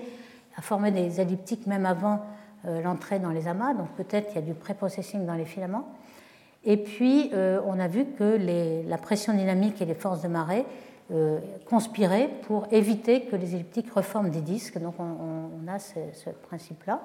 à 0.57 0.62
former 0.62 0.93
des 0.93 1.20
elliptiques 1.20 1.66
même 1.66 1.87
avant 1.87 2.20
euh, 2.66 2.83
l'entrée 2.83 3.18
dans 3.18 3.31
les 3.31 3.49
amas, 3.49 3.72
donc 3.72 3.89
peut-être 3.97 4.28
qu'il 4.28 4.37
y 4.37 4.45
a 4.45 4.47
du 4.47 4.55
pré-processing 4.55 5.24
dans 5.24 5.35
les 5.35 5.47
filaments. 5.47 5.89
Et 6.64 6.76
puis, 6.76 7.30
euh, 7.32 7.61
on 7.66 7.78
a 7.78 7.88
vu 7.88 8.04
que 8.18 8.38
la 8.88 8.98
pression 8.98 9.32
dynamique 9.32 9.80
et 9.80 9.86
les 9.86 9.94
forces 9.94 10.22
de 10.22 10.28
marée 10.28 10.64
euh, 11.12 11.38
conspiraient 11.68 12.30
pour 12.42 12.66
éviter 12.70 13.22
que 13.22 13.36
les 13.36 13.54
elliptiques 13.54 13.90
reforment 13.92 14.30
des 14.30 14.42
disques. 14.42 14.78
Donc, 14.78 14.94
on, 14.98 15.68
a 15.68 15.78
ce, 15.78 16.30
principe-là. 16.48 17.00